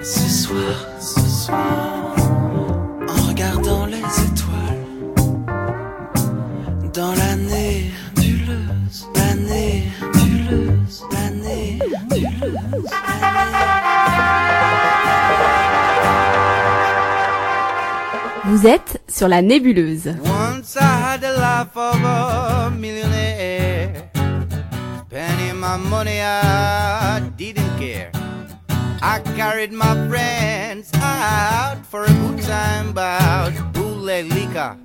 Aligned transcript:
Ce 0.00 0.28
soir, 0.28 0.86
ce 1.00 1.20
soir, 1.20 2.14
en 3.08 3.28
regardant 3.28 3.86
les 3.86 3.96
étoiles, 3.96 4.86
dans 6.92 7.12
l'année 7.14 7.90
nébuleuse, 8.16 9.08
l'année 9.16 9.84
nébuleuse, 10.14 11.02
l'année 11.12 11.78
nébuleuse, 12.10 12.86
Vous 18.44 18.66
êtes 18.66 19.02
sur 19.08 19.28
la 19.28 19.42
nébuleuse. 19.42 20.14
Once 20.24 20.76
I 20.76 20.84
had 20.84 21.20
the 21.20 21.32
life 21.36 21.76
of 21.76 22.04
a 22.04 22.70
millionaire. 22.70 24.10
Spending 25.10 25.58
my 25.60 25.76
money, 25.76 26.20
I 26.22 27.20
didn't 27.20 27.27
care. 27.27 27.27
I 29.00 29.20
carried 29.36 29.72
my 29.72 29.94
friends 30.08 30.90
out 30.94 31.78
for 31.86 32.04
a 32.04 32.08
good 32.08 32.42
time 32.42 32.92
bout 32.92 33.52
bootleg 33.72 34.26
liquor, 34.32 34.76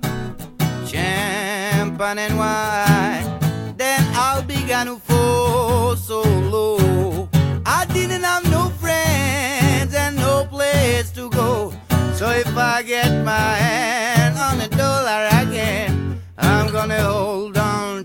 champagne 0.86 2.18
and 2.18 2.38
wine. 2.38 3.74
Then 3.76 4.02
I 4.14 4.40
began 4.46 4.86
to 4.86 4.96
fall 4.98 5.96
so 5.96 6.22
low. 6.22 7.28
I 7.66 7.86
didn't 7.86 8.22
have 8.22 8.48
no 8.50 8.68
friends 8.80 9.94
and 9.94 10.16
no 10.16 10.46
place 10.48 11.10
to 11.12 11.28
go. 11.30 11.72
So 12.14 12.30
if 12.30 12.56
I 12.56 12.82
get 12.82 13.24
my 13.24 13.54
hand 13.56 14.38
on 14.38 14.60
a 14.60 14.68
dollar 14.68 15.28
again, 15.42 16.20
I'm 16.38 16.70
gonna 16.70 17.02
hold 17.02 17.58
on 17.58 18.04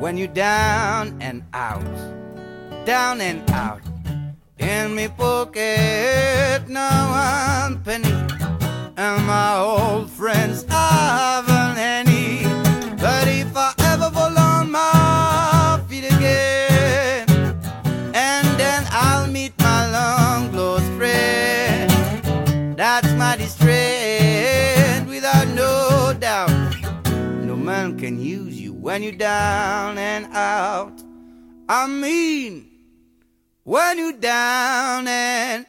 When 0.00 0.16
you're 0.16 0.36
down 0.48 1.20
and 1.20 1.44
out, 1.52 1.84
down 2.86 3.20
and 3.20 3.40
out. 3.50 3.82
In 4.58 4.94
me 4.94 5.08
pocket, 5.08 6.62
no 6.68 6.88
one 7.20 7.74
penny, 7.84 8.14
and 9.02 9.18
my 9.26 9.41
down 29.18 29.98
and 29.98 30.26
out. 30.34 30.92
I 31.68 31.86
mean, 31.86 32.68
when 33.64 33.98
you 33.98 34.12
down 34.12 35.06
and 35.06 35.66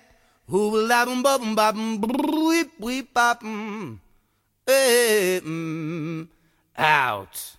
who 0.48 0.70
will 0.70 0.88
lab 0.88 1.08
em 1.08 1.22
bub 1.22 1.42
em 1.42 1.56
bub 1.56 1.76
em 1.78 2.00
whip 2.02 2.72
whip 2.80 3.18
up 3.18 3.42
mm, 3.44 3.98
eh, 4.68 5.40
mm, 5.44 6.28
out. 6.78 7.53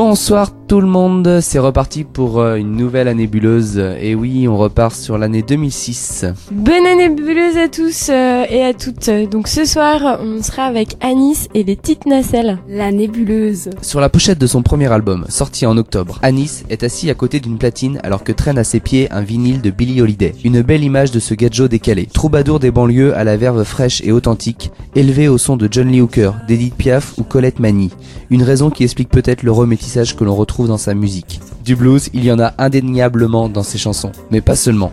Bonsoir 0.00 0.52
tout 0.68 0.82
le 0.82 0.86
monde, 0.86 1.40
c'est 1.40 1.58
reparti 1.58 2.04
pour 2.04 2.40
euh, 2.40 2.56
une 2.56 2.76
nouvelle 2.76 3.08
année 3.08 3.26
buleuse. 3.26 3.82
Et 4.00 4.14
oui, 4.14 4.46
on 4.46 4.58
repart 4.58 4.94
sur 4.94 5.16
l'année 5.16 5.40
2006. 5.40 6.26
Bonne 6.52 6.86
année 6.86 7.08
buleuse 7.08 7.56
à 7.56 7.68
tous 7.68 8.10
euh, 8.10 8.44
et 8.50 8.62
à 8.62 8.74
toutes. 8.74 9.08
Donc 9.30 9.48
ce 9.48 9.64
soir, 9.64 10.20
on 10.22 10.42
sera 10.42 10.64
avec 10.64 10.98
Anis 11.00 11.48
et 11.54 11.64
les 11.64 11.74
petites 11.74 12.04
nacelles. 12.04 12.58
La 12.68 12.92
nébuleuse. 12.92 13.70
Sur 13.80 14.00
la 14.00 14.10
pochette 14.10 14.38
de 14.38 14.46
son 14.46 14.60
premier 14.62 14.92
album, 14.92 15.24
sorti 15.30 15.64
en 15.64 15.76
octobre, 15.78 16.18
Anis 16.22 16.64
est 16.68 16.82
assis 16.82 17.08
à 17.08 17.14
côté 17.14 17.40
d'une 17.40 17.56
platine 17.56 17.98
alors 18.04 18.22
que 18.22 18.32
traîne 18.32 18.58
à 18.58 18.64
ses 18.64 18.80
pieds 18.80 19.10
un 19.10 19.22
vinyle 19.22 19.62
de 19.62 19.70
Billie 19.70 20.02
Holiday. 20.02 20.34
Une 20.44 20.60
belle 20.60 20.84
image 20.84 21.12
de 21.12 21.18
ce 21.18 21.32
gadjo 21.32 21.66
décalé. 21.66 22.06
Troubadour 22.12 22.60
des 22.60 22.70
banlieues 22.70 23.16
à 23.16 23.24
la 23.24 23.38
verve 23.38 23.64
fraîche 23.64 24.02
et 24.04 24.12
authentique, 24.12 24.70
élevé 24.94 25.28
au 25.28 25.38
son 25.38 25.56
de 25.56 25.66
John 25.70 25.88
Lee 25.88 26.02
Hooker, 26.02 26.32
d'Edith 26.46 26.74
Piaf 26.74 27.14
ou 27.16 27.22
Colette 27.22 27.58
Mani. 27.58 27.90
Une 28.28 28.42
raison 28.42 28.68
qui 28.68 28.84
explique 28.84 29.08
peut-être 29.08 29.42
le 29.42 29.50
que 29.88 30.24
l'on 30.24 30.34
retrouve 30.34 30.68
dans 30.68 30.78
sa 30.78 30.94
musique. 30.94 31.40
Du 31.64 31.74
blues, 31.74 32.10
il 32.12 32.24
y 32.24 32.30
en 32.30 32.38
a 32.38 32.52
indéniablement 32.58 33.48
dans 33.48 33.62
ses 33.62 33.78
chansons, 33.78 34.12
mais 34.30 34.40
pas 34.40 34.54
seulement. 34.54 34.92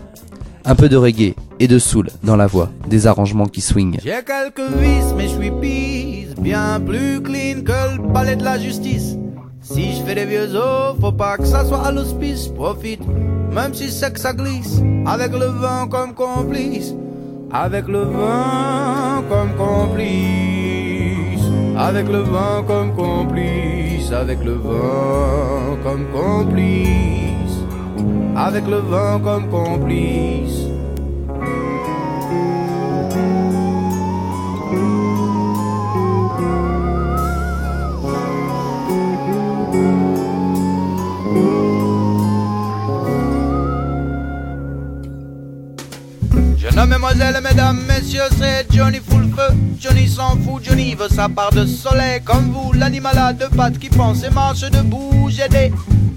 Un 0.64 0.74
peu 0.74 0.88
de 0.88 0.96
reggae 0.96 1.34
et 1.60 1.68
de 1.68 1.78
soul 1.78 2.08
dans 2.24 2.36
la 2.36 2.46
voix, 2.46 2.70
des 2.88 3.06
arrangements 3.06 3.46
qui 3.46 3.60
swingent. 3.60 4.00
J'ai 4.02 4.22
quelques 4.24 4.72
vices, 4.78 5.14
mais 5.16 5.28
je 5.28 5.34
suis 5.34 5.50
pisse, 5.50 6.34
bien 6.40 6.80
plus 6.80 7.20
clean 7.22 7.62
que 7.62 7.96
le 7.96 8.12
palais 8.12 8.36
de 8.36 8.44
la 8.44 8.58
justice. 8.58 9.16
Si 9.60 9.96
je 9.96 10.02
fais 10.02 10.14
des 10.14 10.24
vieux 10.24 10.54
os, 10.54 10.96
faut 11.00 11.12
pas 11.12 11.36
que 11.36 11.44
ça 11.44 11.64
soit 11.64 11.86
à 11.86 11.92
l'hospice. 11.92 12.48
Profite, 12.48 13.02
même 13.52 13.74
si 13.74 13.90
c'est 13.90 14.12
que 14.12 14.20
ça 14.20 14.32
glisse, 14.32 14.80
avec 15.04 15.32
le 15.32 15.46
vent 15.46 15.86
comme 15.88 16.14
complice. 16.14 16.94
Avec 17.52 17.86
le 17.86 18.00
vent 18.00 19.22
comme 19.28 19.54
complice. 19.56 20.75
Avec 21.78 22.08
le 22.08 22.20
vent 22.20 22.62
comme 22.66 22.94
complice. 22.94 24.10
Avec 24.10 24.42
le 24.42 24.54
vent 24.54 25.76
comme 25.82 26.06
complice. 26.06 27.60
Avec 28.34 28.66
le 28.66 28.78
vent 28.78 29.20
comme 29.20 29.48
complice. 29.50 30.75
Mesdemoiselles, 46.86 47.40
mesdames, 47.42 47.80
messieurs, 47.88 48.30
c'est 48.38 48.66
Johnny 48.72 49.00
full 49.00 49.28
feu. 49.34 49.54
Johnny 49.80 50.08
s'en 50.08 50.36
fout, 50.36 50.62
Johnny 50.62 50.94
veut 50.94 51.08
sa 51.08 51.28
part 51.28 51.50
de 51.50 51.66
soleil. 51.66 52.20
Comme 52.24 52.52
vous, 52.52 52.72
l'animal 52.72 53.18
à 53.18 53.32
deux 53.32 53.48
pattes 53.48 53.78
qui 53.78 53.88
pense 53.88 54.22
et 54.22 54.30
marche 54.30 54.60
debout. 54.60 55.28
J'ai 55.28 55.48
des 55.48 55.72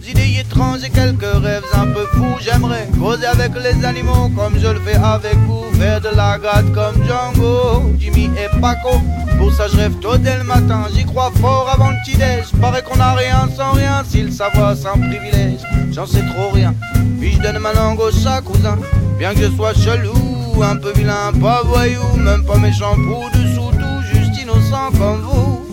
idées 0.07 0.39
étranges 0.39 0.83
et 0.83 0.91
quelques 0.91 1.23
rêves 1.23 1.63
un 1.73 1.87
peu 1.87 2.05
fous. 2.13 2.37
J'aimerais 2.39 2.87
causer 2.99 3.25
avec 3.25 3.51
les 3.63 3.83
animaux 3.83 4.29
comme 4.35 4.59
je 4.59 4.67
le 4.67 4.79
fais 4.81 4.95
avec 4.95 5.35
vous. 5.47 5.63
Faire 5.79 6.01
de 6.01 6.09
la 6.15 6.37
gratte 6.37 6.71
comme 6.71 7.03
Django, 7.03 7.91
Jimmy 7.97 8.29
et 8.37 8.59
Paco. 8.61 9.01
Pour 9.39 9.51
ça, 9.53 9.67
je 9.71 9.77
rêve 9.77 9.95
tôt 10.01 10.17
dès 10.17 10.37
le 10.37 10.43
matin. 10.43 10.85
J'y 10.93 11.03
crois 11.03 11.31
fort 11.41 11.67
avant 11.73 11.89
le 11.89 11.95
petit-déj. 12.05 12.51
Paraît 12.61 12.83
qu'on 12.83 12.99
a 12.99 13.13
rien 13.13 13.49
sans 13.57 13.71
rien. 13.71 14.03
Si 14.07 14.21
le 14.21 14.31
savoir 14.31 14.75
sans 14.77 14.99
privilège, 14.99 15.61
j'en 15.91 16.05
sais 16.05 16.23
trop 16.33 16.51
rien. 16.51 16.75
Puis 17.19 17.33
je 17.33 17.39
donne 17.39 17.57
ma 17.57 17.73
langue 17.73 17.99
au 17.99 18.11
chat, 18.11 18.41
cousin. 18.41 18.77
Bien 19.17 19.33
que 19.33 19.41
je 19.41 19.51
sois 19.55 19.73
chelou, 19.73 20.13
un 20.61 20.75
peu 20.75 20.91
vilain, 20.93 21.31
pas 21.41 21.61
voyou, 21.63 22.01
même 22.17 22.43
pas 22.43 22.57
méchant 22.57 22.95
pour 22.95 23.29
dessous 23.31 23.71
tout, 23.71 24.01
juste 24.13 24.41
innocent 24.41 24.91
comme 24.97 25.21
vous, 25.21 25.65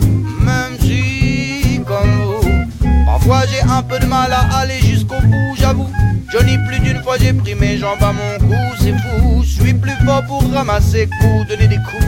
même 0.45 0.79
si 0.81 1.81
comme 1.87 2.23
vous. 2.25 2.87
Parfois 3.07 3.43
j'ai 3.47 3.63
un 3.69 3.83
peu 3.83 3.99
de 3.99 4.07
mal 4.07 4.33
à 4.33 4.59
aller 4.59 4.79
jusqu'au 4.81 5.21
bout, 5.21 5.55
j'avoue. 5.57 5.89
Johnny, 6.31 6.57
plus 6.69 6.81
d'une 6.81 7.03
fois 7.03 7.17
j'ai 7.19 7.33
pris 7.33 7.55
mes 7.55 7.79
jambes 7.79 8.03
à 8.03 8.13
mon 8.13 8.47
cou, 8.47 8.55
c'est 8.79 8.93
fou. 8.93 9.43
Je 9.43 9.63
suis 9.63 9.75
plus 9.75 9.97
fort 10.05 10.25
pour 10.27 10.43
ramasser 10.53 11.09
coups, 11.21 11.49
donner 11.49 11.69
des 11.69 11.77
coups. 11.77 12.05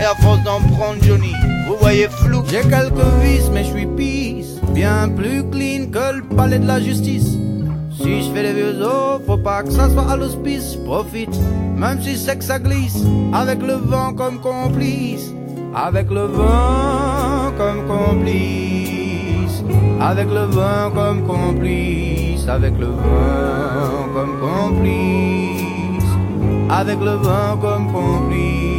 Et 0.00 0.04
à 0.04 0.14
force 0.22 0.42
d'en 0.42 0.60
prendre 0.60 1.02
Johnny, 1.02 1.32
vous 1.66 1.76
voyez 1.80 2.08
flou. 2.08 2.42
J'ai 2.48 2.60
quelques 2.60 3.22
vices, 3.22 3.50
mais 3.52 3.64
je 3.64 3.70
suis 3.70 3.86
pisse. 3.86 4.60
Bien 4.72 5.08
plus 5.08 5.42
clean 5.50 5.86
que 5.90 6.16
le 6.16 6.22
palais 6.36 6.58
de 6.58 6.66
la 6.66 6.80
justice. 6.80 7.28
Si 7.98 8.22
je 8.24 8.30
fais 8.30 8.42
des 8.42 8.52
vieux 8.52 8.82
os, 8.82 9.20
faut 9.26 9.38
pas 9.38 9.62
que 9.62 9.70
ça 9.70 9.88
soit 9.90 10.10
à 10.10 10.16
l'hospice. 10.16 10.76
Profite, 10.84 11.34
même 11.76 12.00
si 12.02 12.16
c'est 12.16 12.36
que 12.38 12.44
ça 12.44 12.58
glisse. 12.58 13.04
Avec 13.32 13.60
le 13.62 13.74
vent 13.74 14.12
comme 14.14 14.40
complice. 14.40 15.32
Avec 15.74 16.10
le 16.10 16.26
vent 16.26 17.52
comme 17.58 17.86
complice. 17.86 19.62
Avec 20.00 20.28
le 20.28 20.44
vent 20.46 20.90
comme 20.94 21.22
complice. 21.26 22.48
Avec 22.48 22.78
le 22.78 22.86
vent 22.86 24.08
comme 24.14 24.40
complice. 24.40 25.26
avec 26.70 26.98
le 27.00 27.12
vent 27.12 27.56
comme 27.60 27.92
complice. 27.92 28.75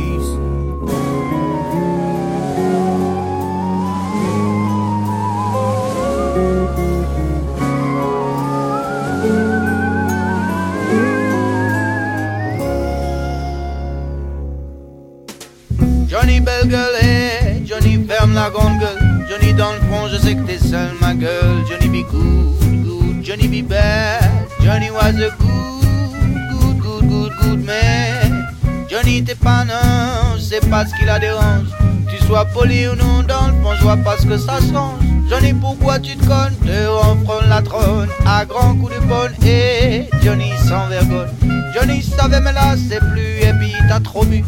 Johnny 16.27 16.41
belle 16.41 16.67
gueule, 16.67 16.95
hey, 17.01 17.65
Johnny 17.65 18.05
ferme 18.05 18.33
la 18.33 18.49
grande 18.49 18.77
gueule. 18.79 18.99
Johnny 19.29 19.53
dans 19.53 19.71
le 19.71 19.79
fond, 19.79 20.09
je 20.11 20.17
sais 20.17 20.35
que 20.35 20.41
t'es 20.41 20.57
seul 20.57 20.89
ma 20.99 21.13
gueule. 21.13 21.63
Johnny 21.69 21.87
be 21.87 22.05
good, 22.11 22.83
good, 22.83 23.23
Johnny 23.23 23.47
be 23.47 23.65
bad. 23.65 24.29
Johnny 24.61 24.91
was 24.91 25.15
a 25.21 25.29
good, 25.39 26.51
good, 26.51 26.79
good, 26.79 27.07
good, 27.07 27.31
good 27.41 27.65
man. 27.65 28.45
Johnny 28.89 29.23
t'es 29.23 29.35
pas 29.35 29.63
non, 29.63 30.37
sais 30.37 30.59
pas 30.69 30.85
ce 30.85 30.93
qui 30.99 31.05
la 31.05 31.17
dérange. 31.17 31.69
Tu 32.09 32.21
sois 32.25 32.43
poli 32.43 32.89
ou 32.89 32.95
non, 32.95 33.23
dans 33.25 33.47
le 33.47 33.53
fond, 33.63 33.73
je 33.77 33.83
vois 33.83 33.95
pas 33.95 34.17
ce 34.17 34.25
que 34.25 34.37
ça 34.37 34.59
change. 34.59 34.99
Johnny, 35.29 35.53
pourquoi 35.53 35.97
tu 35.97 36.17
te 36.17 36.25
connes? 36.25 36.57
Te 36.65 36.87
renfronne 36.87 37.47
la 37.47 37.61
trône 37.61 38.09
à 38.25 38.43
grands 38.43 38.75
coups 38.75 38.93
de 38.95 38.99
bonne. 39.05 39.31
Et 39.45 40.09
Johnny 40.21 40.51
sans 40.67 40.87
vergogne. 40.89 41.29
Johnny 41.73 42.01
savait, 42.01 42.41
mais 42.41 42.51
là 42.51 42.75
c'est 42.75 42.99
plus. 42.99 43.39
Et 43.41 43.53
puis 43.53 43.71
t'as 43.87 44.01
trop 44.01 44.25
bu. 44.25 44.43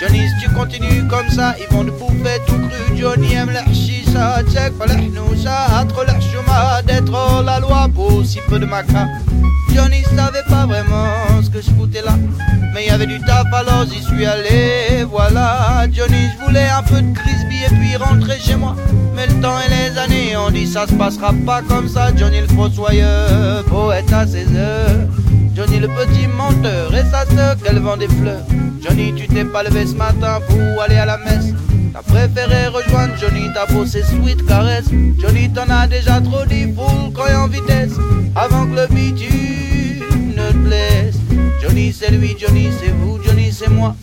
Johnny, 0.00 0.28
si 0.28 0.44
tu 0.44 0.50
continues 0.50 1.06
comme 1.08 1.28
ça, 1.30 1.54
ils 1.58 1.74
vont 1.74 1.84
te 1.84 1.90
bouffer 1.90 2.40
tout 2.46 2.58
cru. 2.58 2.96
Johnny 2.96 3.34
aime 3.34 3.50
la 3.50 3.64
chicha, 3.72 4.42
check 4.52 4.76
pas 4.78 4.86
les 4.86 5.08
hnoucha, 5.08 5.84
trop 5.88 6.04
la 6.04 6.18
chouma, 6.20 6.82
d'être 6.82 7.42
la 7.44 7.60
loi 7.60 7.88
pour 7.94 8.24
si 8.24 8.40
peu 8.48 8.58
de 8.58 8.66
maca. 8.66 9.06
Johnny 9.74 10.02
savait 10.16 10.44
pas 10.48 10.66
vraiment 10.66 11.42
ce 11.42 11.50
que 11.50 11.60
je 11.60 11.70
foutais 11.70 12.02
là, 12.02 12.16
mais 12.72 12.86
y 12.86 12.90
avait 12.90 13.06
du 13.06 13.20
taf 13.20 13.46
alors 13.52 13.86
j'y 13.90 14.02
suis 14.02 14.26
allé. 14.26 15.04
Voilà, 15.08 15.86
Johnny, 15.92 16.28
je 16.32 16.44
voulais 16.44 16.68
un 16.68 16.82
peu 16.82 17.00
de 17.00 17.12
crispy 17.12 17.64
et 17.64 17.74
puis 17.74 17.96
rentrer 17.96 18.38
chez 18.38 18.56
moi. 18.56 18.76
Mais 19.14 19.26
le 19.26 19.34
temps 19.34 19.58
et 19.60 19.70
les 19.70 19.98
années, 19.98 20.36
on 20.36 20.50
dit 20.50 20.66
ça 20.66 20.86
se 20.86 20.94
passera 20.94 21.32
pas 21.46 21.62
comme 21.62 21.88
ça. 21.88 22.14
Johnny 22.16 22.40
le 22.40 22.48
fossoyeur, 22.48 23.64
poète 23.64 24.12
à 24.12 24.26
ses 24.26 24.46
heures. 24.56 25.08
Johnny 25.54 25.78
le 25.78 25.88
petit 25.88 26.26
menteur 26.26 26.92
et 26.94 27.04
sa 27.10 27.24
sœur 27.26 27.56
qu'elle 27.62 27.78
vend 27.78 27.96
des 27.96 28.08
fleurs. 28.08 28.44
Johnny, 28.82 29.14
tu 29.14 29.28
t'es 29.28 29.44
pas 29.44 29.62
levé 29.62 29.86
ce 29.86 29.94
matin 29.94 30.40
pour 30.48 30.82
aller 30.82 30.96
à 30.96 31.06
la 31.06 31.18
messe. 31.18 31.54
T'as 31.92 32.02
préféré 32.02 32.66
rejoindre 32.66 33.14
Johnny, 33.20 33.48
t'as 33.54 33.66
posé 33.72 34.02
sweet 34.02 34.44
caresse. 34.46 34.90
Johnny, 35.18 35.48
t'en 35.52 35.70
as 35.70 35.86
déjà 35.86 36.20
trop 36.20 36.44
dit, 36.44 36.64
full 36.74 37.12
croyant 37.12 37.44
en 37.44 37.46
vitesse. 37.46 37.92
Avant 38.34 38.66
que 38.66 38.80
le 38.80 38.86
bitume 38.88 40.02
ne 40.36 40.50
te 40.50 40.56
blesse. 40.56 41.16
Johnny, 41.62 41.92
c'est 41.92 42.10
lui, 42.10 42.36
Johnny, 42.36 42.70
c'est 42.80 42.90
vous, 42.90 43.22
Johnny, 43.22 43.52
c'est 43.52 43.70
moi. 43.70 43.94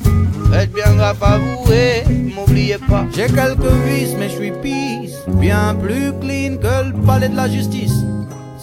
Faites 0.52 0.72
bien 0.74 0.96
gaffe 0.96 1.22
à 1.22 1.38
vous 1.38 1.72
et 1.72 2.04
m'oubliez 2.34 2.78
pas. 2.78 3.06
J'ai 3.14 3.28
quelques 3.28 3.74
vices, 3.86 4.16
mais 4.18 4.30
je 4.30 4.36
suis 4.36 4.52
peace. 4.52 5.16
Bien 5.28 5.76
plus 5.76 6.14
clean 6.22 6.58
que 6.58 6.88
le 6.88 7.06
palais 7.06 7.30
de 7.30 7.36
la 7.36 7.50
justice. 7.50 7.94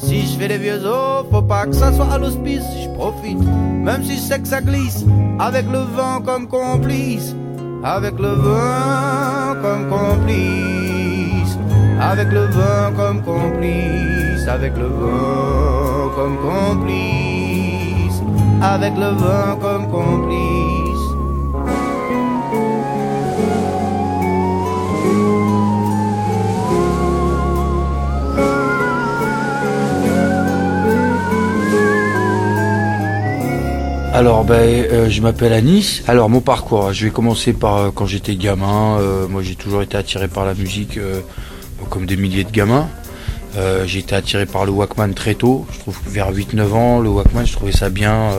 Si 0.02 0.26
je 0.26 0.38
fais 0.38 0.48
des 0.48 0.58
vieux 0.58 0.84
os, 0.86 1.26
faut 1.30 1.42
pas 1.42 1.66
que 1.66 1.74
ça 1.74 1.92
soit 1.92 2.12
à 2.12 2.18
l'hospice, 2.18 2.62
je 2.82 2.88
profite. 2.90 3.38
Même 3.38 4.04
si 4.04 4.14
je 4.14 4.20
sais 4.20 4.38
que 4.38 4.46
ça 4.46 4.60
glisse, 4.60 5.04
avec 5.40 5.66
le 5.66 5.78
vent 5.78 6.20
comme 6.24 6.46
complice. 6.46 7.34
Avec 7.82 8.18
le 8.18 8.28
vent 8.28 9.54
comme 9.62 9.88
complice. 9.88 11.58
Avec 12.00 12.30
le 12.30 12.46
vent 12.46 12.92
comme 12.96 13.22
complice. 13.22 14.46
Avec 14.48 14.76
le 14.76 14.86
vent 14.86 16.10
comme 16.14 16.36
complice. 16.38 18.22
Avec 18.62 18.96
le 18.96 19.10
vent 19.22 19.56
comme 19.60 19.88
complice. 19.90 20.67
Alors, 34.14 34.42
ben, 34.44 34.54
euh, 34.54 35.10
je 35.10 35.20
m'appelle 35.20 35.52
Anis. 35.52 36.02
Alors, 36.08 36.30
mon 36.30 36.40
parcours, 36.40 36.92
je 36.92 37.04
vais 37.04 37.10
commencer 37.10 37.52
par 37.52 37.76
euh, 37.76 37.90
quand 37.94 38.06
j'étais 38.06 38.36
gamin. 38.36 38.98
Euh, 38.98 39.28
moi, 39.28 39.42
j'ai 39.42 39.54
toujours 39.54 39.82
été 39.82 39.98
attiré 39.98 40.28
par 40.28 40.46
la 40.46 40.54
musique, 40.54 40.98
comme 41.90 42.06
des 42.06 42.16
milliers 42.16 42.44
de 42.44 42.50
gamins. 42.50 42.88
J'ai 43.86 43.98
été 43.98 44.14
attiré 44.14 44.46
par 44.46 44.64
le 44.64 44.70
Walkman 44.70 45.12
très 45.14 45.34
tôt. 45.34 45.66
Je 45.72 45.78
trouve 45.80 46.00
que 46.00 46.08
vers 46.08 46.32
8-9 46.32 46.72
ans, 46.72 47.00
le 47.00 47.10
Walkman, 47.10 47.44
je 47.44 47.52
trouvais 47.52 47.72
ça 47.72 47.90
bien. 47.90 48.30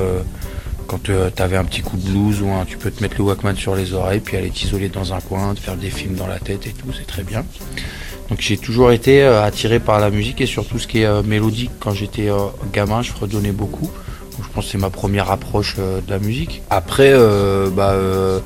quand 0.88 1.04
tu 1.04 1.12
avais 1.38 1.57
un 1.57 1.66
petit 1.66 1.81
coup 1.81 1.98
de 1.98 2.10
blues 2.10 2.42
ou 2.42 2.50
un, 2.50 2.63
tu 2.66 2.77
peux 2.77 2.89
te 2.89 3.04
mettre 3.04 3.16
le 3.18 3.25
Walkman 3.25 3.56
sur 3.56 3.75
les 3.75 3.94
oreilles, 3.94 4.21
puis 4.21 4.38
aller 4.38 4.50
t'isoler 4.50 4.88
dans 4.88 5.13
un 5.13 5.19
coin, 5.19 5.54
te 5.56 5.60
faire 5.60 5.75
des 5.75 5.89
films 5.89 6.16
dans 6.16 6.27
la 6.27 6.39
tête 6.39 6.68
et 6.68 6.71
tout, 6.71 6.88
c'est 6.98 7.06
très 7.06 7.24
bien. 7.24 7.44
Donc 8.30 8.39
j'ai 8.39 8.57
toujours 8.57 8.92
été 8.94 9.24
attiré 9.24 9.81
par 9.81 10.00
la 10.00 10.10
musique 10.10 10.39
et 10.39 10.45
surtout 10.45 10.80
ce 10.80 10.88
qui 10.88 11.01
est 11.01 11.24
mélodique. 11.24 11.71
Quand 11.81 11.92
j'étais 11.92 12.30
gamin, 12.71 13.01
je 13.01 13.12
fredonnais 13.12 13.51
beaucoup. 13.51 13.92
Je 14.41 14.47
pense 14.53 14.65
que 14.65 14.71
c'est 14.71 14.77
ma 14.77 14.89
première 14.89 15.31
approche 15.31 15.75
euh, 15.80 16.01
de 16.01 16.09
la 16.09 16.19
musique. 16.19 16.62
Après, 16.69 17.12
euh, 17.13 17.69
bah, 17.69 17.91
euh, 17.91 18.39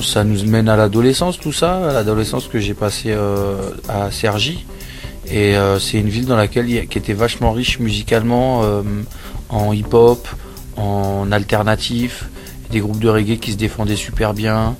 ça 0.00 0.24
nous 0.24 0.44
mène 0.44 0.68
à 0.68 0.76
l'adolescence, 0.76 1.38
tout 1.38 1.52
ça. 1.52 1.88
À 1.90 1.92
l'adolescence 1.92 2.48
que 2.48 2.58
j'ai 2.58 2.74
passé 2.74 3.10
euh, 3.10 3.70
à 3.88 4.10
Cergy. 4.10 4.66
Et 5.30 5.56
c'est 5.78 5.98
une 5.98 6.08
ville 6.08 6.24
dans 6.24 6.36
laquelle 6.36 6.88
qui 6.88 6.96
était 6.96 7.12
vachement 7.12 7.52
riche 7.52 7.80
musicalement 7.80 8.62
en 9.50 9.74
hip-hop, 9.74 10.26
en 10.78 11.30
alternatif, 11.32 12.30
des 12.70 12.80
groupes 12.80 13.00
de 13.00 13.10
reggae 13.10 13.38
qui 13.38 13.52
se 13.52 13.58
défendaient 13.58 13.94
super 13.94 14.32
bien. 14.32 14.74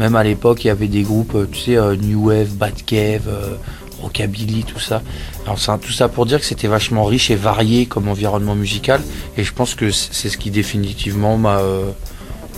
Même 0.00 0.16
à 0.16 0.24
l'époque, 0.24 0.64
il 0.64 0.66
y 0.66 0.70
avait 0.70 0.88
des 0.88 1.02
groupes, 1.02 1.36
tu 1.52 1.60
sais, 1.60 1.96
New 1.98 2.30
Wave, 2.30 2.54
Bad 2.56 2.84
Cave, 2.84 3.28
euh, 3.28 3.54
Rockabilly, 4.00 4.64
tout 4.64 4.78
ça. 4.78 5.02
Alors 5.44 5.58
c'est 5.58 5.76
tout 5.78 5.92
ça 5.92 6.08
pour 6.08 6.26
dire 6.26 6.40
que 6.40 6.46
c'était 6.46 6.68
vachement 6.68 7.04
riche 7.04 7.30
et 7.30 7.36
varié 7.36 7.86
comme 7.86 8.08
environnement 8.08 8.54
musical. 8.54 9.00
Et 9.36 9.44
je 9.44 9.52
pense 9.52 9.74
que 9.74 9.90
c'est 9.90 10.28
ce 10.28 10.36
qui 10.36 10.50
définitivement 10.50 11.36
m'a 11.36 11.58
euh, 11.58 11.90
m'a 11.90 11.92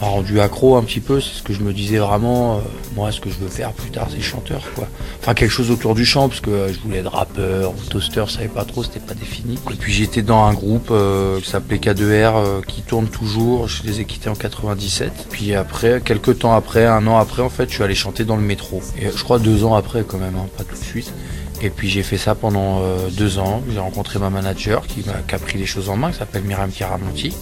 rendu 0.07 0.41
accro 0.41 0.77
un 0.77 0.83
petit 0.83 1.01
peu. 1.01 1.21
C'est 1.21 1.39
ce 1.39 1.43
que 1.43 1.53
je 1.53 1.61
me 1.61 1.73
disais 1.73 1.99
vraiment. 1.99 2.59
euh, 2.59 2.61
moi, 2.95 3.13
ce 3.13 3.21
que 3.21 3.31
je 3.31 3.37
veux 3.37 3.49
faire 3.49 3.73
plus 3.73 3.91
tard, 3.91 4.09
c'est 4.11 4.21
chanteur, 4.21 4.61
quoi. 4.75 4.89
Enfin, 5.21 5.35
quelque 5.35 5.51
chose 5.51 5.71
autour 5.71 5.95
du 5.95 6.05
chant, 6.05 6.29
parce 6.29 6.41
que 6.41 6.51
euh, 6.51 6.73
je 6.73 6.81
voulais 6.81 6.99
être 6.99 7.13
rappeur 7.13 7.71
ou 7.71 7.89
toaster, 7.89 8.25
je 8.27 8.33
savais 8.33 8.49
pas 8.49 8.65
trop, 8.65 8.83
c'était 8.83 8.99
pas 8.99 9.15
défini. 9.15 9.57
Et 9.71 9.77
puis 9.77 9.93
j'étais 9.93 10.23
dans 10.23 10.45
un 10.45 10.53
groupe 10.53 10.89
euh, 10.91 11.41
qui 11.41 11.49
s'appelait 11.49 11.77
K2R, 11.79 12.33
euh, 12.35 12.61
qui 12.67 12.83
tourne 12.83 13.07
toujours. 13.07 13.69
Je 13.69 13.85
les 13.85 14.01
ai 14.01 14.05
quittés 14.05 14.29
en 14.29 14.35
97. 14.35 15.29
Puis 15.31 15.55
après, 15.55 16.01
quelques 16.05 16.41
temps 16.41 16.55
après, 16.55 16.87
un 16.87 17.07
an 17.07 17.19
après, 17.19 17.43
en 17.43 17.51
fait, 17.51 17.69
je 17.69 17.75
suis 17.75 17.85
allé 17.85 17.95
chanter 17.95 18.25
dans 18.25 18.37
le 18.37 18.43
métro. 18.43 18.83
Et 19.01 19.07
je 19.15 19.23
crois 19.23 19.39
deux 19.39 19.65
ans 19.65 19.75
après, 19.75 20.03
quand 20.03 20.19
même, 20.19 20.35
hein, 20.37 20.47
pas 20.57 20.65
tout 20.65 20.75
de 20.77 20.85
suite. 20.85 21.13
Et 21.61 21.71
puis 21.71 21.89
j'ai 21.89 22.05
fait 22.05 22.19
ça 22.19 22.37
pendant 22.37 22.83
deux 23.11 23.39
ans. 23.39 23.63
J'ai 23.73 23.81
rencontré 23.81 24.21
ma 24.21 24.31
manager 24.31 24.87
qui 24.87 25.03
qui 25.03 25.35
a 25.35 25.39
pris 25.41 25.59
les 25.59 25.67
choses 25.67 25.89
en 25.89 25.97
main, 25.97 26.13
qui 26.13 26.19
s'appelle 26.19 26.43
Myriam 26.43 26.71
Kiramonti. 26.71 27.35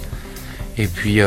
Et 0.79 0.87
puis 0.87 1.21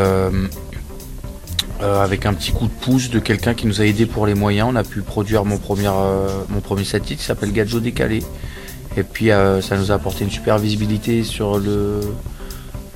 euh, 1.82 2.04
avec 2.04 2.26
un 2.26 2.34
petit 2.34 2.52
coup 2.52 2.66
de 2.66 2.72
pouce 2.72 3.10
de 3.10 3.20
quelqu'un 3.20 3.54
qui 3.54 3.68
nous 3.68 3.82
a 3.82 3.86
aidé 3.86 4.06
pour 4.06 4.26
les 4.26 4.36
moyens, 4.36 4.70
on 4.72 4.76
a 4.76 4.84
pu 4.84 5.02
produire 5.02 5.46
mon 5.46 5.58
premier 5.58 5.88
euh, 5.88 6.28
mon 6.50 6.62
premier 6.62 6.84
titre 6.84 7.06
qui 7.06 7.18
s'appelle 7.18 7.52
Gadjo 7.52 7.80
décalé. 7.80 8.24
Et 8.98 9.04
puis 9.04 9.32
euh, 9.32 9.62
ça 9.62 9.78
nous 9.78 9.92
a 9.92 9.96
apporté 9.96 10.24
une 10.24 10.32
super 10.32 10.58
visibilité 10.58 11.24
sur 11.24 11.58
le 11.58 12.02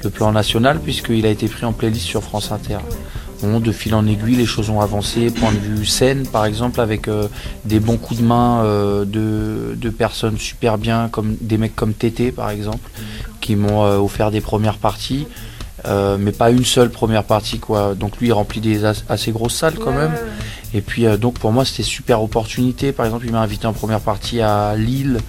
le 0.03 0.09
plan 0.09 0.31
national 0.31 0.79
puisqu'il 0.79 1.25
a 1.25 1.29
été 1.29 1.47
pris 1.47 1.65
en 1.65 1.73
playlist 1.73 2.05
sur 2.05 2.23
France 2.23 2.51
Inter. 2.51 2.79
Bon, 3.43 3.59
de 3.59 3.73
fil 3.73 3.93
en 3.93 4.07
aiguille, 4.07 4.37
les 4.37 4.45
choses 4.45 4.69
ont 4.69 4.79
avancé. 4.79 5.29
Point 5.29 5.51
de 5.51 5.57
vue 5.57 5.85
scène, 5.85 6.25
par 6.25 6.45
exemple, 6.45 6.79
avec 6.79 7.09
euh, 7.09 7.27
des 7.65 7.81
bons 7.81 7.97
coups 7.97 8.21
de 8.21 8.25
main 8.25 8.63
euh, 8.63 9.03
de, 9.03 9.75
de 9.75 9.89
personnes 9.89 10.37
super 10.37 10.77
bien, 10.77 11.09
comme 11.09 11.35
des 11.41 11.57
mecs 11.57 11.75
comme 11.75 11.93
Tété, 11.93 12.31
par 12.31 12.49
exemple, 12.51 12.89
qui 13.41 13.57
m'ont 13.57 13.83
euh, 13.83 13.97
offert 13.97 14.31
des 14.31 14.39
premières 14.39 14.77
parties, 14.77 15.27
euh, 15.85 16.17
mais 16.19 16.31
pas 16.31 16.49
une 16.51 16.65
seule 16.65 16.89
première 16.89 17.23
partie, 17.23 17.59
quoi. 17.59 17.93
Donc 17.95 18.17
lui, 18.17 18.27
il 18.27 18.33
remplit 18.33 18.61
des 18.61 18.85
as- 18.85 19.03
assez 19.09 19.31
grosses 19.31 19.55
salles 19.55 19.75
quand 19.75 19.91
même. 19.91 20.13
Et 20.73 20.81
puis, 20.81 21.05
euh, 21.05 21.17
donc 21.17 21.39
pour 21.39 21.51
moi, 21.51 21.65
c'était 21.65 21.83
super 21.83 22.21
opportunité. 22.23 22.91
Par 22.91 23.05
exemple, 23.05 23.25
il 23.25 23.31
m'a 23.31 23.41
invité 23.41 23.67
en 23.67 23.73
première 23.73 23.99
partie 23.99 24.41
à 24.41 24.75
Lille, 24.75 25.19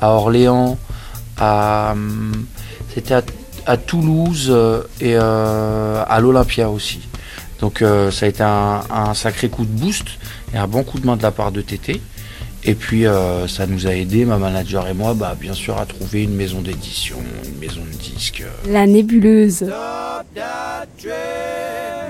à 0.00 0.10
Orléans, 0.10 0.78
à 1.38 1.90
hum, 1.92 2.32
c'était 2.94 3.14
à, 3.14 3.22
à 3.66 3.76
Toulouse 3.76 4.48
euh, 4.50 4.82
et 5.00 5.14
euh, 5.16 6.02
à 6.06 6.20
l'Olympia 6.20 6.68
aussi. 6.70 7.00
Donc 7.60 7.82
euh, 7.82 8.10
ça 8.10 8.26
a 8.26 8.28
été 8.28 8.42
un, 8.42 8.80
un 8.90 9.14
sacré 9.14 9.48
coup 9.48 9.64
de 9.64 9.70
boost 9.70 10.04
et 10.54 10.58
un 10.58 10.66
bon 10.66 10.82
coup 10.82 10.98
de 10.98 11.06
main 11.06 11.16
de 11.16 11.22
la 11.22 11.30
part 11.30 11.52
de 11.52 11.60
TT. 11.60 12.00
Et 12.64 12.74
puis 12.74 13.06
euh, 13.06 13.48
ça 13.48 13.66
nous 13.66 13.86
a 13.86 13.94
aidé, 13.94 14.24
ma 14.24 14.36
manager 14.36 14.86
et 14.86 14.94
moi, 14.94 15.14
bah, 15.14 15.34
bien 15.38 15.54
sûr, 15.54 15.78
à 15.78 15.86
trouver 15.86 16.24
une 16.24 16.34
maison 16.34 16.60
d'édition, 16.60 17.16
une 17.46 17.58
maison 17.58 17.80
de 17.80 17.96
disques. 17.96 18.44
La 18.68 18.86
nébuleuse. 18.86 19.66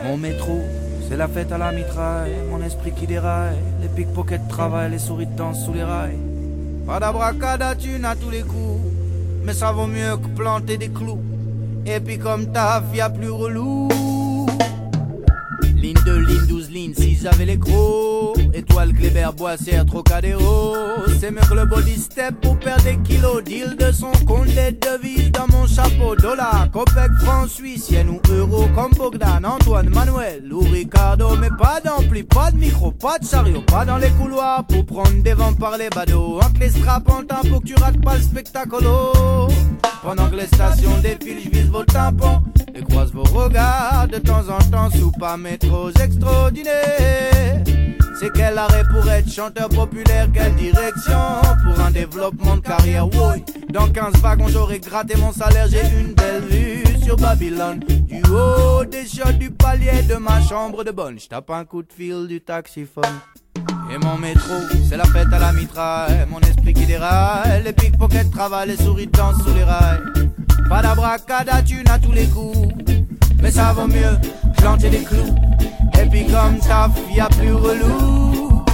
Mon 0.04 0.16
métro, 0.16 0.61
c'est 1.09 1.16
la 1.16 1.28
fête 1.28 1.52
à 1.52 1.59
la 1.59 1.71
mitraille. 1.71 2.33
Mon 2.50 2.64
esprit 2.64 2.92
qui 2.92 3.07
déraille. 3.07 3.59
Les 3.80 3.88
pickpockets 3.88 4.49
travaillent, 4.49 4.90
les 4.90 4.99
souris 4.99 5.28
dansent 5.37 5.64
sous 5.64 5.73
les 5.73 5.85
rails. 5.85 6.19
Pas 6.87 6.99
d'abracadathune 6.99 8.04
à 8.04 8.16
tous 8.16 8.30
les 8.30 8.40
coups, 8.40 8.80
mais 9.45 9.52
ça 9.52 9.71
vaut 9.71 9.87
mieux 9.87 10.16
que 10.16 10.26
planter 10.37 10.76
des 10.76 10.88
clous. 10.88 11.21
Et 11.87 12.00
puis 12.00 12.19
comme 12.19 12.52
taf, 12.52 12.85
y 12.92 13.00
a 13.00 13.09
plus 13.09 13.30
relou. 13.30 13.88
Les 16.89 17.59
crocs. 17.59 18.39
Étoile, 18.55 18.93
Kléber, 18.93 19.29
Boissière, 19.37 19.85
Trocadéro. 19.85 20.75
C'est 21.19 21.31
mieux 21.31 21.41
que 21.49 21.55
le 21.55 21.67
body 21.67 21.97
step 21.97 22.41
pour 22.41 22.59
perdre 22.59 22.85
des 22.85 22.97
kilos. 22.99 23.45
Deal 23.45 23.77
de 23.77 23.93
son 23.93 24.13
compte, 24.27 24.47
les 24.47 24.73
devises 24.73 25.31
dans 25.33 25.47
mon 25.49 25.67
chapeau. 25.67 26.17
Dollar, 26.17 26.71
copec, 26.73 27.11
franc, 27.23 27.47
suisse, 27.47 27.91
ou 27.91 28.21
euro. 28.33 28.67
Comme 28.75 28.93
Bogdan, 28.97 29.45
Antoine, 29.45 29.91
Manuel 29.91 30.53
ou 30.53 30.61
Ricardo. 30.61 31.37
Mais 31.37 31.51
pas 31.59 31.81
d'ampli, 31.85 32.23
pas 32.23 32.51
de 32.51 32.57
micro, 32.57 32.91
pas 32.93 33.19
de 33.19 33.27
chariot. 33.27 33.63
Pas 33.67 33.85
dans 33.85 33.99
les 33.99 34.11
couloirs 34.11 34.65
pour 34.67 34.85
prendre 34.87 35.23
des 35.23 35.35
vents 35.35 35.55
par 35.55 35.77
les 35.77 35.91
badauds. 35.91 36.39
Entre 36.39 36.61
les 36.61 36.71
en 36.89 37.01
pour 37.49 37.63
que 37.63 37.67
tu 37.67 37.75
rates 37.75 38.01
pas 38.03 38.17
le 38.17 38.23
spectacolo. 38.23 39.49
Pendant 40.03 40.31
que 40.31 40.37
les 40.37 40.47
stations 40.47 40.97
défilent, 41.03 41.41
je 41.45 41.51
vise 41.51 41.69
vos 41.69 41.85
tampons 41.85 42.43
et 42.75 42.83
croise 42.83 43.13
vos 43.13 43.23
regards 43.25 44.09
de 44.09 44.19
temps 44.19 44.49
en 44.49 44.59
temps 44.71 44.91
sous 44.91 45.11
pas 45.13 45.37
métros 45.37 45.91
extraordinaires. 45.91 46.70
C'est 48.21 48.31
quel 48.35 48.59
arrêt 48.59 48.85
pour 48.93 49.09
être 49.11 49.33
chanteur 49.33 49.71
populaire, 49.71 50.29
quelle 50.35 50.55
direction 50.55 51.41
pour 51.65 51.81
un 51.81 51.91
développement 51.91 52.57
de 52.57 52.61
carrière, 52.61 53.07
oui. 53.07 53.43
Dans 53.73 53.89
15 53.89 54.21
wagons, 54.21 54.49
j'aurais 54.49 54.79
gratté 54.79 55.17
mon 55.17 55.33
salaire, 55.33 55.67
j'ai 55.71 55.81
une 55.99 56.12
belle 56.12 56.43
vue 56.43 56.85
sur 57.03 57.17
Babylone. 57.17 57.81
Du 57.81 58.23
haut 58.31 58.85
des 58.85 59.07
shots 59.07 59.33
du 59.39 59.50
palier 59.50 60.03
de 60.07 60.17
ma 60.17 60.39
chambre 60.43 60.85
de 60.85 60.91
bonne, 60.91 61.19
j'tape 61.19 61.49
un 61.49 61.65
coup 61.65 61.83
de 61.83 61.91
fil 61.91 62.27
du 62.29 62.43
taxiphone. 62.43 63.21
Et 63.91 63.97
mon 63.97 64.19
métro, 64.19 64.53
c'est 64.87 64.99
la 64.99 65.05
fête 65.05 65.33
à 65.33 65.39
la 65.39 65.55
mitraille, 65.55 66.27
mon 66.29 66.41
esprit 66.41 66.75
qui 66.75 66.85
déraille, 66.85 67.62
les 67.65 67.73
pickpockets 67.73 68.31
travaillent, 68.31 68.69
les 68.69 68.77
souris 68.77 69.07
dansent 69.07 69.43
sous 69.43 69.55
les 69.55 69.65
rails. 69.65 70.03
Pas 70.69 70.83
d'abracada, 70.83 71.62
tu 71.62 71.83
n'as 71.85 71.99
tous 71.99 72.12
les 72.12 72.27
coups, 72.27 72.69
mais 73.43 73.50
ça 73.50 73.73
vaut 73.73 73.89
mieux 73.89 74.19
planter 74.59 74.91
des 74.91 75.05
clous. 75.05 75.35
Et 76.00 76.07
puis 76.07 76.26
comme 76.26 76.59
taf, 76.59 76.90
y 77.14 77.21
a 77.21 77.28
plus 77.28 77.52
relou. 77.52 78.64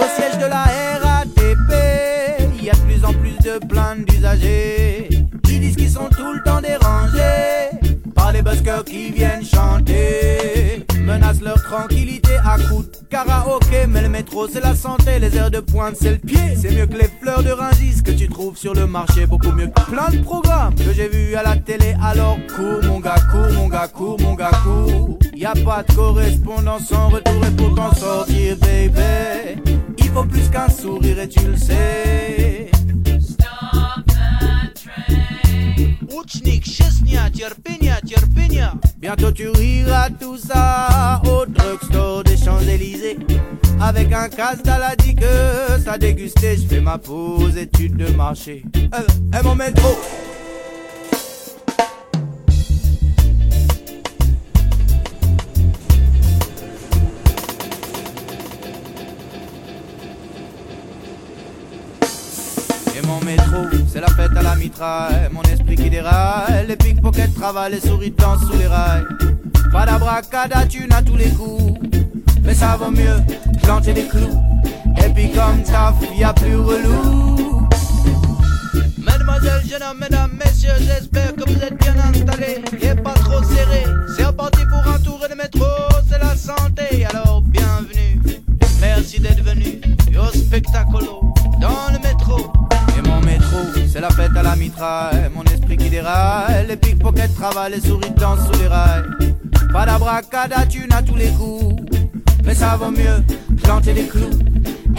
Au 0.00 0.04
siège 0.16 0.38
de 0.38 0.46
la 0.46 0.64
RATP, 1.02 2.62
y 2.62 2.70
a 2.70 2.72
de 2.72 2.80
plus 2.80 3.04
en 3.04 3.12
plus 3.12 3.38
de 3.38 3.64
plaintes 3.66 4.04
d'usagers. 4.06 5.08
Qui 5.44 5.58
disent 5.60 5.76
qu'ils 5.76 5.90
sont 5.90 6.08
tout 6.10 6.32
le 6.32 6.42
temps 6.42 6.60
dérangés 6.60 7.70
par 8.14 8.32
les 8.32 8.42
buskers 8.42 8.84
qui 8.84 9.10
viennent 9.10 9.44
chanter. 9.44 10.37
Leur 11.40 11.62
tranquillité 11.62 12.32
à 12.44 12.58
coups 12.58 12.90
de 12.90 13.06
karaoké. 13.08 13.86
Mais 13.88 14.02
le 14.02 14.08
métro 14.08 14.48
c'est 14.48 14.60
la 14.60 14.74
santé, 14.74 15.18
les 15.18 15.36
heures 15.36 15.50
de 15.50 15.60
pointe 15.60 15.96
c'est 16.00 16.10
le 16.10 16.18
pied. 16.18 16.56
C'est 16.60 16.70
mieux 16.70 16.86
que 16.86 16.96
les 16.96 17.08
fleurs 17.20 17.42
de 17.42 17.50
Rungis 17.50 18.02
que 18.02 18.10
tu 18.10 18.28
trouves 18.28 18.56
sur 18.56 18.74
le 18.74 18.86
marché. 18.86 19.26
Beaucoup 19.26 19.52
mieux 19.52 19.68
que 19.68 19.90
plein 19.90 20.08
de 20.10 20.18
programmes 20.22 20.74
que 20.74 20.92
j'ai 20.92 21.08
vus 21.08 21.34
à 21.36 21.42
la 21.42 21.56
télé. 21.56 21.94
Alors 22.02 22.38
cours 22.54 22.82
mon 22.84 23.00
gars, 23.00 23.16
cours 23.30 23.52
mon 23.54 23.68
gars, 23.68 23.88
cours 23.88 24.20
mon 24.20 24.34
gars, 24.34 24.50
cours. 24.64 25.18
Y 25.34 25.46
a 25.46 25.52
pas 25.64 25.82
de 25.82 25.92
correspondance 25.94 26.88
sans 26.88 27.08
retour 27.08 27.44
et 27.46 27.50
pour 27.56 27.74
t'en 27.74 27.94
sortir, 27.94 28.56
baby. 28.56 29.62
Il 29.98 30.10
faut 30.10 30.24
plus 30.24 30.48
qu'un 30.50 30.68
sourire 30.68 31.20
et 31.20 31.28
tu 31.28 31.46
le 31.46 31.56
sais. 31.56 32.70
Chesnia. 36.26 37.30
Bientôt 38.98 39.30
tu 39.32 39.48
riras 39.48 40.10
tout 40.10 40.36
ça 40.36 41.20
au 41.24 41.46
drugstore 41.46 42.24
des 42.24 42.36
Champs-Élysées. 42.36 43.18
Avec 43.80 44.12
un 44.12 44.28
casse 44.28 44.58
que 44.62 45.82
ça 45.84 45.98
dégusté, 45.98 46.56
je 46.56 46.66
fais 46.66 46.80
ma 46.80 46.98
pause, 46.98 47.56
étude 47.56 47.96
de 47.96 48.08
marché. 48.12 48.64
Eh, 48.74 48.88
eh, 49.38 49.42
mon 49.44 49.54
métro. 49.54 49.88
Mon 63.08 63.20
métro, 63.24 63.56
c'est 63.90 64.00
la 64.00 64.08
fête 64.08 64.36
à 64.36 64.42
la 64.42 64.54
mitraille. 64.54 65.28
Mon 65.32 65.42
esprit 65.42 65.76
qui 65.76 65.90
déraille. 65.90 66.66
Les 66.68 66.76
pickpockets 66.76 67.34
travaillent, 67.34 67.72
les 67.72 67.80
souris 67.80 68.10
dansent 68.10 68.46
sous 68.46 68.58
les 68.58 68.66
rails. 68.66 69.04
Pas 69.72 69.86
d'abracada, 69.86 70.66
tu 70.66 70.86
n'as 70.86 71.02
tous 71.02 71.16
les 71.16 71.30
coups. 71.30 71.80
Mais 72.44 72.54
ça 72.54 72.76
vaut 72.76 72.90
mieux 72.90 73.18
planter 73.62 73.94
des 73.94 74.06
clous. 74.06 74.40
Et 75.04 75.08
puis 75.10 75.30
comme 75.32 75.62
taf, 75.62 75.94
y 76.16 76.24
a 76.24 76.32
plus 76.32 76.56
relou. 76.56 77.68
Mademoiselle, 78.98 79.62
jeune 79.68 79.82
homme, 79.82 79.98
mesdames, 80.00 80.32
messieurs, 80.44 80.78
j'espère 80.78 81.34
que 81.34 81.50
vous 81.50 81.62
êtes 81.62 81.78
bien 81.80 81.94
installés. 81.96 82.62
Et 82.82 82.94
pas 82.94 83.14
trop 83.14 83.42
serré. 83.42 83.84
C'est 84.16 84.24
reparti 84.24 84.64
pour 84.66 84.92
un 84.92 84.98
tour 84.98 85.20
le 85.28 85.34
métro, 85.34 85.66
c'est 86.08 86.18
la 86.18 86.36
santé. 86.36 87.06
Alors 87.06 87.42
bienvenue. 87.42 88.20
Merci 88.80 89.20
d'être 89.20 89.42
venu. 89.42 89.80
Yo 90.10 90.22
spectacolo 90.32 91.20
dans 91.60 91.92
le 91.92 91.97
la 94.48 94.52
à 94.52 94.56
mitraille. 94.56 95.30
Mon 95.34 95.44
esprit 95.44 95.76
qui 95.76 95.90
déraille. 95.90 96.66
Les 96.68 96.76
pickpockets 96.76 97.34
travaillent, 97.34 97.72
les 97.72 97.80
souris 97.80 98.10
dansent 98.16 98.46
sous 98.46 98.60
les 98.60 98.68
rails. 98.68 99.04
Pas 99.72 99.86
d'abracada, 99.86 100.66
tu 100.66 100.86
n'as 100.88 101.02
tous 101.02 101.16
les 101.16 101.30
coups. 101.32 101.82
Mais 102.44 102.54
ça 102.54 102.76
vaut 102.76 102.90
mieux 102.90 103.22
planter 103.62 103.92
des 103.92 104.06
clous. 104.06 104.38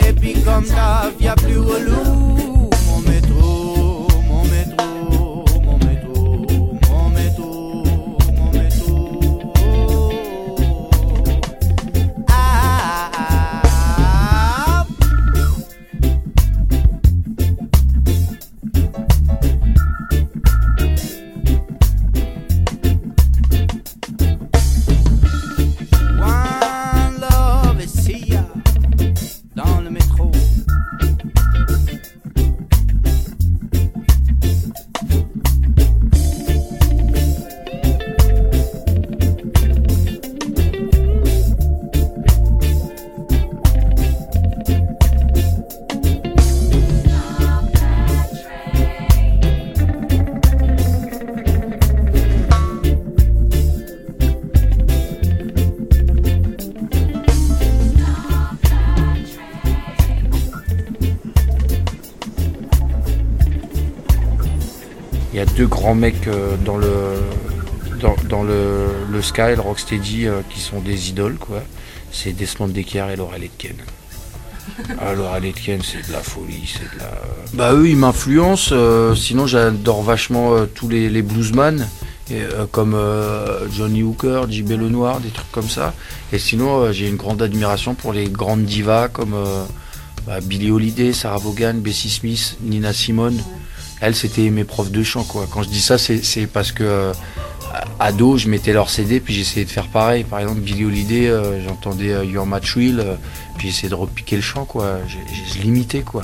Et 0.08 0.14
puis 0.14 0.34
comme 0.44 0.66
ça, 0.66 1.10
y 1.20 1.28
a 1.28 1.36
plus 1.36 1.58
relou. 1.58 2.39
Grands 65.80 65.96
mecs 65.96 66.28
euh, 66.28 66.56
dans 66.66 66.78
le 66.78 66.88
dans, 68.00 68.16
dans 68.30 68.44
le, 68.44 68.88
le 69.12 69.22
Sky, 69.22 69.56
le 69.56 69.62
Rocksteady, 69.62 70.28
euh, 70.28 70.42
qui 70.50 70.60
sont 70.60 70.80
des 70.80 71.10
idoles, 71.10 71.38
quoi. 71.38 71.62
C'est 72.12 72.32
Desmond 72.32 72.70
Decker 72.70 73.10
et 73.12 73.16
Laurel 73.16 73.44
Etken. 73.44 73.76
Ah, 75.02 75.14
Laurel 75.14 75.46
Etken, 75.46 75.82
c'est 75.84 76.08
de 76.08 76.14
la 76.14 76.20
folie, 76.22 76.72
c'est 76.72 76.96
de 76.96 77.00
la... 77.00 77.12
Bah 77.54 77.74
eux, 77.74 77.90
ils 77.90 77.98
m'influencent, 77.98 78.72
euh, 78.72 79.16
sinon 79.16 79.48
j'adore 79.48 80.04
vachement 80.04 80.54
euh, 80.54 80.66
tous 80.74 80.88
les, 80.88 81.10
les 81.10 81.22
bluesman, 81.22 81.88
et, 82.30 82.42
euh, 82.42 82.66
comme 82.72 82.94
euh, 82.94 83.68
Johnny 83.76 84.04
Hooker, 84.04 84.44
J.B. 84.50 84.72
Lenoir, 84.72 85.20
des 85.20 85.30
trucs 85.30 85.52
comme 85.52 85.70
ça. 85.70 85.94
Et 86.32 86.40
sinon, 86.40 86.82
euh, 86.82 86.92
j'ai 86.92 87.10
une 87.10 87.16
grande 87.16 87.42
admiration 87.42 87.96
pour 87.96 88.14
les 88.14 88.30
grandes 88.30 88.64
divas 88.64 89.08
comme 89.08 89.34
euh, 89.34 89.66
bah, 90.28 90.40
Billie 90.42 90.72
Holiday, 90.72 91.12
Sarah 91.14 91.40
Vaughan, 91.40 91.74
Bessie 91.76 92.10
Smith, 92.10 92.58
Nina 92.62 92.94
Simone. 92.94 93.42
Elles, 94.02 94.16
c'était 94.16 94.50
mes 94.50 94.64
profs 94.64 94.92
de 94.92 95.04
chant, 95.04 95.24
quoi. 95.24 95.48
Quand 95.52 95.64
je 95.64 95.70
dis 95.70 95.82
ça, 95.82 95.98
c'est 95.98 96.48
parce 96.48 96.72
que 96.72 96.84
euh, 96.84 97.14
ado, 98.00 98.38
je 98.38 98.48
mettais 98.48 98.72
leur 98.74 98.90
CD, 98.90 99.20
puis 99.20 99.34
j'essayais 99.34 99.66
de 99.66 99.70
faire 99.72 99.88
pareil. 99.88 100.24
Par 100.24 100.40
exemple, 100.40 100.62
Billie 100.62 100.86
Holiday, 100.86 101.28
euh, 101.28 101.62
j'entendais 101.68 102.12
euh, 102.14 102.24
Your 102.26 102.46
Match 102.46 102.76
Will, 102.76 103.00
euh, 103.02 103.16
puis 103.58 103.70
j'essayais 103.70 103.90
de 103.90 103.96
repiquer 103.96 104.36
le 104.38 104.42
chant, 104.42 104.64
quoi. 104.66 105.00
Je 105.08 105.60
l'imitais, 105.62 106.02
quoi. 106.02 106.24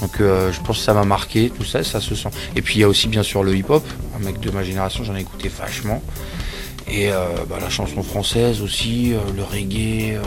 Donc 0.00 0.18
euh, 0.22 0.50
je 0.50 0.58
pense 0.60 0.78
que 0.78 0.84
ça 0.84 0.94
m'a 0.94 1.04
marqué, 1.04 1.50
tout 1.50 1.62
ça, 1.64 1.84
ça 1.84 2.00
se 2.00 2.14
sent. 2.14 2.30
Et 2.56 2.62
puis 2.62 2.76
il 2.76 2.80
y 2.80 2.84
a 2.84 2.88
aussi 2.88 3.06
bien 3.06 3.22
sûr 3.22 3.42
le 3.42 3.54
hip-hop, 3.54 3.86
un 4.18 4.24
mec 4.24 4.40
de 4.40 4.50
ma 4.50 4.62
génération, 4.64 5.04
j'en 5.04 5.14
ai 5.14 5.20
écouté 5.20 5.50
vachement. 5.50 6.02
Et 6.90 7.10
bah, 7.48 7.58
la 7.60 7.68
chanson 7.68 8.02
française 8.02 8.62
aussi, 8.62 9.12
le 9.36 9.42
reggae, 9.44 10.14
le- 10.14 10.20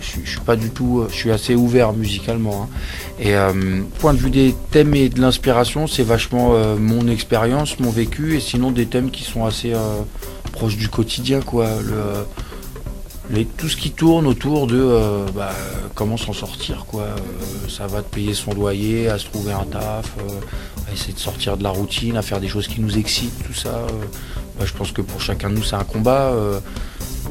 je, 0.00 0.06
suis- 0.06 0.40
pas 0.44 0.56
du 0.56 0.70
tout, 0.70 1.04
je 1.10 1.14
suis 1.14 1.30
assez 1.30 1.54
ouvert 1.54 1.92
musicalement. 1.92 2.62
hein. 2.64 2.68
Et 3.20 3.34
euh, 3.34 3.52
point 3.98 4.14
de 4.14 4.18
vue 4.18 4.30
des 4.30 4.54
thèmes 4.70 4.94
et 4.94 5.08
de 5.08 5.20
l'inspiration, 5.20 5.86
c'est 5.86 6.02
vachement 6.04 6.50
euh, 6.54 6.76
mon 6.76 7.08
expérience, 7.08 7.78
mon 7.80 7.90
vécu, 7.90 8.36
et 8.36 8.40
sinon 8.40 8.70
des 8.70 8.86
thèmes 8.86 9.10
qui 9.10 9.24
sont 9.24 9.44
assez 9.44 9.72
euh, 9.74 9.78
proches 10.52 10.76
du 10.76 10.88
quotidien, 10.88 11.40
quoi. 11.40 11.68
Tout 13.58 13.68
ce 13.68 13.76
qui 13.76 13.90
tourne 13.90 14.26
autour 14.26 14.66
de 14.66 15.26
bah, 15.36 15.50
comment 15.94 16.16
s'en 16.16 16.32
sortir 16.32 16.86
quoi. 16.88 17.08
Ça 17.68 17.86
va 17.86 18.00
te 18.00 18.14
payer 18.14 18.32
son 18.32 18.52
loyer, 18.54 19.08
à 19.10 19.18
se 19.18 19.26
trouver 19.26 19.52
un 19.52 19.64
taf, 19.64 20.14
à 20.88 20.92
essayer 20.94 21.12
de 21.12 21.18
sortir 21.18 21.58
de 21.58 21.62
la 21.62 21.68
routine, 21.68 22.16
à 22.16 22.22
faire 22.22 22.40
des 22.40 22.48
choses 22.48 22.66
qui 22.68 22.80
nous 22.80 22.96
excitent, 22.96 23.44
tout 23.46 23.52
ça. 23.52 23.86
Bah, 24.58 24.64
je 24.64 24.72
pense 24.72 24.92
que 24.92 25.02
pour 25.02 25.20
chacun 25.20 25.50
de 25.50 25.56
nous 25.56 25.62
c'est 25.62 25.76
un 25.76 25.84
combat. 25.84 26.32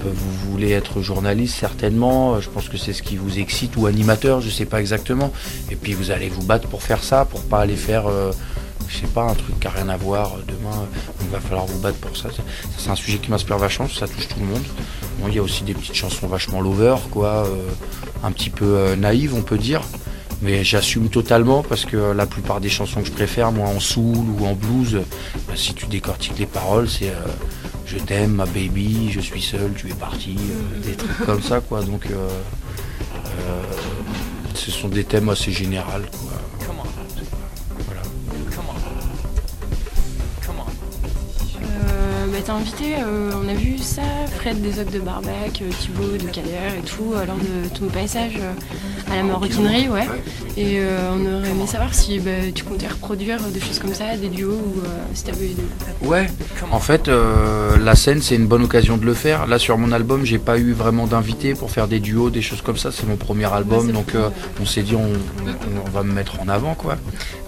Euh. 0.07 0.11
vous 0.13 0.51
voulez 0.51 0.71
être 0.71 1.01
journaliste 1.01 1.55
certainement, 1.55 2.35
euh, 2.35 2.41
je 2.41 2.49
pense 2.49 2.69
que 2.69 2.77
c'est 2.77 2.93
ce 2.93 3.03
qui 3.03 3.15
vous 3.17 3.39
excite 3.39 3.75
ou 3.77 3.85
animateur, 3.85 4.41
je 4.41 4.49
sais 4.49 4.65
pas 4.65 4.79
exactement. 4.79 5.31
Et 5.71 5.75
puis 5.75 5.93
vous 5.93 6.11
allez 6.11 6.29
vous 6.29 6.43
battre 6.43 6.67
pour 6.67 6.83
faire 6.83 7.03
ça, 7.03 7.25
pour 7.25 7.43
pas 7.43 7.59
aller 7.59 7.75
faire 7.75 8.07
euh, 8.07 8.31
je 8.87 8.99
sais 8.99 9.07
pas, 9.07 9.23
un 9.23 9.33
truc 9.33 9.59
qui 9.59 9.67
a 9.67 9.71
rien 9.71 9.89
à 9.89 9.97
voir 9.97 10.35
euh, 10.35 10.43
demain, 10.47 10.87
il 11.21 11.27
va 11.27 11.39
falloir 11.39 11.65
vous 11.65 11.79
battre 11.79 11.97
pour 11.97 12.15
ça. 12.15 12.29
C'est 12.77 12.89
un 12.89 12.95
sujet 12.95 13.17
qui 13.17 13.29
m'inspire 13.29 13.57
vachement, 13.57 13.87
ça 13.87 14.07
touche 14.07 14.27
tout 14.27 14.39
le 14.39 14.45
monde. 14.45 14.63
Bon, 15.19 15.27
il 15.27 15.35
y 15.35 15.39
a 15.39 15.43
aussi 15.43 15.63
des 15.63 15.73
petites 15.73 15.95
chansons 15.95 16.27
vachement 16.27 16.61
lover, 16.61 16.95
quoi, 17.11 17.47
un 18.23 18.31
petit 18.31 18.49
peu 18.49 18.95
naïves, 18.95 19.33
on 19.35 19.41
peut 19.41 19.57
dire. 19.57 19.81
Mais 20.41 20.63
j'assume 20.63 21.09
totalement 21.09 21.63
parce 21.63 21.85
que 21.85 21.97
la 22.11 22.25
plupart 22.25 22.61
des 22.61 22.69
chansons 22.69 23.01
que 23.01 23.07
je 23.07 23.11
préfère, 23.11 23.51
moi 23.51 23.67
en 23.67 23.79
soul 23.79 24.25
ou 24.39 24.45
en 24.45 24.53
blues, 24.53 25.01
bah, 25.47 25.53
si 25.55 25.73
tu 25.73 25.87
décortiques 25.87 26.37
les 26.37 26.45
paroles, 26.45 26.87
c'est 26.87 27.09
euh, 27.09 27.25
je 27.85 27.97
t'aime, 27.97 28.33
ma 28.33 28.45
baby, 28.45 29.09
je 29.11 29.19
suis 29.19 29.41
seul, 29.41 29.71
tu 29.75 29.89
es 29.89 29.93
parti, 29.93 30.35
euh, 30.37 30.79
des 30.85 30.95
trucs 30.95 31.25
comme 31.25 31.41
ça, 31.41 31.61
quoi. 31.61 31.81
Donc, 31.81 32.07
euh, 32.11 32.29
ce 34.53 34.71
sont 34.71 34.89
des 34.89 35.05
thèmes 35.05 35.29
assez 35.29 35.51
généraux, 35.51 35.89
quoi. 36.11 36.46
Euh, 42.49 42.53
bah, 42.53 42.53
t'as 42.53 42.53
invité, 42.53 42.95
euh, 43.03 43.31
on 43.43 43.47
a 43.49 43.53
vu 43.53 43.77
ça, 43.77 44.01
Fred 44.39 44.61
des 44.61 44.79
Ocs 44.79 44.91
de 44.91 44.99
Barbac, 44.99 45.61
euh, 45.61 45.69
Thibaut 45.79 46.17
de 46.17 46.29
Calère 46.31 46.73
et 46.77 46.85
tout, 46.85 47.13
euh, 47.13 47.25
lors 47.25 47.35
de 47.37 47.67
ton 47.77 47.87
passage 47.87 48.33
euh, 48.39 49.11
à 49.11 49.15
la 49.17 49.23
maroquinerie, 49.23 49.89
ouais. 49.89 50.05
Et 50.55 50.79
euh, 50.79 51.11
on 51.13 51.25
aurait 51.39 51.49
aimé 51.51 51.67
savoir 51.67 51.93
si 51.93 52.19
bah, 52.19 52.31
tu 52.53 52.63
comptais 52.63 52.87
reproduire 52.87 53.39
des 53.53 53.59
choses 53.59 53.79
comme 53.79 53.93
ça, 53.93 54.15
des 54.17 54.29
duos, 54.29 54.51
ou 54.53 54.79
euh, 54.85 54.87
si 55.13 55.23
t'avais 55.25 55.47
des... 55.49 56.07
Ouais, 56.07 56.27
en 56.71 56.79
fait, 56.79 57.07
euh, 57.07 57.77
la 57.77 57.95
scène, 57.95 58.21
c'est 58.21 58.35
une 58.35 58.47
bonne 58.47 58.63
occasion 58.63 58.97
de 58.97 59.05
le 59.05 59.13
faire. 59.13 59.45
Là, 59.47 59.59
sur 59.59 59.77
mon 59.77 59.91
album, 59.91 60.25
j'ai 60.25 60.39
pas 60.39 60.57
eu 60.57 60.71
vraiment 60.73 61.05
d'invités 61.07 61.53
pour 61.53 61.69
faire 61.71 61.87
des 61.87 61.99
duos, 61.99 62.29
des 62.29 62.41
choses 62.41 62.61
comme 62.61 62.77
ça. 62.77 62.91
C'est 62.91 63.07
mon 63.07 63.17
premier 63.17 63.51
album, 63.53 63.91
donc 63.91 64.15
euh, 64.15 64.29
on 64.61 64.65
s'est 64.65 64.83
dit, 64.83 64.95
on, 64.95 65.01
on- 65.45 65.87
on 65.87 65.89
va 65.89 66.03
me 66.03 66.11
mettre 66.13 66.39
en 66.41 66.47
avant, 66.47 66.73
quoi. 66.75 66.95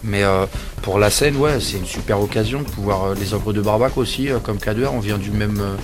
Mais 0.04 0.24
euh, 0.24 0.46
pour 0.82 0.98
la 1.00 1.10
scène, 1.10 1.36
ouais, 1.38 1.60
c'est 1.60 1.78
une 1.78 1.86
super 1.86 2.22
occasion 2.22 2.60
de 2.60 2.66
pouvoir. 2.70 3.04
euh, 3.06 3.16
les 3.20 3.34
ogres 3.34 3.54
de 3.54 3.62
Barbac 3.62 3.98
aussi, 3.98 4.30
euh, 4.30 4.40
comme 4.40 4.58
K2R, 4.90 4.96
on 4.96 5.00
vient 5.00 5.18
du 5.18 5.32
même. 5.32 5.60
euh, 5.60 5.76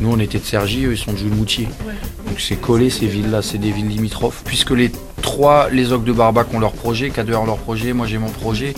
nous, 0.00 0.10
on 0.10 0.18
était 0.18 0.38
de 0.38 0.44
Cergy, 0.44 0.84
eux, 0.86 0.92
ils 0.92 0.98
sont 0.98 1.12
de 1.12 1.18
Jules-Moutier. 1.18 1.68
Donc 2.26 2.40
c'est 2.40 2.56
collé 2.56 2.88
ces 2.90 3.06
villes-là, 3.06 3.42
c'est 3.42 3.58
des 3.58 3.70
villes 3.70 3.88
limitrophes. 3.88 4.42
Puisque 4.44 4.70
les 4.70 4.90
trois, 5.20 5.68
les 5.70 5.92
ogres 5.92 6.04
de 6.06 6.12
Barbac 6.12 6.52
ont 6.54 6.58
leur 6.58 6.72
projet, 6.72 7.08
K2R 7.10 7.36
ont 7.36 7.46
leur 7.46 7.58
projet, 7.58 7.92
moi 7.92 8.06
j'ai 8.06 8.18
mon 8.18 8.30
projet. 8.30 8.74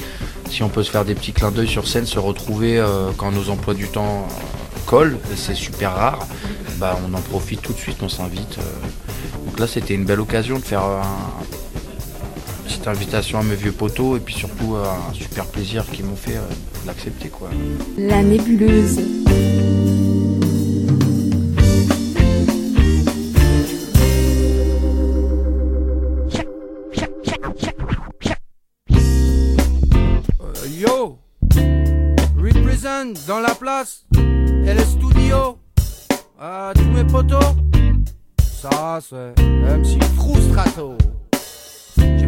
Si 0.50 0.62
on 0.62 0.69
peut 0.69 0.83
se 0.83 0.91
faire 0.91 1.05
des 1.05 1.14
petits 1.14 1.33
clins 1.33 1.50
d'œil 1.52 1.69
sur 1.69 1.87
scène, 1.87 2.07
se 2.07 2.19
retrouver 2.19 2.79
euh, 2.79 3.11
quand 3.17 3.31
nos 3.31 3.50
emplois 3.50 3.75
du 3.75 3.87
temps 3.88 4.26
euh, 4.29 4.79
collent, 4.87 5.19
et 5.33 5.37
c'est 5.37 5.55
super 5.55 5.95
rare, 5.95 6.26
bah 6.79 6.99
on 7.09 7.14
en 7.14 7.21
profite 7.21 7.62
tout 7.62 7.73
de 7.73 7.79
suite, 7.79 7.99
on 8.02 8.09
s'invite. 8.09 8.59
euh. 8.59 9.47
Donc 9.47 9.61
là 9.61 9.67
c'était 9.67 9.95
une 9.95 10.05
belle 10.05 10.21
occasion 10.21 10.59
de 10.59 10.64
faire 10.64 10.83
un, 10.83 11.02
une 12.61 12.64
petite 12.67 12.88
invitation 12.88 13.38
à 13.38 13.43
mes 13.45 13.55
vieux 13.55 13.73
poteaux 13.73 14.17
et 14.17 14.21
puis 14.21 14.35
surtout 14.35 14.75
un 14.76 15.14
super 15.14 15.45
plaisir 15.47 15.85
qu'ils 15.91 16.05
m'ont 16.05 16.17
fait 16.17 16.37
euh, 16.37 16.41
d'accepter 16.87 17.29
quoi. 17.29 17.49
La 17.97 18.23
nébuleuse. 18.23 19.00
Et 33.82 34.75
le 34.75 34.84
studio 34.84 35.58
Ah, 36.40 36.73
tous 36.75 36.84
mes 36.84 37.02
potos 37.02 37.42
Ça 38.40 39.00
c'est 39.00 39.34
MC 39.42 40.00
Frustrato 40.16 40.97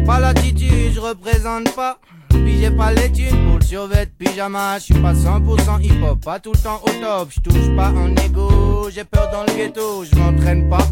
pas 0.05 0.19
l'attitude, 0.19 0.93
je 0.93 0.99
représente 0.99 1.75
pas 1.75 1.99
Puis 2.29 2.59
j'ai 2.59 2.71
pas 2.71 2.93
les 2.93 3.11
thunes 3.11 3.47
pour 3.47 3.59
le 3.59 3.65
survêt 3.65 4.07
pyjama 4.17 4.77
Je 4.77 4.83
suis 4.83 4.93
pas 4.93 5.13
100% 5.13 5.81
hip 5.81 6.03
hop, 6.03 6.23
pas 6.23 6.39
tout 6.39 6.51
le 6.53 6.59
temps 6.59 6.81
au 6.83 6.89
top 6.89 7.29
Je 7.29 7.39
touche 7.41 7.75
pas 7.75 7.89
en 7.89 8.15
ego, 8.15 8.89
j'ai 8.93 9.03
peur 9.03 9.29
dans 9.31 9.43
le 9.43 9.57
ghetto 9.57 10.03
Je 10.05 10.69
pas 10.69 10.87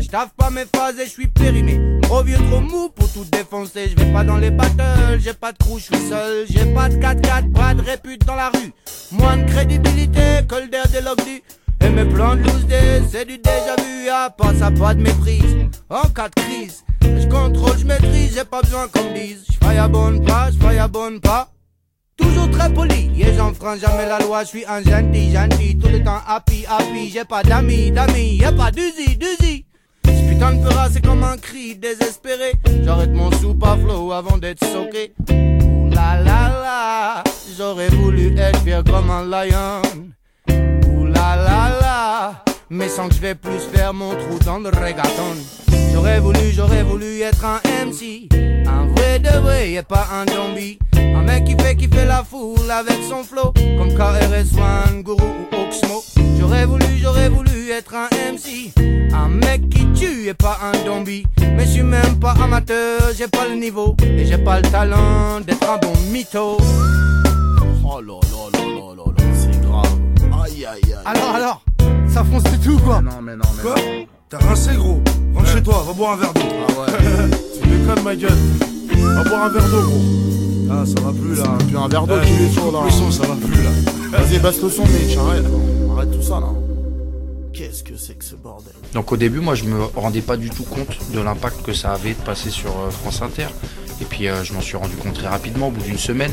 je 0.00 0.08
pas 0.10 0.50
mes 0.50 0.64
phases 0.74 0.98
et 0.98 1.04
je 1.04 1.10
suis 1.10 1.26
périmé. 1.26 1.80
Trop 2.02 2.22
vieux, 2.22 2.38
trop 2.50 2.60
mou 2.60 2.88
pour 2.88 3.12
tout 3.12 3.24
défoncer. 3.30 3.88
Je 3.90 3.96
vais 3.96 4.12
pas 4.12 4.24
dans 4.24 4.36
les 4.36 4.50
battles, 4.50 5.18
j'ai 5.18 5.34
pas 5.34 5.52
de 5.52 5.58
crew, 5.58 5.78
je 5.78 5.96
seul. 6.08 6.46
J'ai 6.48 6.64
pas 6.72 6.88
de 6.88 6.96
4-4, 6.96 7.52
pas 7.52 7.74
de 7.74 7.82
répute 7.82 8.24
dans 8.24 8.34
la 8.34 8.48
rue. 8.48 8.72
Moins 9.12 9.36
de 9.36 9.50
crédibilité 9.50 10.20
que 10.48 10.54
le 10.54 10.68
der 10.68 10.88
des 10.88 11.00
logdi. 11.00 11.42
Et 11.84 11.90
mes 11.90 12.04
plans 12.04 12.36
de 12.36 12.42
loose 12.42 12.66
c'est 13.10 13.24
du 13.24 13.38
déjà 13.38 13.76
vu. 13.76 14.08
À 14.08 14.30
pas 14.30 14.54
ça, 14.54 14.70
pas 14.70 14.94
de 14.94 15.02
méprise. 15.02 15.56
En 15.90 16.08
cas 16.08 16.28
de 16.28 16.40
crise, 16.40 16.84
je 17.20 17.26
contrôle, 17.28 17.78
je 17.78 17.84
maîtrise, 17.84 18.34
j'ai 18.34 18.44
pas 18.44 18.62
besoin 18.62 18.88
qu'on 18.88 19.04
me 19.04 19.14
dise. 19.14 19.44
Je 19.48 19.88
bonne 19.88 20.24
pas, 20.24 20.50
je 20.50 20.86
bonne 20.88 21.20
pas. 21.20 21.48
Toujours 22.16 22.50
très 22.50 22.68
poli, 22.72 23.10
et 23.16 23.32
j'enfreins 23.34 23.76
jamais 23.76 24.06
la 24.06 24.18
loi, 24.18 24.42
je 24.42 24.48
suis 24.48 24.64
un 24.66 24.82
gentil, 24.82 25.32
gentil, 25.32 25.78
tout 25.78 25.88
le 25.88 26.02
temps 26.02 26.20
happy, 26.26 26.64
happy, 26.68 27.10
j'ai 27.10 27.24
pas 27.24 27.44
d'amis, 27.44 27.92
d'amis, 27.92 28.38
y'a 28.38 28.50
pas 28.50 28.72
d'usi, 28.72 29.16
d'usi. 29.16 29.66
Ce 30.04 30.28
putain 30.28 30.54
de 30.54 30.62
peur, 30.62 30.88
c'est 30.92 31.04
comme 31.04 31.22
un 31.22 31.36
cri 31.36 31.76
désespéré. 31.76 32.54
J'arrête 32.82 33.12
mon 33.12 33.30
soupe 33.32 33.62
à 33.64 33.72
avant 33.72 34.36
d'être 34.38 34.64
soqué. 34.64 35.14
Ouh 35.30 35.88
la 35.90 36.16
la 36.16 36.48
la, 36.48 37.24
j'aurais 37.56 37.88
voulu 37.88 38.36
être 38.36 38.60
fier 38.62 38.82
comme 38.82 39.10
un 39.10 39.24
lion. 39.24 39.82
Ouh 40.50 41.04
la 41.04 41.36
la 41.36 41.78
la, 41.80 42.44
mais 42.68 42.88
sans 42.88 43.08
que 43.08 43.14
je 43.14 43.20
vais 43.20 43.36
plus 43.36 43.60
faire 43.72 43.94
mon 43.94 44.10
trou 44.10 44.38
dans 44.44 44.58
le 44.58 44.70
reggaeton. 44.70 45.67
J'aurais 45.92 46.20
voulu, 46.20 46.52
j'aurais 46.52 46.82
voulu 46.82 47.20
être 47.22 47.44
un 47.44 47.60
MC. 47.86 48.28
Un 48.66 48.86
vrai 48.94 49.18
de 49.18 49.38
vrai 49.40 49.72
et 49.72 49.82
pas 49.82 50.06
un 50.12 50.26
zombie. 50.32 50.78
Un 50.96 51.22
mec 51.22 51.44
qui 51.44 51.56
fait 51.62 51.76
kiffer 51.76 52.04
la 52.04 52.22
foule 52.24 52.70
avec 52.70 52.98
son 53.08 53.22
flow. 53.24 53.52
Comme 53.78 53.92
KRS-One, 53.94 55.02
Guru 55.02 55.16
ou 55.22 55.56
Oxmo. 55.56 56.02
J'aurais 56.38 56.66
voulu, 56.66 56.86
j'aurais 57.00 57.28
voulu 57.28 57.70
être 57.70 57.94
un 57.94 58.08
MC. 58.32 58.72
Un 59.12 59.28
mec 59.28 59.68
qui 59.70 59.86
tue 59.92 60.28
et 60.28 60.34
pas 60.34 60.58
un 60.62 60.86
zombie. 60.86 61.26
Mais 61.56 61.64
je 61.64 61.70
suis 61.70 61.82
même 61.82 62.18
pas 62.20 62.34
amateur, 62.42 63.00
j'ai 63.16 63.28
pas 63.28 63.46
le 63.48 63.56
niveau. 63.56 63.96
Et 64.02 64.24
j'ai 64.26 64.38
pas 64.38 64.60
le 64.60 64.68
talent 64.70 65.40
d'être 65.40 65.68
un 65.68 65.78
bon 65.78 65.92
mytho. 66.12 66.58
Oh 67.84 68.00
là 68.00 68.20
là 68.22 68.58
là 68.58 68.60
là 68.60 68.94
là 68.96 69.04
là, 69.16 69.24
c'est 69.34 69.60
grave. 69.60 69.98
Aïe 70.44 70.66
aïe 70.66 70.80
aïe. 70.84 70.94
Alors, 71.04 71.34
alors, 71.34 71.62
ça 72.06 72.22
fonce 72.24 72.44
tout 72.62 72.78
quoi. 72.78 73.00
Non 73.00 73.22
mais 73.22 73.34
non 73.34 73.48
mais 73.56 73.62
Quoi 73.62 73.74
non. 73.76 74.17
T'as 74.30 74.38
rincé 74.38 74.74
gros 74.76 75.00
Rentre 75.34 75.48
chez 75.48 75.62
toi, 75.62 75.84
va 75.86 75.92
boire 75.92 76.12
un 76.12 76.16
verre 76.16 76.34
d'eau. 76.34 76.40
Ah 76.68 76.80
ouais. 76.80 77.30
Tu 77.62 77.68
déconnes 77.68 78.04
ma 78.04 78.14
gueule. 78.16 78.30
Va 79.14 79.24
boire 79.24 79.44
un 79.44 79.48
verre 79.48 79.68
d'eau 79.70 79.82
gros. 79.82 80.00
Ah 80.70 80.84
ça 80.84 81.00
va 81.00 81.12
plus 81.12 81.34
là. 81.34 81.44
Puis 81.66 81.76
un 81.76 81.88
verre 81.88 82.06
d'eau 82.06 82.14
Eh, 82.22 82.26
qui 82.26 82.32
est 82.44 82.54
chaud 82.54 82.70
là. 82.70 82.80
Le 82.84 82.90
son 82.90 83.10
ça 83.10 83.26
va 83.26 83.34
plus 83.36 83.62
là. 83.62 83.70
Vas-y 84.18 84.38
baisse 84.38 84.62
le 84.62 84.68
son 84.68 84.84
Mitch, 84.84 85.16
arrête. 85.16 85.44
Arrête 85.96 86.10
tout 86.10 86.22
ça 86.22 86.40
là. 86.40 86.48
Qu'est-ce 87.54 87.82
que 87.82 87.96
c'est 87.96 88.14
que 88.14 88.24
ce 88.24 88.34
bordel? 88.34 88.72
Donc 88.94 89.10
au 89.10 89.16
début, 89.16 89.40
moi, 89.40 89.54
je 89.56 89.64
me 89.64 89.82
rendais 89.96 90.20
pas 90.20 90.36
du 90.36 90.48
tout 90.50 90.62
compte 90.62 90.96
de 91.12 91.20
l'impact 91.20 91.62
que 91.62 91.72
ça 91.72 91.92
avait 91.92 92.10
de 92.10 92.20
passer 92.20 92.50
sur 92.50 92.68
euh, 92.70 92.90
France 92.90 93.20
Inter. 93.22 93.46
Et 94.00 94.04
puis 94.04 94.28
euh, 94.28 94.44
je 94.44 94.52
m'en 94.52 94.60
suis 94.60 94.76
rendu 94.76 94.94
compte 94.96 95.14
très 95.14 95.28
rapidement, 95.28 95.68
au 95.68 95.70
bout 95.70 95.82
d'une 95.82 95.98
semaine, 95.98 96.32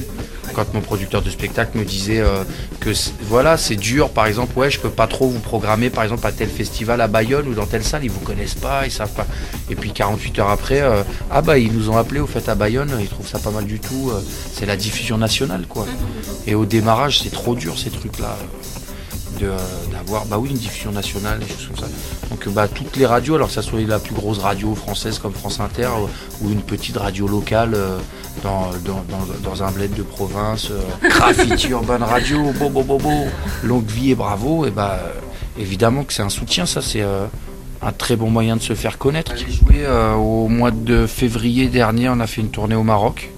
quand 0.53 0.73
mon 0.73 0.81
producteur 0.81 1.21
de 1.21 1.29
spectacle 1.29 1.77
me 1.77 1.83
disait 1.83 2.19
euh, 2.19 2.43
que 2.79 2.91
voilà, 3.21 3.57
c'est 3.57 3.75
dur, 3.75 4.09
par 4.09 4.27
exemple, 4.27 4.57
ouais, 4.57 4.69
je 4.69 4.79
peux 4.79 4.89
pas 4.89 5.07
trop 5.07 5.27
vous 5.27 5.39
programmer, 5.39 5.89
par 5.89 6.03
exemple, 6.03 6.25
à 6.27 6.31
tel 6.31 6.49
festival 6.49 7.01
à 7.01 7.07
Bayonne 7.07 7.47
ou 7.47 7.53
dans 7.53 7.65
telle 7.65 7.83
salle, 7.83 8.03
ils 8.03 8.11
vous 8.11 8.19
connaissent 8.19 8.55
pas, 8.55 8.85
ils 8.85 8.91
savent 8.91 9.13
pas. 9.13 9.27
Et 9.69 9.75
puis 9.75 9.91
48 9.91 10.39
heures 10.39 10.49
après, 10.49 10.81
euh, 10.81 11.03
ah 11.31 11.41
bah 11.41 11.57
ils 11.57 11.73
nous 11.73 11.89
ont 11.89 11.97
appelé 11.97 12.19
au 12.19 12.27
fait 12.27 12.47
à 12.49 12.55
Bayonne, 12.55 12.91
ils 12.99 13.07
trouvent 13.07 13.27
ça 13.27 13.39
pas 13.39 13.51
mal 13.51 13.65
du 13.65 13.79
tout. 13.79 14.11
c'est 14.53 14.65
la 14.65 14.77
diffusion 14.77 15.17
nationale, 15.17 15.65
quoi. 15.67 15.85
Et 16.47 16.55
au 16.55 16.65
démarrage, 16.65 17.19
c'est 17.21 17.31
trop 17.31 17.55
dur 17.55 17.77
ces 17.77 17.89
trucs-là. 17.89 18.37
Euh, 19.43 19.57
euh, 19.57 19.91
d'avoir 19.91 20.25
bah 20.25 20.37
oui 20.37 20.49
une 20.49 20.57
diffusion 20.57 20.91
nationale 20.91 21.39
des 21.39 21.47
choses 21.47 21.67
comme 21.67 21.77
ça. 21.77 21.87
Donc 22.29 22.47
euh, 22.47 22.51
bah 22.51 22.67
toutes 22.67 22.95
les 22.97 23.05
radios 23.05 23.35
alors 23.35 23.47
que 23.47 23.53
ça 23.53 23.61
soit 23.61 23.81
la 23.81 23.99
plus 23.99 24.13
grosse 24.13 24.39
radio 24.39 24.75
française 24.75 25.19
comme 25.19 25.33
France 25.33 25.59
Inter 25.59 25.89
ou, 26.41 26.45
ou 26.45 26.51
une 26.51 26.61
petite 26.61 26.97
radio 26.97 27.27
locale 27.27 27.73
euh, 27.75 27.97
dans, 28.43 28.69
dans, 28.85 29.03
dans, 29.09 29.25
dans 29.49 29.63
un 29.63 29.71
bled 29.71 29.93
de 29.93 30.03
province 30.03 30.69
euh, 30.71 31.09
graffiti 31.09 31.69
urban 31.69 31.99
radio 31.99 32.51
bo 32.59 32.69
bo 32.69 32.83
bo 32.83 32.97
bo 32.97 33.11
longue 33.63 33.85
vie 33.87 34.11
et 34.11 34.15
bravo 34.15 34.65
et 34.65 34.71
bah 34.71 34.99
euh, 35.01 35.11
évidemment 35.59 36.03
que 36.03 36.13
c'est 36.13 36.23
un 36.23 36.29
soutien 36.29 36.65
ça 36.65 36.81
c'est 36.81 37.01
euh, 37.01 37.25
un 37.81 37.91
très 37.91 38.15
bon 38.15 38.29
moyen 38.29 38.55
de 38.55 38.61
se 38.61 38.73
faire 38.73 38.97
connaître. 38.97 39.33
J'ai 39.35 39.51
joué 39.51 39.85
euh, 39.85 40.13
au 40.13 40.47
mois 40.47 40.71
de 40.71 41.05
février 41.07 41.67
dernier 41.67 42.09
on 42.09 42.19
a 42.19 42.27
fait 42.27 42.41
une 42.41 42.49
tournée 42.49 42.75
au 42.75 42.83
Maroc 42.83 43.29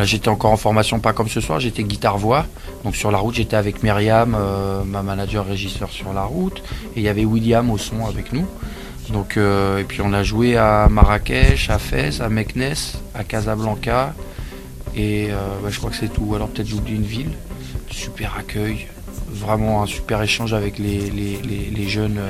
Là, 0.00 0.06
j'étais 0.06 0.30
encore 0.30 0.50
en 0.50 0.56
formation, 0.56 0.98
pas 0.98 1.12
comme 1.12 1.28
ce 1.28 1.42
soir, 1.42 1.60
j'étais 1.60 1.82
guitare-voix. 1.82 2.46
Donc 2.84 2.96
sur 2.96 3.10
la 3.10 3.18
route, 3.18 3.34
j'étais 3.34 3.56
avec 3.56 3.82
Myriam, 3.82 4.34
euh, 4.34 4.82
ma 4.82 5.02
manager 5.02 5.44
régisseur 5.44 5.90
sur 5.90 6.14
la 6.14 6.22
route. 6.22 6.62
Et 6.96 7.00
il 7.00 7.02
y 7.02 7.08
avait 7.08 7.26
William 7.26 7.70
au 7.70 7.76
son 7.76 8.06
avec 8.06 8.32
nous. 8.32 8.46
Donc, 9.10 9.36
euh, 9.36 9.76
et 9.76 9.84
puis 9.84 10.00
on 10.00 10.14
a 10.14 10.22
joué 10.22 10.56
à 10.56 10.88
Marrakech, 10.90 11.68
à 11.68 11.78
Fès, 11.78 12.22
à 12.22 12.30
Meknes, 12.30 12.72
à 13.14 13.24
Casablanca. 13.24 14.14
Et 14.96 15.28
euh, 15.30 15.34
bah, 15.62 15.68
je 15.70 15.76
crois 15.76 15.90
que 15.90 15.96
c'est 15.96 16.10
tout. 16.10 16.34
Alors 16.34 16.48
peut-être 16.48 16.68
j'oublie 16.68 16.94
une 16.94 17.02
ville. 17.02 17.32
Super 17.90 18.36
accueil. 18.38 18.86
Vraiment 19.30 19.82
un 19.82 19.86
super 19.86 20.22
échange 20.22 20.54
avec 20.54 20.78
les, 20.78 21.88
jeunes. 21.88 22.20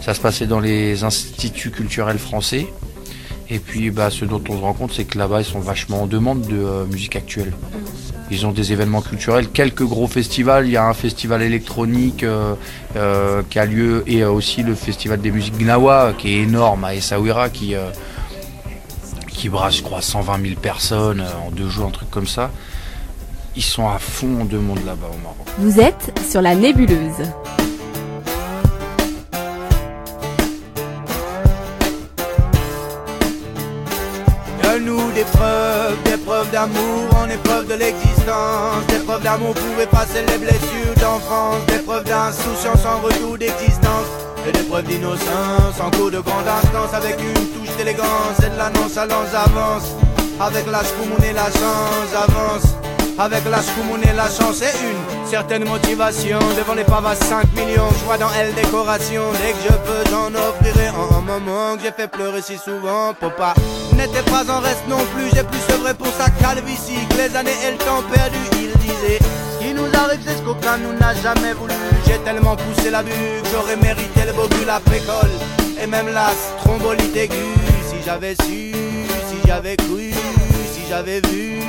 ça 0.00 0.14
se 0.14 0.20
passait 0.20 0.46
dans 0.46 0.60
les 0.60 1.02
instituts 1.02 1.72
culturels 1.72 2.20
français. 2.20 2.68
Et 3.54 3.60
puis 3.60 3.92
bah, 3.92 4.10
ce 4.10 4.24
dont 4.24 4.42
on 4.48 4.56
se 4.56 4.60
rend 4.62 4.72
compte, 4.72 4.92
c'est 4.92 5.04
que 5.04 5.16
là-bas, 5.16 5.40
ils 5.40 5.44
sont 5.44 5.60
vachement 5.60 6.02
en 6.02 6.06
demande 6.08 6.40
de 6.40 6.56
euh, 6.56 6.86
musique 6.86 7.14
actuelle. 7.14 7.52
Ils 8.32 8.46
ont 8.46 8.50
des 8.50 8.72
événements 8.72 9.00
culturels, 9.00 9.48
quelques 9.48 9.84
gros 9.84 10.08
festivals. 10.08 10.66
Il 10.66 10.72
y 10.72 10.76
a 10.76 10.84
un 10.84 10.92
festival 10.92 11.40
électronique 11.40 12.24
euh, 12.24 12.54
euh, 12.96 13.42
qui 13.48 13.60
a 13.60 13.64
lieu 13.64 14.02
et 14.08 14.24
aussi 14.24 14.64
le 14.64 14.74
festival 14.74 15.20
des 15.20 15.30
musiques 15.30 15.56
Gnawa 15.56 16.14
qui 16.18 16.34
est 16.34 16.42
énorme 16.42 16.82
à 16.82 16.96
Essaouira 16.96 17.48
qui, 17.48 17.76
qui 19.28 19.48
brasse, 19.48 19.76
je 19.76 19.82
crois, 19.82 20.02
120 20.02 20.42
000 20.42 20.60
personnes 20.60 21.22
en 21.46 21.52
deux 21.52 21.68
jours, 21.68 21.86
un 21.86 21.90
truc 21.92 22.10
comme 22.10 22.26
ça. 22.26 22.50
Ils 23.54 23.62
sont 23.62 23.88
à 23.88 24.00
fond 24.00 24.40
en 24.40 24.44
demande 24.46 24.84
là-bas 24.84 25.10
au 25.12 25.22
Maroc. 25.22 25.46
Vous 25.58 25.78
êtes 25.78 26.20
sur 26.28 26.42
la 26.42 26.56
nébuleuse. 26.56 27.30
Épreuve 37.34 37.66
de 37.66 37.74
l'existence. 37.74 38.86
Des 38.88 39.00
preuves 39.04 39.22
d'amour 39.22 39.54
pour 39.54 39.80
effacer 39.80 40.22
les 40.28 40.38
blessures 40.38 40.94
d'enfance. 41.00 41.64
Des 41.66 41.78
preuves 41.78 42.04
d'insouciance 42.04 42.84
en 42.86 43.00
retour 43.00 43.36
d'existence. 43.38 44.08
Et 44.46 44.52
des 44.52 44.64
preuves 44.64 44.84
d'innocence 44.84 45.76
en 45.80 45.90
cours 45.90 46.10
de 46.10 46.20
grande 46.20 46.48
instance. 46.48 46.94
Avec 46.94 47.16
une 47.20 47.46
touche 47.54 47.76
d'élégance 47.76 48.38
et 48.46 48.50
de 48.50 48.58
la 48.58 48.70
nonchalance 48.70 49.34
avance. 49.34 49.88
Avec 50.40 50.66
la 50.70 50.82
schkoumoun 50.82 51.22
et 51.28 51.32
la 51.32 51.46
chance 51.46 52.12
avance. 52.14 52.93
Avec 53.16 53.44
la 53.44 53.60
et 53.60 54.16
la 54.16 54.28
chance 54.28 54.60
et 54.60 54.74
une 54.84 55.26
certaine 55.26 55.64
motivation. 55.64 56.38
Devant 56.58 56.74
les 56.74 56.82
paves 56.82 57.06
à 57.06 57.14
5 57.14 57.52
millions, 57.54 57.88
je 57.98 58.04
vois 58.04 58.18
dans 58.18 58.30
elle 58.36 58.52
décoration. 58.54 59.22
Dès 59.40 59.52
que 59.52 59.62
je 59.68 59.76
peux, 59.86 60.10
j'en 60.10 60.34
offrirai 60.34 60.88
un 60.88 61.20
moment 61.20 61.76
que 61.76 61.82
j'ai 61.84 61.92
fait 61.92 62.08
pleurer 62.08 62.42
si 62.42 62.58
souvent. 62.58 63.14
Papa 63.14 63.54
n'était 63.96 64.28
pas 64.30 64.44
en 64.50 64.60
reste 64.60 64.82
non 64.88 64.98
plus, 65.14 65.30
j'ai 65.32 65.44
plus 65.44 65.60
sevré 65.60 65.94
pour 65.94 66.08
sa 66.08 66.28
calvitie. 66.28 67.06
Que 67.10 67.16
les 67.16 67.36
années 67.36 67.56
et 67.66 67.70
le 67.70 67.78
temps 67.78 68.02
perdu, 68.12 68.38
il 68.54 68.72
disait. 68.80 69.18
Ce 69.52 69.64
qui 69.64 69.74
nous 69.74 69.86
arrive, 69.96 70.20
c'est 70.26 70.36
ce 70.36 70.42
qu'aucun 70.42 70.78
nous 70.78 70.98
n'a 70.98 71.14
jamais 71.14 71.52
voulu. 71.52 71.74
J'ai 72.06 72.18
tellement 72.18 72.56
poussé 72.56 72.90
la 72.90 73.04
que 73.04 73.10
j'aurais 73.52 73.76
mérité 73.76 74.22
le 74.26 74.32
beau 74.32 74.48
but, 74.48 74.66
la 74.66 74.80
pécole. 74.80 75.30
Et 75.80 75.86
même 75.86 76.08
la 76.12 76.32
thrombolite 76.58 77.16
aiguë. 77.16 77.54
Si 77.88 77.96
j'avais 78.04 78.34
su, 78.34 78.72
si 79.28 79.36
j'avais 79.46 79.76
cru, 79.76 80.10
j'avais 80.94 81.20
vu. 81.28 81.60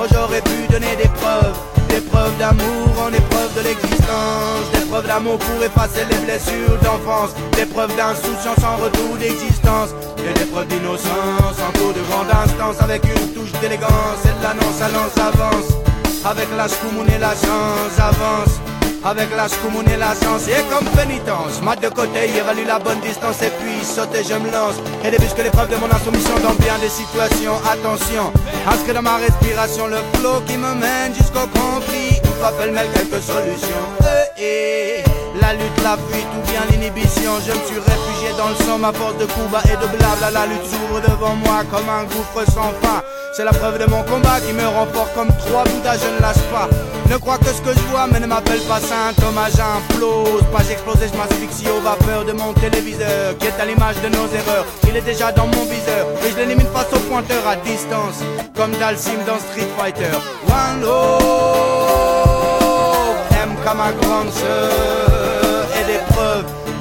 Oh, 0.00 0.04
j'aurais 0.12 0.40
pu 0.40 0.58
donner 0.70 0.94
des 0.96 1.08
preuves, 1.20 1.56
des 1.88 2.00
preuves 2.00 2.36
d'amour 2.38 2.88
en 3.04 3.12
épreuve 3.12 3.52
de 3.56 3.62
l'existence, 3.62 4.64
des 4.72 4.86
preuves 4.88 5.06
d'amour 5.06 5.38
pour 5.38 5.64
effacer 5.64 6.04
les 6.08 6.18
blessures 6.24 6.78
d'enfance, 6.84 7.30
des 7.56 7.66
preuves 7.66 7.94
d'insouciance 7.96 8.62
en 8.62 8.76
retour 8.76 9.16
d'existence, 9.18 9.90
et 10.18 10.32
des 10.38 10.44
preuves 10.44 10.68
d'innocence 10.68 11.56
en 11.66 11.70
cours 11.78 11.92
de 11.92 12.02
grande 12.08 12.30
instance, 12.44 12.76
avec 12.80 13.02
une 13.04 13.32
touche 13.34 13.52
d'élégance 13.60 14.22
et 14.24 14.34
de 14.38 14.42
la 14.46 14.54
nonchalance 14.54 15.16
avance, 15.30 15.68
avec 16.24 16.48
la 16.56 16.68
schkoumoun 16.68 17.06
et 17.08 17.18
la 17.18 17.34
chance 17.34 17.98
avance. 17.98 18.77
Avec 19.04 19.28
la 19.36 19.48
schkoumoun 19.48 19.84
et 19.88 19.96
la 19.96 20.14
chance. 20.14 20.48
Et 20.48 20.62
comme 20.70 20.86
pénitence. 20.90 21.62
Mat 21.62 21.76
de 21.76 21.88
côté, 21.88 22.30
évalue 22.36 22.66
la 22.66 22.78
bonne 22.78 23.00
distance 23.00 23.42
et 23.42 23.50
puis 23.58 23.84
sauter 23.84 24.22
je 24.28 24.34
me 24.34 24.50
lance. 24.50 24.76
Et 25.04 25.10
débusque 25.10 25.38
l'épreuve 25.38 25.70
de 25.70 25.76
mon 25.76 25.90
insoumission 25.90 26.34
dans 26.42 26.54
bien 26.54 26.78
des 26.80 26.88
situations 26.88 27.54
Attention, 27.70 28.32
inscrit 28.66 28.94
dans 28.94 29.02
ma 29.02 29.16
respiration 29.16 29.86
le 29.86 29.98
flot 30.14 30.40
qui 30.46 30.56
me 30.56 30.74
mène 30.74 31.14
jusqu'au 31.14 31.46
conflit 31.54 32.20
Ou 32.24 32.42
pas 32.42 32.52
pêle-mêle 32.52 32.88
quelques 32.94 33.22
solutions. 33.22 33.86
Eh, 34.38 34.42
eh, 34.42 35.27
La 35.40 35.52
lutte, 35.52 35.82
la 35.82 35.96
fuite 36.10 36.26
ou 36.36 36.50
bien 36.50 36.62
l'inhibition 36.70 37.32
Je 37.46 37.52
me 37.52 37.64
suis 37.66 37.78
réfugié 37.78 38.30
dans 38.36 38.48
le 38.48 38.56
sang, 38.64 38.78
ma 38.78 38.92
force 38.92 39.16
de 39.18 39.26
combat 39.26 39.62
et 39.64 39.76
de 39.76 39.86
blabla 39.86 40.30
La 40.32 40.46
lutte 40.46 40.64
s'ouvre 40.64 41.00
devant 41.00 41.34
moi 41.36 41.62
comme 41.70 41.88
un 41.88 42.04
gouffre 42.04 42.44
sans 42.50 42.72
fin 42.82 43.02
c'est 43.38 43.44
la 43.44 43.52
preuve 43.52 43.78
de 43.78 43.86
mon 43.88 44.02
combat 44.02 44.40
qui 44.40 44.52
me 44.52 44.66
rend 44.66 44.86
fort 44.92 45.06
comme 45.14 45.28
trois 45.28 45.62
bouddhas, 45.62 45.98
je 45.98 46.08
ne 46.08 46.20
lâche 46.20 46.42
pas. 46.50 46.68
Ne 47.08 47.16
crois 47.18 47.38
que 47.38 47.46
ce 47.46 47.60
que 47.62 47.72
je 47.72 47.86
vois, 47.90 48.08
mais 48.10 48.18
ne 48.18 48.26
m'appelle 48.26 48.58
pas 48.62 48.80
Saint 48.80 49.12
Thomas, 49.16 49.48
j'implose. 49.54 50.42
Pas 50.52 50.64
j'explose 50.66 50.96
je 51.00 51.16
m'asphyxie 51.16 51.68
aux 51.70 51.80
vapeurs 51.80 52.24
de 52.24 52.32
mon 52.32 52.52
téléviseur 52.54 53.38
qui 53.38 53.46
est 53.46 53.60
à 53.60 53.64
l'image 53.64 54.00
de 54.02 54.08
nos 54.08 54.26
erreurs. 54.26 54.66
Il 54.88 54.96
est 54.96 55.02
déjà 55.02 55.30
dans 55.30 55.46
mon 55.46 55.64
viseur 55.66 56.08
et 56.26 56.30
je 56.32 56.36
l'élimine 56.36 56.66
face 56.74 56.92
au 56.92 56.98
pointeur 57.08 57.46
à 57.46 57.54
distance, 57.56 58.24
comme 58.56 58.72
Dalsim 58.72 59.22
dans 59.24 59.38
Street 59.38 59.68
Fighter. 59.78 60.10
One 60.48 60.80
love, 60.82 60.98
aime 63.40 63.54
comme 63.64 63.78
ma 63.78 63.92
grande 63.92 64.32
sœur 64.32 65.17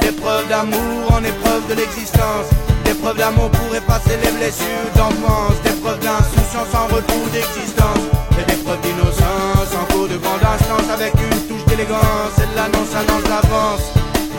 des 0.02 0.12
preuves 0.12 0.48
d'amour 0.48 1.12
en 1.12 1.24
épreuve 1.24 1.68
de 1.70 1.74
l'existence. 1.76 2.48
Des 2.86 2.94
preuves 2.94 3.18
d'amour 3.18 3.50
pour 3.52 3.76
effacer 3.76 4.18
les 4.24 4.32
blessures 4.32 4.90
d'enfance. 4.96 5.58
Des 5.64 5.76
preuves 5.82 6.00
d'insouciance 6.00 6.72
en 6.74 6.86
retour 6.94 7.24
d'existence. 7.32 8.06
Et 8.40 8.46
des 8.46 8.58
preuves 8.64 8.82
d'innocence 8.82 9.72
en 9.74 9.86
cours 9.94 10.08
de 10.08 10.18
grande 10.18 10.44
instance 10.44 10.88
Avec 10.94 11.14
une 11.14 11.48
touche 11.48 11.66
d'élégance 11.66 12.36
et 12.38 12.48
de 12.52 12.56
la 12.56 12.68
nonchalance 12.68 13.24
d'avance. 13.24 13.86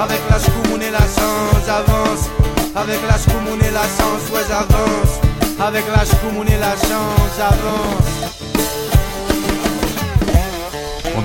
Avec 0.01 0.21
la 0.31 0.39
schkoumoun 0.39 0.83
et 0.83 0.91
la 0.91 1.07
chance 1.07 1.67
avance. 1.69 2.31
Avec 2.77 3.01
la 3.09 3.19
schkoumoun 3.19 3.59
et 3.61 3.73
la 3.73 3.83
chance, 3.83 4.31
ouais 4.33 4.47
j'avance 4.47 5.19
Avec 5.59 5.85
la 5.95 6.05
schkoumoun 6.05 6.47
et 6.47 6.59
la 6.59 6.73
chance 6.77 7.37
avance 7.41 8.58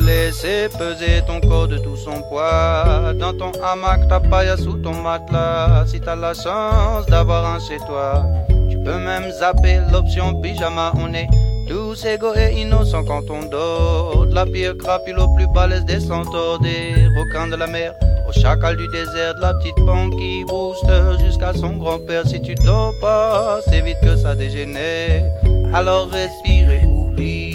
Laisser 0.00 0.68
peser 0.76 1.22
ton 1.26 1.40
corps 1.40 1.68
de 1.68 1.78
tout 1.78 1.96
son 1.96 2.20
poids. 2.28 3.12
Dans 3.14 3.32
ton 3.32 3.52
hamac, 3.62 4.08
ta 4.08 4.18
paille 4.18 4.56
sous 4.58 4.78
ton 4.78 4.94
matelas. 4.94 5.86
Si 5.86 6.00
t'as 6.00 6.16
la 6.16 6.34
chance 6.34 7.06
d'avoir 7.06 7.46
un 7.46 7.60
chez 7.60 7.78
toi 7.78 8.24
Tu 8.68 8.76
peux 8.78 8.98
même 8.98 9.30
zapper 9.30 9.78
l'option 9.92 10.40
pyjama. 10.42 10.92
On 10.96 11.14
est 11.14 11.28
tous 11.66 12.04
égaux 12.04 12.34
et 12.34 12.60
innocents 12.60 13.04
quand 13.04 13.30
on 13.30 13.48
dort 13.48 14.26
De 14.26 14.34
la 14.34 14.46
pire 14.46 14.76
crapule 14.76 15.18
au 15.18 15.28
plus 15.34 15.46
balèze 15.48 15.84
des 15.84 16.00
centaures 16.00 16.60
Des 16.60 16.94
requins 17.18 17.48
de 17.48 17.56
la 17.56 17.66
mer 17.66 17.92
au 18.28 18.32
chacal 18.32 18.76
du 18.76 18.88
désert 18.88 19.34
De 19.36 19.40
la 19.40 19.54
petite 19.54 19.76
panque 19.86 20.16
qui 20.16 20.44
booste 20.44 20.90
jusqu'à 21.24 21.52
son 21.54 21.76
grand-père. 21.76 22.26
Si 22.26 22.40
tu 22.40 22.54
dors 22.54 22.92
pas, 23.00 23.60
c'est 23.68 23.80
vite 23.82 23.98
que 24.02 24.16
ça 24.16 24.34
dégénère. 24.34 25.24
Alors 25.72 26.08
respire 26.10 26.70
et 26.70 26.84
oublie. 26.84 27.54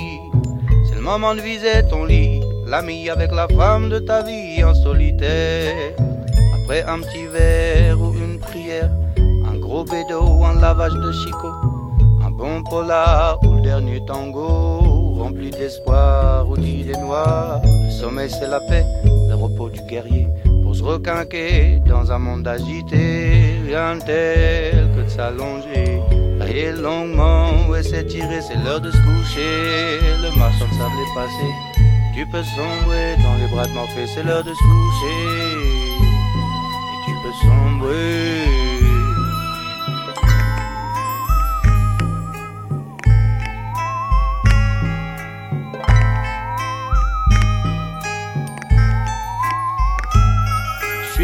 C'est 0.88 0.96
le 0.96 1.02
moment 1.02 1.36
de 1.36 1.42
viser 1.42 1.88
ton 1.90 2.06
lit, 2.06 2.42
l'ami 2.68 3.10
avec 3.10 3.32
la 3.32 3.48
femme 3.48 3.90
de 3.90 4.00
ta 4.00 4.24
vie 4.24 4.64
en 4.64 4.74
solitaire. 4.74 5.76
Après 6.64 6.84
un 6.84 7.00
petit 7.00 7.26
verre 7.28 8.00
ou 8.00 8.14
une 8.14 8.40
prière, 8.40 8.90
un 9.18 9.58
gros 9.58 9.84
bédo 9.84 10.22
ou 10.22 10.46
un 10.46 10.60
lavage 10.60 10.94
de 10.94 11.12
chicot, 11.12 11.54
bon 12.42 12.64
polar 12.64 13.38
ou 13.44 13.54
le 13.58 13.62
dernier 13.62 14.04
tango, 14.04 15.30
plus 15.36 15.52
d'espoir 15.52 16.50
ou 16.50 16.58
d'idées 16.58 16.98
noires. 16.98 17.62
Le 17.64 17.92
sommeil 17.92 18.30
c'est 18.30 18.48
la 18.48 18.60
paix, 18.62 18.84
le 19.30 19.36
repos 19.36 19.70
du 19.70 19.82
guerrier. 19.84 20.28
Pour 20.64 20.76
se 20.76 20.84
requinquer 20.84 21.80
dans 21.86 22.12
un 22.12 22.18
monde 22.18 22.48
agité, 22.48 23.62
rien 23.68 23.96
de 23.98 24.02
tel 24.02 24.90
que 24.96 25.02
de 25.04 25.10
s'allonger. 25.10 26.02
Et 26.54 26.72
longuement, 26.72 27.76
et 27.76 27.84
s'étirer, 27.84 28.42
c'est 28.42 28.58
l'heure 28.64 28.82
de 28.82 28.92
se 28.92 28.98
coucher. 28.98 29.54
Le 30.24 30.30
marchand 30.40 30.66
de 30.66 30.76
sable 30.80 30.98
est. 31.46 32.16
Tu 32.16 32.26
peux 32.32 32.44
sombrer 32.58 33.16
dans 33.24 33.36
les 33.40 33.50
bras 33.54 33.68
de 33.68 33.74
Morphée, 33.74 34.08
c'est 34.14 34.24
l'heure 34.24 34.44
de 34.44 34.54
se 34.54 34.64
coucher. 34.74 35.22
Et 36.92 36.98
tu 37.06 37.14
peux 37.24 37.36
sombrer. 37.48 38.71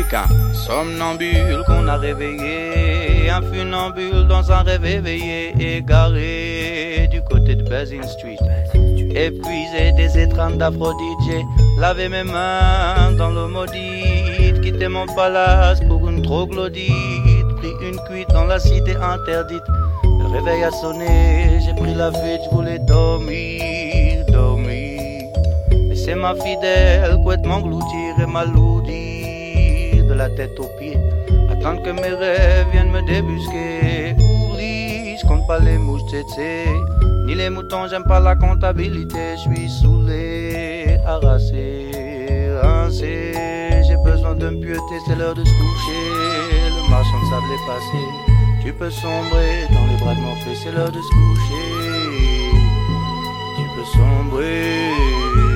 Qu'un 0.09 0.25
somnambule 0.53 1.63
qu'on 1.65 1.85
a 1.89 1.97
réveillé, 1.97 3.29
un 3.29 3.41
funambule 3.41 4.25
dans 4.29 4.49
un 4.51 4.61
rêve 4.63 4.85
éveillé, 4.85 5.53
égaré 5.59 7.09
du 7.11 7.21
côté 7.21 7.55
de 7.55 7.63
Basin 7.69 8.03
Street. 8.03 8.37
Épuisé 8.73 9.91
des 9.97 10.17
étreintes 10.17 10.59
d'Aphrodite, 10.59 11.19
j'ai 11.27 11.43
lavé 11.77 12.07
mes 12.07 12.23
mains 12.23 13.11
dans 13.17 13.31
l'eau 13.31 13.49
maudite, 13.49 14.61
quitté 14.61 14.87
mon 14.87 15.05
palace 15.07 15.81
pour 15.81 16.07
une 16.07 16.21
troglodyte, 16.21 17.47
pris 17.57 17.73
une 17.81 17.99
cuite 18.07 18.29
dans 18.29 18.45
la 18.45 18.59
cité 18.59 18.95
interdite. 18.95 19.63
Le 20.03 20.27
réveil 20.27 20.63
a 20.63 20.71
sonné, 20.71 21.59
j'ai 21.65 21.73
pris 21.73 21.93
la 21.93 22.13
fuite, 22.13 22.41
je 22.49 22.55
voulais 22.55 22.79
dormir, 22.79 24.25
dormir. 24.29 25.01
Et 25.91 25.95
c'est 25.95 26.15
ma 26.15 26.33
fidèle 26.33 27.17
couette 27.23 27.45
m'engloutir 27.45 28.15
et 28.19 28.21
de 28.21 28.25
la 30.17 30.29
tête 30.29 30.59
aux 30.59 30.69
pieds. 30.79 30.97
Attendre 31.49 31.81
que 31.83 31.91
mes 31.91 32.09
rêves 32.09 32.67
viennent 32.71 32.91
me 32.91 33.01
débusquer. 33.05 34.15
Oublie, 34.17 35.15
je 35.17 35.27
compte 35.27 35.47
pas 35.47 35.59
les 35.59 35.77
mouches 35.77 35.97
ni 37.27 37.35
les 37.35 37.49
moutons, 37.49 37.87
j'aime 37.89 38.05
pas 38.05 38.21
la 38.21 38.35
comptabilité. 38.35 39.35
Je 39.35 39.53
suis 39.53 39.69
saoulé, 39.69 40.97
harassé, 41.05 41.91
rincé. 42.61 43.33
J'ai 43.85 43.97
besoin 43.97 44.33
de 44.35 44.49
me 44.49 44.61
pieuter, 44.61 44.97
c'est 45.05 45.15
l'heure 45.15 45.35
de 45.35 45.43
se 45.43 45.49
coucher. 45.49 46.07
Le 46.75 46.89
marchand 46.89 47.19
de 47.19 47.29
sable 47.29 47.51
est 47.53 47.67
passé. 47.67 48.03
Tu 48.63 48.73
peux 48.73 48.89
sombrer 48.89 49.67
dans 49.69 49.85
les 49.91 49.97
bras 50.01 50.15
de 50.15 50.21
Morphée, 50.21 50.55
c'est 50.55 50.71
l'heure 50.71 50.91
de 50.91 51.01
se 51.01 51.09
coucher. 51.09 52.51
Tu 53.57 53.63
peux 53.75 53.85
sombrer. 53.97 55.46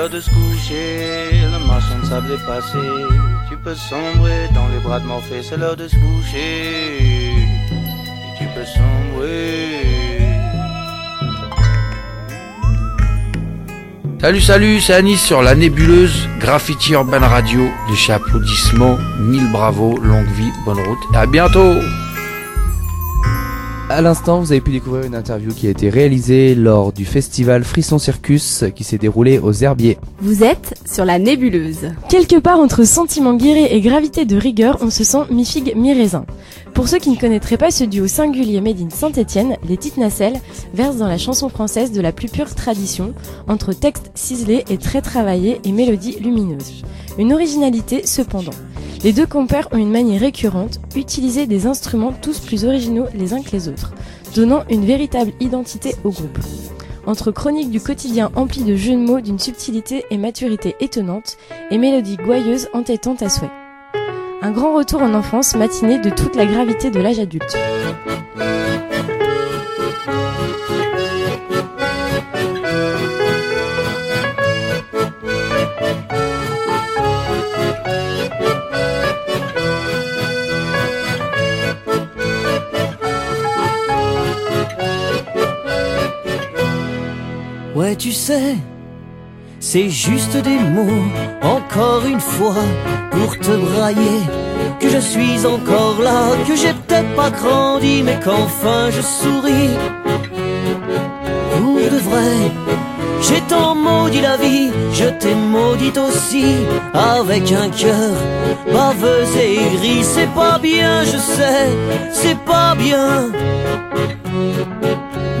L'heure 0.00 0.08
de 0.08 0.20
se 0.20 0.30
coucher, 0.30 1.30
le 1.52 1.66
marchand 1.66 1.98
de 2.02 2.06
sable 2.06 2.32
est 2.32 2.46
passé. 2.46 2.78
Tu 3.50 3.56
peux 3.58 3.74
sombrer 3.74 4.48
dans 4.54 4.66
les 4.68 4.80
bras 4.82 4.98
de 4.98 5.04
Morphée, 5.04 5.42
c'est 5.42 5.58
l'heure 5.58 5.76
de 5.76 5.88
se 5.88 5.96
coucher. 5.96 7.34
Tu 8.38 8.44
peux 8.54 8.64
sombrer. 8.64 9.84
Salut, 14.22 14.40
salut, 14.40 14.80
c'est 14.80 14.94
Anis 14.94 15.20
sur 15.20 15.42
la 15.42 15.54
nébuleuse 15.54 16.28
Graffiti 16.38 16.92
Urban 16.92 17.20
Radio. 17.20 17.68
De 17.90 17.94
chez 17.94 18.14
Applaudissements, 18.14 18.96
mille 19.18 19.52
bravo, 19.52 19.98
longue 19.98 20.32
vie, 20.38 20.52
bonne 20.64 20.80
route 20.80 21.04
et 21.12 21.16
à 21.18 21.26
bientôt 21.26 21.74
À 23.90 24.02
l'instant, 24.02 24.38
vous 24.38 24.52
avez 24.52 24.60
pu 24.60 24.70
découvrir 24.70 25.02
une 25.02 25.16
interview 25.16 25.52
qui 25.52 25.66
a 25.66 25.70
été 25.70 25.90
réalisée 25.90 26.54
lors 26.54 26.92
du 26.92 27.04
festival 27.04 27.64
Frisson 27.64 27.98
Circus 27.98 28.62
qui 28.76 28.84
s'est 28.84 28.98
déroulé 28.98 29.40
aux 29.40 29.52
Herbiers. 29.52 29.98
Vous 30.20 30.44
êtes 30.44 30.80
sur 30.86 31.04
la 31.04 31.18
nébuleuse. 31.18 31.90
Quelque 32.08 32.38
part 32.38 32.60
entre 32.60 32.84
sentiment 32.84 33.34
guéri 33.34 33.64
et 33.68 33.80
gravité 33.80 34.26
de 34.26 34.36
rigueur, 34.36 34.78
on 34.80 34.90
se 34.90 35.02
sent 35.02 35.24
mi-figue, 35.32 35.74
mi-raisin. 35.74 36.24
Pour 36.74 36.88
ceux 36.88 36.98
qui 36.98 37.10
ne 37.10 37.16
connaîtraient 37.16 37.56
pas 37.56 37.70
ce 37.70 37.84
duo 37.84 38.06
singulier 38.06 38.60
made 38.60 38.80
in 38.80 38.90
Saint-Étienne, 38.90 39.56
les 39.68 39.76
Petites 39.76 39.96
Nacelles 39.96 40.40
versent 40.72 40.96
dans 40.96 41.08
la 41.08 41.18
chanson 41.18 41.48
française 41.48 41.92
de 41.92 42.00
la 42.00 42.12
plus 42.12 42.28
pure 42.28 42.54
tradition, 42.54 43.12
entre 43.48 43.72
textes 43.72 44.10
ciselés 44.14 44.64
et 44.70 44.78
très 44.78 45.02
travaillés 45.02 45.60
et 45.64 45.72
mélodies 45.72 46.18
lumineuses. 46.20 46.82
Une 47.18 47.32
originalité 47.32 48.06
cependant. 48.06 48.54
Les 49.02 49.12
deux 49.12 49.26
compères 49.26 49.68
ont 49.72 49.78
une 49.78 49.90
manière 49.90 50.20
récurrente, 50.20 50.80
utiliser 50.94 51.46
des 51.46 51.66
instruments 51.66 52.12
tous 52.12 52.38
plus 52.38 52.64
originaux 52.64 53.06
les 53.14 53.32
uns 53.34 53.42
que 53.42 53.52
les 53.52 53.68
autres, 53.68 53.92
donnant 54.34 54.62
une 54.70 54.84
véritable 54.84 55.32
identité 55.40 55.94
au 56.04 56.10
groupe. 56.10 56.38
Entre 57.06 57.30
chroniques 57.30 57.70
du 57.70 57.80
quotidien 57.80 58.30
emplies 58.36 58.64
de 58.64 58.76
jeux 58.76 58.92
de 58.92 58.98
mots 58.98 59.20
d'une 59.20 59.38
subtilité 59.38 60.04
et 60.10 60.18
maturité 60.18 60.76
étonnantes, 60.80 61.38
et 61.70 61.78
mélodies 61.78 62.16
gouailleuses 62.16 62.68
entêtantes 62.74 63.22
à 63.22 63.28
souhait. 63.28 63.50
Un 64.50 64.52
grand 64.52 64.74
retour 64.74 65.00
en 65.00 65.14
enfance 65.14 65.54
matiné 65.54 66.00
de 66.00 66.10
toute 66.10 66.34
la 66.34 66.44
gravité 66.44 66.90
de 66.90 66.98
l'âge 66.98 67.20
adulte. 67.20 67.56
Ouais, 87.76 87.94
tu 87.94 88.10
sais, 88.10 88.56
c'est 89.60 89.90
juste 89.90 90.36
des 90.38 90.58
mots, 90.58 91.04
encore 91.42 92.04
une 92.06 92.20
fois, 92.20 92.64
pour 93.10 93.38
te 93.38 93.50
brailler. 93.50 94.22
Que 94.80 94.88
je 94.88 94.98
suis 94.98 95.46
encore 95.46 96.00
là, 96.02 96.30
que 96.48 96.56
j'ai 96.56 96.72
peut-être 96.72 97.14
pas 97.14 97.30
grandi, 97.30 98.02
mais 98.02 98.18
qu'enfin 98.24 98.90
je 98.90 99.02
souris. 99.02 99.76
Pour 101.58 101.76
de 101.76 101.98
vrai, 102.08 102.36
j'ai 103.20 103.40
tant 103.42 103.74
maudit 103.74 104.22
la 104.22 104.38
vie, 104.38 104.70
je 104.94 105.04
t'ai 105.20 105.34
maudite 105.34 105.98
aussi, 105.98 106.56
avec 106.94 107.52
un 107.52 107.68
cœur 107.68 108.14
baveux 108.72 109.26
et 109.38 109.76
gris. 109.76 110.02
C'est 110.02 110.32
pas 110.34 110.58
bien, 110.58 111.04
je 111.04 111.18
sais, 111.18 111.68
c'est 112.12 112.38
pas 112.38 112.74
bien. 112.74 113.30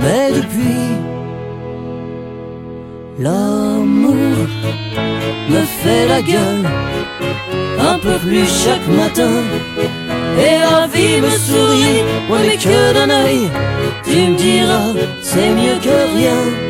Mais 0.02 0.32
depuis, 0.32 0.90
L'amour 3.20 4.16
me 5.50 5.60
fait 5.82 6.08
la 6.08 6.22
gueule 6.22 6.66
un 7.78 7.98
peu 7.98 8.16
plus 8.26 8.46
chaque 8.46 8.88
matin. 8.88 9.42
Et 10.38 10.58
la 10.58 10.86
vie 10.86 11.20
me 11.20 11.28
sourit, 11.28 12.02
ouais 12.30 12.46
mais 12.46 12.56
que 12.56 12.94
d'un 12.94 13.10
œil, 13.10 13.50
tu 14.04 14.16
me 14.16 14.36
diras, 14.38 14.94
c'est 15.20 15.50
mieux 15.50 15.78
que 15.82 16.16
rien. 16.16 16.69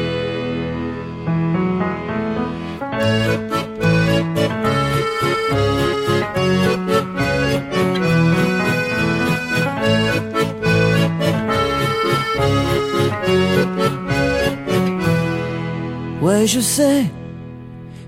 Ouais, 16.41 16.47
je 16.47 16.61
sais, 16.61 17.05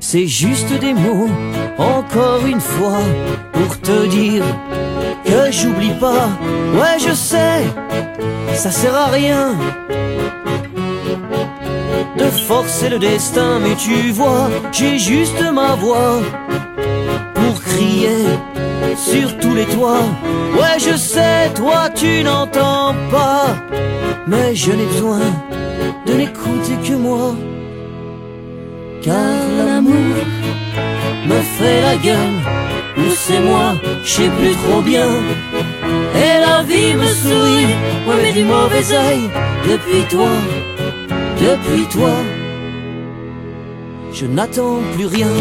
c'est 0.00 0.26
juste 0.26 0.72
des 0.80 0.94
mots, 0.94 1.28
encore 1.76 2.46
une 2.46 2.62
fois, 2.62 3.02
pour 3.52 3.78
te 3.78 4.06
dire 4.06 4.42
que 5.22 5.52
j'oublie 5.52 5.92
pas. 6.00 6.30
Ouais, 6.72 6.98
je 6.98 7.12
sais, 7.12 7.60
ça 8.54 8.70
sert 8.70 8.94
à 8.94 9.08
rien 9.08 9.54
de 12.16 12.24
forcer 12.48 12.88
le 12.88 12.98
destin, 12.98 13.58
mais 13.60 13.76
tu 13.76 14.12
vois, 14.12 14.48
j'ai 14.72 14.98
juste 14.98 15.42
ma 15.52 15.74
voix 15.74 16.22
pour 17.34 17.62
crier 17.62 18.24
sur 18.96 19.36
tous 19.40 19.54
les 19.54 19.66
toits. 19.66 20.08
Ouais, 20.54 20.78
je 20.78 20.96
sais, 20.96 21.50
toi 21.54 21.90
tu 21.94 22.24
n'entends 22.24 22.94
pas, 23.10 23.44
mais 24.26 24.54
je 24.54 24.72
n'ai 24.72 24.86
besoin 24.86 25.20
de 26.06 26.12
n'écouter 26.14 26.76
que 26.82 26.94
moi. 26.94 27.34
Car 29.02 29.48
l'amour 29.66 30.16
me 31.26 31.40
fait 31.56 31.80
la 31.82 31.96
gueule, 31.96 32.40
ou 32.98 33.10
c'est 33.10 33.40
moi, 33.40 33.74
je 34.04 34.08
sais 34.08 34.28
plus 34.28 34.54
trop 34.64 34.80
bien. 34.80 35.08
Et 36.14 36.38
la 36.40 36.62
vie 36.62 36.94
me 36.94 37.06
sourit, 37.06 37.74
ouais 38.06 38.22
mais 38.22 38.32
du 38.32 38.44
mauvais 38.44 38.92
œil, 38.92 39.28
depuis 39.68 40.04
toi, 40.08 40.30
depuis 41.40 41.84
toi, 41.86 42.14
je 44.12 44.26
n'attends 44.26 44.78
plus 44.94 45.06
rien. 45.06 45.32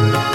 Thank 0.00 0.14
you. 0.14 0.29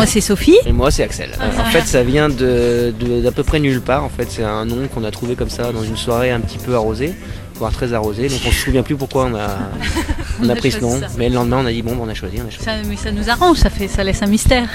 Moi, 0.00 0.06
c'est 0.06 0.22
Sophie. 0.22 0.56
Et 0.64 0.72
moi, 0.72 0.90
c'est 0.90 1.02
Axel. 1.02 1.30
Ah. 1.38 1.60
En 1.60 1.64
fait, 1.66 1.82
ça 1.82 2.02
vient 2.02 2.30
de 2.30 2.90
d'à 3.22 3.32
peu 3.32 3.42
près 3.42 3.60
nulle 3.60 3.82
part. 3.82 4.02
En 4.02 4.08
fait, 4.08 4.26
c'est 4.30 4.42
un 4.42 4.64
nom 4.64 4.88
qu'on 4.88 5.04
a 5.04 5.10
trouvé 5.10 5.34
comme 5.34 5.50
ça 5.50 5.72
dans 5.72 5.82
une 5.82 5.98
soirée 5.98 6.30
un 6.30 6.40
petit 6.40 6.56
peu 6.56 6.74
arrosée, 6.74 7.12
voire 7.56 7.70
très 7.70 7.92
arrosée. 7.92 8.30
Donc, 8.30 8.40
on 8.46 8.50
se 8.50 8.56
souvient 8.64 8.82
plus 8.82 8.96
pourquoi 8.96 9.26
on 9.26 9.34
a, 9.34 9.58
on 10.42 10.48
a 10.48 10.54
pris 10.54 10.72
ce 10.72 10.80
nom. 10.80 10.98
ça. 10.98 11.08
Mais 11.18 11.28
le 11.28 11.34
lendemain, 11.34 11.58
on 11.58 11.66
a 11.66 11.70
dit 11.70 11.82
bon, 11.82 11.98
on 12.00 12.08
a 12.08 12.14
choisi, 12.14 12.38
on 12.42 12.46
a 12.46 12.50
choisi. 12.50 12.64
Ça, 12.64 12.72
mais 12.88 12.96
ça 12.96 13.12
nous 13.12 13.28
arrange, 13.28 13.58
ça, 13.58 13.68
fait, 13.68 13.88
ça 13.88 14.02
laisse 14.02 14.22
un 14.22 14.26
mystère. 14.26 14.70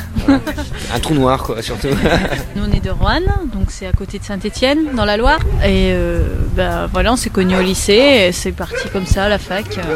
Un 0.93 0.99
trou 0.99 1.15
noir, 1.15 1.41
quoi, 1.41 1.59
surtout. 1.63 1.87
Nous, 2.55 2.63
on 2.63 2.71
est 2.71 2.85
de 2.85 2.91
Roanne, 2.91 3.31
donc 3.51 3.71
c'est 3.71 3.87
à 3.87 3.93
côté 3.93 4.19
de 4.19 4.23
Saint-Étienne, 4.23 4.93
dans 4.95 5.05
la 5.05 5.17
Loire. 5.17 5.39
Et 5.63 5.89
euh, 5.91 6.21
bah, 6.55 6.87
voilà, 6.93 7.13
on 7.13 7.15
s'est 7.15 7.31
connus 7.31 7.57
au 7.57 7.63
lycée, 7.63 8.27
et 8.27 8.31
c'est 8.31 8.51
parti 8.51 8.87
comme 8.93 9.07
ça 9.07 9.23
à 9.23 9.29
la 9.29 9.39
fac. 9.39 9.65
Euh, 9.79 9.95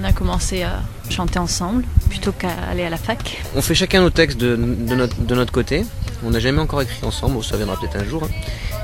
on 0.00 0.04
a 0.04 0.12
commencé 0.12 0.62
à 0.62 0.82
chanter 1.12 1.38
ensemble, 1.38 1.84
plutôt 2.08 2.32
qu'à 2.32 2.50
aller 2.70 2.84
à 2.84 2.90
la 2.90 2.96
fac. 2.96 3.42
On 3.56 3.62
fait 3.62 3.74
chacun 3.74 4.00
nos 4.00 4.10
textes 4.10 4.38
de, 4.38 4.56
de 4.56 4.94
notre, 4.94 5.16
de 5.20 5.34
notre 5.34 5.52
côté. 5.52 5.84
On 6.24 6.30
n'a 6.30 6.40
jamais 6.40 6.60
encore 6.60 6.82
écrit 6.82 7.04
ensemble, 7.04 7.42
ça 7.44 7.56
viendra 7.56 7.76
peut-être 7.78 7.96
un 7.96 8.04
jour. 8.04 8.24
hein. 8.24 8.28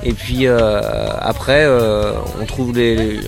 Et 0.03 0.13
puis 0.13 0.47
euh, 0.47 0.81
après, 1.21 1.65
euh, 1.65 2.13
on 2.41 2.45
trouve 2.47 2.75
les- 2.75 3.21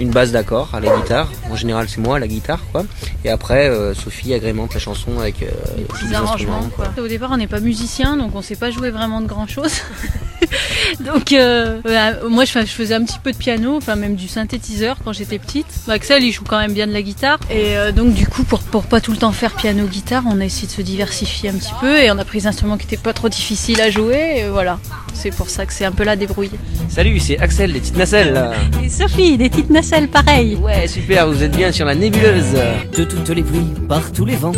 une 0.00 0.10
base 0.10 0.32
d'accords 0.32 0.70
à 0.74 0.80
la 0.80 0.96
guitare. 0.96 1.30
En 1.52 1.54
général, 1.56 1.88
c'est 1.88 2.00
moi 2.00 2.16
à 2.16 2.18
la 2.18 2.26
guitare, 2.26 2.58
quoi. 2.72 2.84
Et 3.24 3.30
après, 3.30 3.68
euh, 3.68 3.94
Sophie 3.94 4.34
agrémente 4.34 4.74
la 4.74 4.80
chanson 4.80 5.20
avec 5.20 5.40
euh, 5.42 5.46
tous 5.88 5.94
Petits 5.94 6.08
les 6.08 6.14
arrangements, 6.14 6.56
instruments. 6.56 6.70
quoi. 6.94 7.04
Au 7.04 7.06
départ, 7.06 7.30
on 7.32 7.36
n'est 7.36 7.46
pas 7.46 7.60
musicien, 7.60 8.16
donc 8.16 8.34
on 8.34 8.42
sait 8.42 8.56
pas 8.56 8.72
jouer 8.72 8.90
vraiment 8.90 9.20
de 9.20 9.26
grand 9.26 9.46
chose. 9.46 9.70
donc, 11.04 11.32
euh, 11.32 11.80
euh, 11.86 12.28
moi, 12.28 12.44
je, 12.44 12.50
fais- 12.52 12.66
je 12.66 12.70
faisais 12.72 12.94
un 12.94 13.04
petit 13.04 13.18
peu 13.18 13.32
de 13.32 13.36
piano, 13.36 13.76
enfin 13.76 13.96
même 13.96 14.14
du 14.14 14.28
synthétiseur 14.28 14.96
quand 15.04 15.12
j'étais 15.12 15.38
petite. 15.38 15.66
Bah, 15.86 15.94
Axel, 15.94 16.22
il 16.22 16.32
joue 16.32 16.44
quand 16.46 16.58
même 16.58 16.72
bien 16.72 16.86
de 16.86 16.92
la 16.92 17.02
guitare. 17.02 17.38
Et 17.50 17.76
euh, 17.76 17.92
donc, 17.92 18.14
du 18.14 18.26
coup, 18.26 18.44
pour, 18.44 18.60
pour 18.60 18.84
pas 18.84 19.00
tout 19.00 19.10
le 19.12 19.16
temps 19.18 19.32
faire 19.32 19.52
piano-guitare, 19.54 20.22
on 20.30 20.40
a 20.40 20.44
essayé 20.44 20.66
de 20.66 20.72
se 20.72 20.82
diversifier 20.82 21.50
un 21.50 21.54
petit 21.54 21.72
peu 21.80 21.98
et 22.00 22.10
on 22.10 22.18
a 22.18 22.24
pris 22.24 22.38
des 22.40 22.46
instruments 22.46 22.76
qui 22.76 22.86
étaient 22.86 22.96
pas 22.96 23.12
trop 23.12 23.28
difficiles 23.28 23.80
à 23.80 23.90
jouer. 23.90 24.34
Et 24.38 24.48
voilà, 24.48 24.78
c'est 25.14 25.30
pour 25.34 25.48
ça 25.50 25.66
que 25.66 25.72
c'est 25.72 25.84
un 25.84 25.92
peu 25.92 26.04
la 26.04 26.16
débrouille. 26.16 26.50
Salut, 26.88 27.18
c'est 27.20 27.38
Axel 27.38 27.72
des 27.72 27.80
petites 27.80 27.96
nacelles. 27.96 28.50
Et 28.82 28.88
Sophie, 28.88 29.36
des 29.36 29.48
petites 29.50 29.70
nacelles 29.70 30.08
pareilles. 30.08 30.56
Ouais, 30.56 30.86
super, 30.88 31.26
vous 31.28 31.42
êtes 31.42 31.56
bien 31.56 31.72
sur 31.72 31.86
la 31.86 31.94
nébuleuse. 31.94 32.54
de 32.96 33.04
toutes 33.04 33.28
les 33.30 33.42
pluies, 33.42 33.66
par 33.88 34.12
tous 34.12 34.24
les 34.24 34.36
vents. 34.36 34.52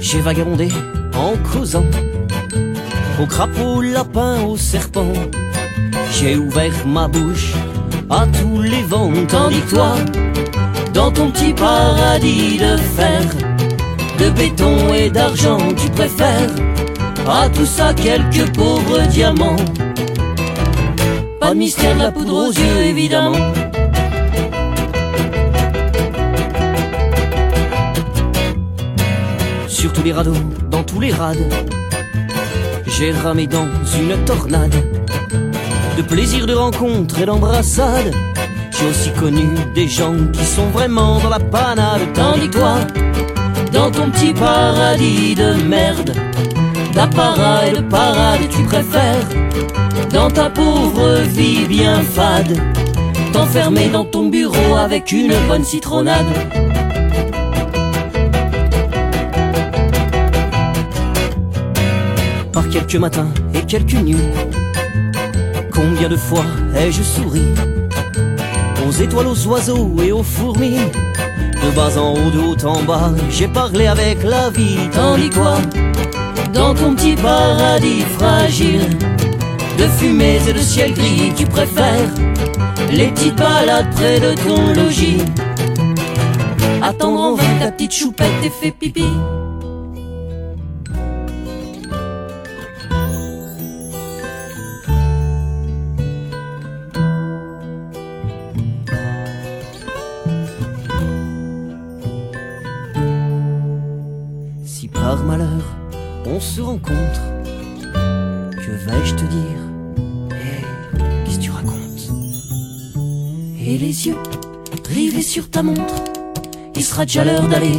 J'ai 0.00 0.20
vagabondé 0.20 0.68
en 1.16 1.34
causant 1.52 1.84
au 3.20 3.26
crapaud, 3.26 3.76
au 3.76 3.80
lapin, 3.80 4.42
au 4.42 4.56
serpent. 4.56 5.12
J'ai 6.12 6.36
ouvert 6.36 6.74
ma 6.86 7.08
bouche 7.08 7.54
à 8.10 8.26
tous 8.26 8.62
les 8.62 8.82
vents, 8.82 9.12
tandis 9.28 9.60
que 9.62 9.70
toi, 9.70 9.94
dans 10.92 11.10
ton 11.10 11.30
petit 11.30 11.52
paradis 11.52 12.58
de 12.58 12.76
fer, 12.76 13.22
de 14.18 14.30
béton 14.30 14.92
et 14.94 15.10
d'argent, 15.10 15.58
tu 15.76 15.88
préfères 15.90 16.50
à 17.26 17.48
tout 17.48 17.66
ça 17.66 17.94
quelques 17.94 18.52
pauvres 18.54 19.00
diamants. 19.08 19.56
Pas 21.40 21.50
de 21.50 21.58
mystère 21.58 21.96
la 21.98 22.10
poudre 22.10 22.48
aux 22.48 22.52
yeux, 22.52 22.82
évidemment. 22.84 23.52
sur 29.84 29.92
tous 29.92 30.02
les 30.02 30.12
radeaux, 30.12 30.32
dans 30.70 30.82
tous 30.82 30.98
les 30.98 31.12
rades. 31.12 31.83
J'ai 32.96 33.10
ramé 33.10 33.48
dans 33.48 33.66
une 33.98 34.16
tornade 34.24 34.74
de 35.96 36.02
plaisir 36.02 36.46
de 36.46 36.54
rencontre 36.54 37.18
et 37.20 37.26
d'embrassade. 37.26 38.14
J'ai 38.70 38.86
aussi 38.86 39.10
connu 39.18 39.48
des 39.74 39.88
gens 39.88 40.14
qui 40.32 40.44
sont 40.44 40.68
vraiment 40.68 41.18
dans 41.18 41.28
la 41.28 41.40
panade. 41.40 42.02
Tandis 42.14 42.48
toi, 42.50 42.76
dans 43.72 43.90
ton 43.90 44.10
petit 44.10 44.32
paradis 44.32 45.34
de 45.34 45.54
merde, 45.64 46.12
d'apparat 46.94 47.66
et 47.66 47.72
de 47.72 47.80
parade, 47.80 48.48
tu 48.48 48.62
préfères, 48.62 49.28
dans 50.12 50.30
ta 50.30 50.48
pauvre 50.48 51.18
vie 51.22 51.66
bien 51.66 52.00
fade, 52.00 52.56
t'enfermer 53.32 53.88
dans 53.88 54.04
ton 54.04 54.28
bureau 54.28 54.76
avec 54.76 55.10
une 55.10 55.34
bonne 55.48 55.64
citronnade. 55.64 56.26
Quelques 62.74 62.96
matins 62.96 63.28
et 63.54 63.60
quelques 63.60 63.94
nuits. 63.94 64.16
Combien 65.72 66.08
de 66.08 66.16
fois 66.16 66.44
ai-je 66.76 67.04
souri 67.04 67.42
aux 68.84 68.90
étoiles, 68.90 69.28
aux 69.28 69.46
oiseaux 69.46 69.94
et 70.02 70.10
aux 70.10 70.24
fourmis 70.24 70.78
De 71.62 71.70
bas 71.76 71.96
en 71.96 72.14
haut, 72.14 72.30
de 72.30 72.40
haut 72.40 72.66
en 72.66 72.82
bas, 72.82 73.12
j'ai 73.30 73.46
parlé 73.46 73.86
avec 73.86 74.24
la 74.24 74.50
vie. 74.50 74.76
Tandis 74.92 75.30
que 75.30 75.34
toi, 75.34 75.58
dans 76.52 76.74
ton 76.74 76.96
petit 76.96 77.14
paradis 77.14 78.00
fragile, 78.18 78.88
de 79.78 79.84
fumées 79.96 80.40
et 80.48 80.52
de 80.52 80.58
ciel 80.58 80.94
gris, 80.94 81.32
tu 81.36 81.46
préfères 81.46 82.10
les 82.90 83.06
petites 83.08 83.36
balades 83.36 83.90
près 83.94 84.18
de 84.18 84.34
ton 84.34 84.74
logis. 84.74 85.22
Attendre 86.82 87.20
en 87.20 87.34
vain 87.36 87.58
ta 87.60 87.70
petite 87.70 87.94
choupette 87.94 88.44
et 88.44 88.50
fait 88.50 88.72
pipi. 88.72 89.06
Montre, 115.62 115.94
il 116.74 116.84
sera 116.84 117.04
déjà 117.04 117.24
l'heure 117.24 117.48
d'aller 117.48 117.78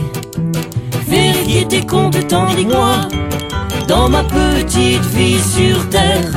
vérifier 1.07 1.65
tes 1.67 1.85
comptes 1.85 2.27
tandis 2.27 2.65
que 2.65 2.73
moi, 2.73 2.95
dans 3.87 4.09
ma 4.09 4.23
petite 4.23 5.05
vie 5.13 5.39
sur 5.39 5.89
terre, 5.89 6.31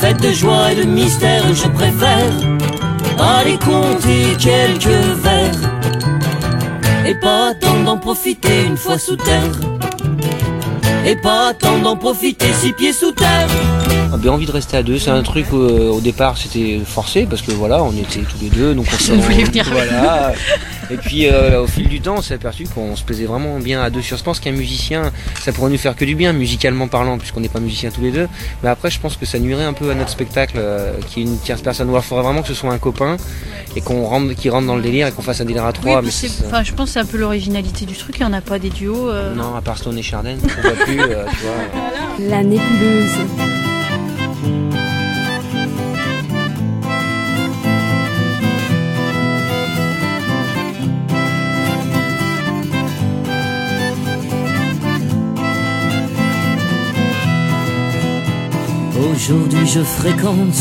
faite 0.00 0.20
de 0.22 0.32
joie 0.32 0.72
et 0.72 0.76
de 0.76 0.84
mystère, 0.84 1.44
je 1.52 1.68
préfère 1.68 2.32
aller 3.18 3.58
compter 3.58 4.36
quelques 4.38 4.86
verres 5.22 5.70
et 7.06 7.14
pas 7.14 7.50
attendre 7.50 7.84
d'en 7.84 7.98
profiter 7.98 8.64
une 8.66 8.76
fois 8.76 8.98
sous 8.98 9.16
terre. 9.16 9.60
Et 11.06 11.16
pas 11.16 11.48
attendre 11.48 11.82
d'en 11.82 11.96
profiter 11.96 12.52
six 12.54 12.72
pieds 12.72 12.94
sous 12.94 13.12
terre. 13.12 13.48
Bien 14.24 14.32
envie 14.32 14.46
de 14.46 14.52
rester 14.52 14.78
à 14.78 14.82
deux. 14.82 14.98
C'est 14.98 15.10
un 15.10 15.22
truc 15.22 15.52
où, 15.52 15.56
euh, 15.58 15.90
au 15.90 16.00
départ 16.00 16.38
c'était 16.38 16.80
forcé 16.82 17.26
parce 17.28 17.42
que 17.42 17.52
voilà, 17.52 17.82
on 17.82 17.92
était 17.92 18.20
tous 18.20 18.38
les 18.40 18.48
deux, 18.48 18.74
donc 18.74 18.86
on 19.12 19.16
voulait 19.20 19.44
venir 19.44 19.68
Voilà. 19.70 20.32
Et 20.90 20.96
puis 20.96 21.26
euh, 21.26 21.60
au 21.62 21.66
fil 21.66 21.88
du 21.90 22.00
temps, 22.00 22.14
on 22.16 22.22
s'est 22.22 22.32
aperçu 22.32 22.64
qu'on 22.64 22.96
se 22.96 23.02
plaisait 23.02 23.26
vraiment 23.26 23.58
bien 23.58 23.82
à 23.82 23.90
deux. 23.90 24.00
Sur 24.00 24.16
je 24.16 24.24
pense 24.24 24.40
qu'un 24.40 24.52
musicien, 24.52 25.12
ça 25.42 25.52
pourrait 25.52 25.70
nous 25.70 25.76
faire 25.76 25.94
que 25.94 26.06
du 26.06 26.14
bien, 26.14 26.32
musicalement 26.32 26.88
parlant, 26.88 27.18
puisqu'on 27.18 27.40
n'est 27.40 27.50
pas 27.50 27.60
musiciens 27.60 27.90
tous 27.90 28.00
les 28.00 28.12
deux. 28.12 28.26
Mais 28.62 28.70
après, 28.70 28.90
je 28.90 28.98
pense 28.98 29.18
que 29.18 29.26
ça 29.26 29.38
nuirait 29.38 29.64
un 29.64 29.74
peu 29.74 29.90
à 29.90 29.94
notre 29.94 30.08
spectacle, 30.08 30.54
euh, 30.56 30.94
qui 31.06 31.20
est 31.20 31.24
une 31.24 31.38
tierce 31.38 31.60
personne. 31.60 31.88
Ou 31.88 31.90
alors, 31.90 32.04
il 32.04 32.08
faudrait 32.08 32.24
vraiment 32.24 32.40
que 32.40 32.48
ce 32.48 32.54
soit 32.54 32.72
un 32.72 32.78
copain 32.78 33.18
et 33.76 33.82
qu'on 33.82 34.04
rentre, 34.04 34.32
qui 34.34 34.48
rentre 34.48 34.66
dans 34.66 34.76
le 34.76 34.82
délire 34.82 35.06
et 35.06 35.12
qu'on 35.12 35.20
fasse 35.20 35.42
un 35.42 35.44
délire 35.44 35.64
à 35.64 35.68
Oui, 35.68 35.74
trois. 35.74 36.02
enfin, 36.46 36.62
je 36.62 36.72
pense 36.72 36.88
que 36.88 36.92
c'est 36.94 37.00
un 37.00 37.04
peu 37.04 37.18
l'originalité 37.18 37.84
du 37.84 37.94
truc, 37.94 38.16
il 38.18 38.22
n'y 38.22 38.28
en 38.28 38.32
a 38.32 38.40
pas 38.40 38.58
des 38.58 38.70
duos. 38.70 39.10
euh. 39.10 39.34
non, 39.34 39.54
à 39.54 39.60
part 39.60 39.76
Stone 39.76 39.98
et 39.98 40.02
Chardin, 40.02 40.36
on 40.58 40.62
voit 40.62 40.84
plus, 40.86 41.00
euh, 41.00 41.24
tu 41.30 41.36
vois. 41.44 42.30
La 42.30 42.42
nébuleuse. 42.42 43.10
Aujourd'hui 59.14 59.66
je 59.66 59.80
fréquente 59.80 60.58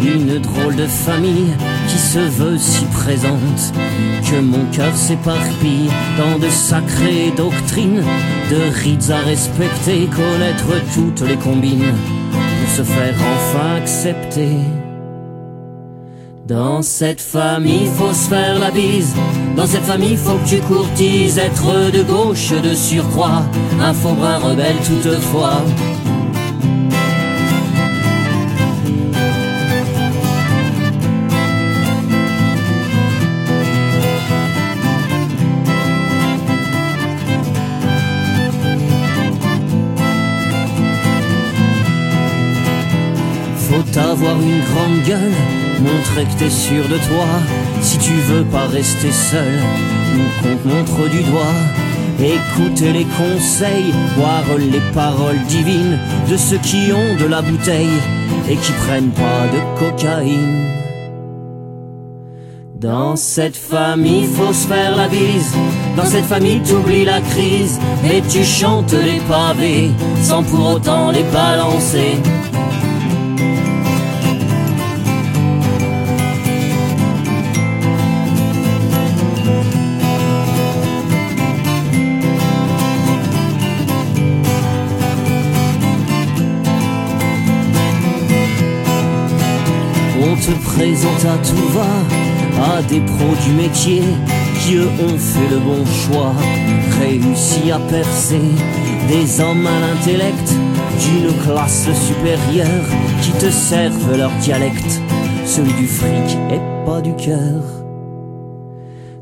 Une 0.00 0.38
drôle 0.38 0.76
de 0.76 0.86
famille 0.86 1.52
qui 1.88 1.98
se 1.98 2.20
veut 2.20 2.56
si 2.56 2.84
présente 2.86 3.72
que 4.30 4.40
mon 4.40 4.64
cœur 4.66 4.94
s'éparpille 4.94 5.90
dans 6.16 6.38
de 6.38 6.48
sacrées 6.48 7.32
doctrines, 7.36 8.04
de 8.50 8.80
rites 8.82 9.10
à 9.10 9.18
respecter, 9.18 10.06
connaître 10.06 10.68
toutes 10.94 11.28
les 11.28 11.36
combines 11.36 11.94
pour 12.30 12.70
se 12.76 12.82
faire 12.82 13.14
enfin 13.16 13.76
accepter. 13.76 14.56
Dans 16.46 16.82
cette 16.82 17.20
famille, 17.20 17.86
faut 17.86 18.12
se 18.12 18.28
faire 18.28 18.60
la 18.60 18.70
bise. 18.70 19.16
Dans 19.56 19.66
cette 19.66 19.82
famille, 19.82 20.16
faut 20.16 20.36
que 20.36 20.48
tu 20.48 20.60
courtises. 20.60 21.38
Être 21.38 21.90
de 21.90 22.02
gauche, 22.04 22.52
de 22.52 22.72
surcroît. 22.72 23.42
Un 23.80 23.92
faux 23.92 24.14
brin 24.14 24.38
rebelle 24.38 24.76
toutefois. 24.86 25.64
Avoir 43.98 44.36
une 44.40 44.60
grande 44.60 45.02
gueule, 45.06 45.32
montrer 45.80 46.24
que 46.24 46.38
t'es 46.38 46.50
sûr 46.50 46.84
de 46.84 46.98
toi. 47.08 47.26
Si 47.80 47.98
tu 47.98 48.12
veux 48.12 48.44
pas 48.44 48.66
rester 48.66 49.12
seul, 49.12 49.60
ou 50.14 50.42
qu'on 50.42 50.56
te 50.56 50.68
montre 50.68 51.10
du 51.10 51.22
doigt. 51.22 51.56
Écouter 52.18 52.92
les 52.94 53.04
conseils, 53.04 53.92
voir 54.16 54.42
les 54.58 54.80
paroles 54.94 55.38
divines 55.48 55.98
de 56.30 56.36
ceux 56.38 56.56
qui 56.58 56.90
ont 56.90 57.14
de 57.22 57.26
la 57.26 57.42
bouteille 57.42 58.00
et 58.48 58.56
qui 58.56 58.72
prennent 58.72 59.10
pas 59.10 59.46
de 59.52 59.78
cocaïne. 59.78 60.64
Dans 62.74 63.16
cette 63.16 63.56
famille, 63.56 64.24
faut 64.24 64.52
se 64.52 64.66
faire 64.66 64.96
la 64.96 65.08
bise. 65.08 65.54
Dans 65.96 66.04
cette 66.06 66.24
famille, 66.24 66.60
t'oublies 66.60 67.04
la 67.04 67.20
crise 67.20 67.78
et 68.04 68.22
tu 68.22 68.44
chantes 68.44 68.92
les 68.92 69.20
pavés 69.28 69.90
sans 70.22 70.42
pour 70.42 70.74
autant 70.74 71.10
les 71.10 71.24
balancer. 71.24 72.18
Présente 90.76 91.24
à 91.24 91.38
tout 91.38 91.68
va, 91.72 92.74
à 92.76 92.82
des 92.82 93.00
pros 93.00 93.34
du 93.46 93.52
métier 93.52 94.02
qui 94.60 94.74
eux 94.74 94.88
ont 94.88 95.18
fait 95.18 95.48
le 95.50 95.58
bon 95.58 95.84
choix, 95.86 96.32
réussi 97.00 97.70
à 97.70 97.78
percer, 97.78 98.42
des 99.08 99.40
hommes 99.40 99.66
à 99.66 99.80
l'intellect 99.80 100.54
d'une 101.00 101.32
classe 101.44 101.88
supérieure 102.06 102.84
qui 103.22 103.32
te 103.32 103.50
servent 103.50 104.16
leur 104.18 104.30
dialecte, 104.42 105.00
celui 105.46 105.72
du 105.72 105.86
fric 105.86 106.36
et 106.50 106.60
pas 106.84 107.00
du 107.00 107.14
cœur. 107.14 107.62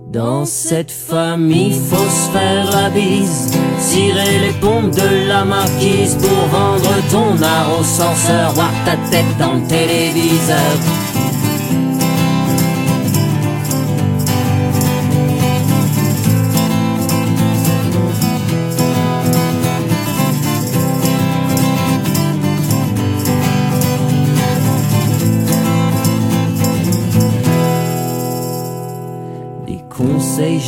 Dans 0.08 0.44
cette 0.44 0.92
famille, 0.92 1.72
faut 1.72 1.96
se 1.96 2.30
faire 2.30 2.70
la 2.72 2.90
bise, 2.90 3.52
tirer 3.90 4.38
les 4.40 4.52
pompes 4.60 4.90
de 4.90 5.28
la 5.28 5.44
marquise 5.44 6.16
pour 6.16 6.58
vendre 6.58 6.90
ton 7.10 7.42
art 7.42 7.78
au 7.80 7.84
censeur, 7.84 8.52
voir 8.54 8.72
ta 8.84 8.96
tête 9.10 9.36
dans 9.38 9.54
le 9.54 9.66
téléviseur. 9.66 11.13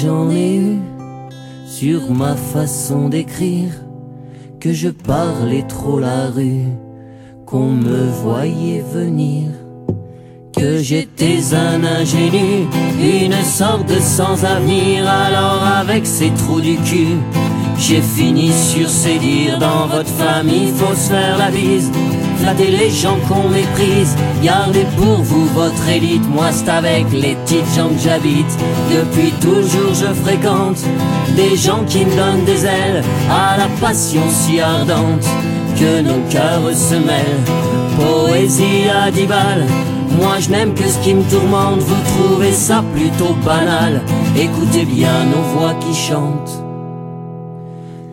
J'en 0.03 0.31
ai 0.31 0.57
eu 0.57 0.79
sur 1.67 2.11
ma 2.11 2.35
façon 2.37 3.09
d'écrire, 3.09 3.73
que 4.61 4.73
je 4.73 4.89
parlais 4.89 5.63
trop 5.63 5.99
la 5.99 6.27
rue, 6.27 6.69
qu'on 7.47 7.71
me 7.71 8.07
voyait 8.23 8.85
venir, 8.93 9.49
que 10.57 10.79
j'étais 10.79 11.55
un 11.55 11.83
ingénu, 11.85 12.67
une 13.01 13.43
sorte 13.43 13.89
de 13.89 14.01
sans 14.01 14.45
avenir, 14.45 15.09
alors 15.09 15.63
avec 15.63 16.07
ces 16.07 16.31
trous 16.31 16.61
du 16.61 16.77
cul. 16.77 17.17
J'ai 17.79 18.01
fini 18.01 18.53
sur 18.53 18.89
ces 18.89 19.19
dires 19.19 19.59
dans 19.59 19.87
votre 19.87 20.11
famille, 20.11 20.73
faut 20.77 20.95
se 20.95 21.11
faire 21.11 21.39
la 21.39 21.51
bise. 21.51 21.91
Flatter 22.39 22.71
les 22.71 22.91
gens 22.91 23.19
qu'on 23.29 23.49
méprise, 23.49 24.15
gardez 24.43 24.87
pour 24.97 25.23
vous 25.23 25.47
votre 25.47 25.89
élite. 25.89 26.29
Moi 26.29 26.47
c'est 26.53 26.69
avec 26.69 27.07
les 27.13 27.35
petites 27.35 27.75
gens 27.75 27.89
que 27.89 28.01
j'habite. 28.03 28.59
Depuis 28.91 29.33
toujours 29.41 29.95
je 29.95 30.13
fréquente 30.23 30.83
des 31.37 31.57
gens 31.57 31.85
qui 31.85 32.05
me 32.05 32.17
donnent 32.17 32.45
des 32.45 32.65
ailes 32.65 33.03
à 33.31 33.57
la 33.57 33.69
passion 33.81 34.23
si 34.31 34.61
ardente 34.61 35.27
que 35.79 36.01
nos 36.01 36.23
cœurs 36.31 36.75
se 36.75 36.95
mêlent. 36.95 37.45
Poésie 37.97 38.89
à. 38.91 39.11
Moi 40.17 40.37
je 40.41 40.51
n'aime 40.51 40.75
que 40.75 40.89
ce 40.89 40.99
qui 40.99 41.15
me 41.15 41.23
tourmente, 41.25 41.81
vous 41.81 42.03
trouvez 42.05 42.53
ça 42.53 42.83
plutôt 42.95 43.35
banal. 43.45 44.03
Écoutez 44.37 44.85
bien 44.85 45.25
nos 45.25 45.59
voix 45.59 45.75
qui 45.75 45.95
chantent. 45.95 46.66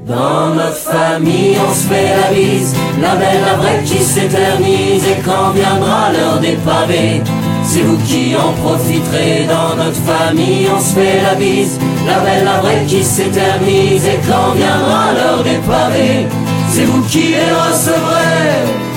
Dans 0.07 0.53
notre 0.53 0.75
famille, 0.75 1.55
on 1.65 1.73
se 1.73 1.87
fait 1.87 2.09
la 2.17 2.33
bise, 2.33 2.75
la 3.01 3.15
belle, 3.15 3.41
la 3.45 3.53
vraie 3.55 3.81
qui 3.85 3.99
s'éternise. 3.99 5.05
Et 5.05 5.21
quand 5.23 5.51
viendra 5.51 6.11
l'heure 6.11 6.39
des 6.41 6.57
pavés, 6.65 7.21
c'est 7.63 7.83
vous 7.83 7.97
qui 8.05 8.35
en 8.35 8.51
profiterez. 8.61 9.45
Dans 9.47 9.77
notre 9.77 10.01
famille, 10.01 10.67
on 10.75 10.79
se 10.79 10.95
fait 10.95 11.21
la 11.21 11.35
bise, 11.35 11.79
la 12.05 12.19
belle, 12.19 12.43
la 12.43 12.59
vraie 12.59 12.83
qui 12.85 13.01
s'éternise. 13.01 14.05
Et 14.05 14.19
quand 14.27 14.51
viendra 14.55 15.13
l'heure 15.13 15.43
des 15.43 15.59
pavés, 15.65 16.27
c'est 16.67 16.83
vous 16.83 17.03
qui 17.03 17.29
les 17.29 17.51
recevrez. 17.53 18.92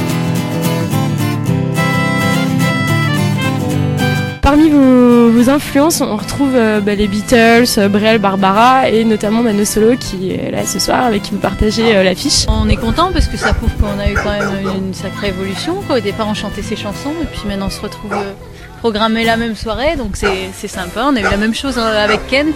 Parmi 4.46 4.68
vos, 4.68 5.28
vos 5.32 5.50
influences, 5.50 6.00
on 6.00 6.14
retrouve 6.16 6.52
euh, 6.54 6.80
bah, 6.80 6.94
les 6.94 7.08
Beatles, 7.08 7.66
euh, 7.78 7.88
Brel, 7.88 8.20
Barbara 8.20 8.88
et 8.88 9.02
notamment 9.02 9.42
Mano 9.42 9.64
Solo 9.64 9.96
qui 9.96 10.30
est 10.30 10.52
là 10.52 10.64
ce 10.64 10.78
soir 10.78 11.04
avec 11.04 11.22
qui 11.22 11.32
vous 11.32 11.40
partagez 11.40 11.96
euh, 11.96 12.04
l'affiche. 12.04 12.46
On 12.46 12.68
est 12.68 12.76
content 12.76 13.10
parce 13.12 13.26
que 13.26 13.36
ça 13.36 13.52
prouve 13.54 13.72
qu'on 13.80 13.98
a 13.98 14.08
eu 14.08 14.14
quand 14.14 14.30
même 14.30 14.64
une 14.76 14.94
sacrée 14.94 15.30
évolution. 15.30 15.82
Quoi. 15.88 15.96
Au 15.96 16.00
départ, 16.00 16.28
on 16.28 16.34
chantait 16.34 16.62
ses 16.62 16.76
chansons 16.76 17.10
et 17.20 17.24
puis 17.24 17.40
maintenant 17.48 17.66
on 17.66 17.70
se 17.70 17.80
retrouve 17.80 18.12
euh, 18.12 18.34
programmer 18.78 19.24
la 19.24 19.36
même 19.36 19.56
soirée, 19.56 19.96
donc 19.96 20.16
c'est 20.16 20.68
sympa. 20.68 21.08
On 21.10 21.16
a 21.16 21.20
eu 21.22 21.24
la 21.24 21.38
même 21.38 21.54
chose 21.54 21.76
avec 21.76 22.24
Kent. 22.28 22.54